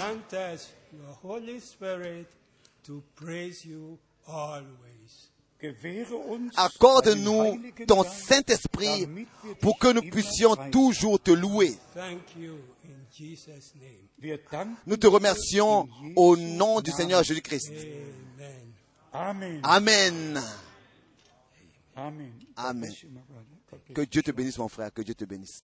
Accorde-nous 6.56 7.62
ton 7.86 8.04
Saint-Esprit 8.04 9.08
pour 9.60 9.78
que 9.78 9.92
nous 9.92 10.02
puissions 10.02 10.56
toujours 10.70 11.20
te 11.20 11.30
louer. 11.30 11.76
Thank 11.94 12.36
you 12.36 12.58
in 12.84 13.06
Jesus' 13.10 13.74
name. 13.74 14.08
Wir 14.18 14.38
danken 14.50 14.76
Nous 14.86 14.96
te 14.96 15.06
remercions 15.06 15.88
au 16.16 16.36
nom 16.36 16.80
du 16.80 16.90
Seigneur 16.90 17.22
Jésus-Christ. 17.22 17.72
Amen. 19.12 19.60
Amen. 19.62 20.42
Amen. 22.56 22.92
Que 23.94 24.02
Dieu 24.02 24.22
te 24.22 24.32
bénisse, 24.32 24.58
mon 24.58 24.68
frère. 24.68 24.92
Que 24.92 25.02
Dieu 25.02 25.14
te 25.14 25.24
bénisse. 25.24 25.52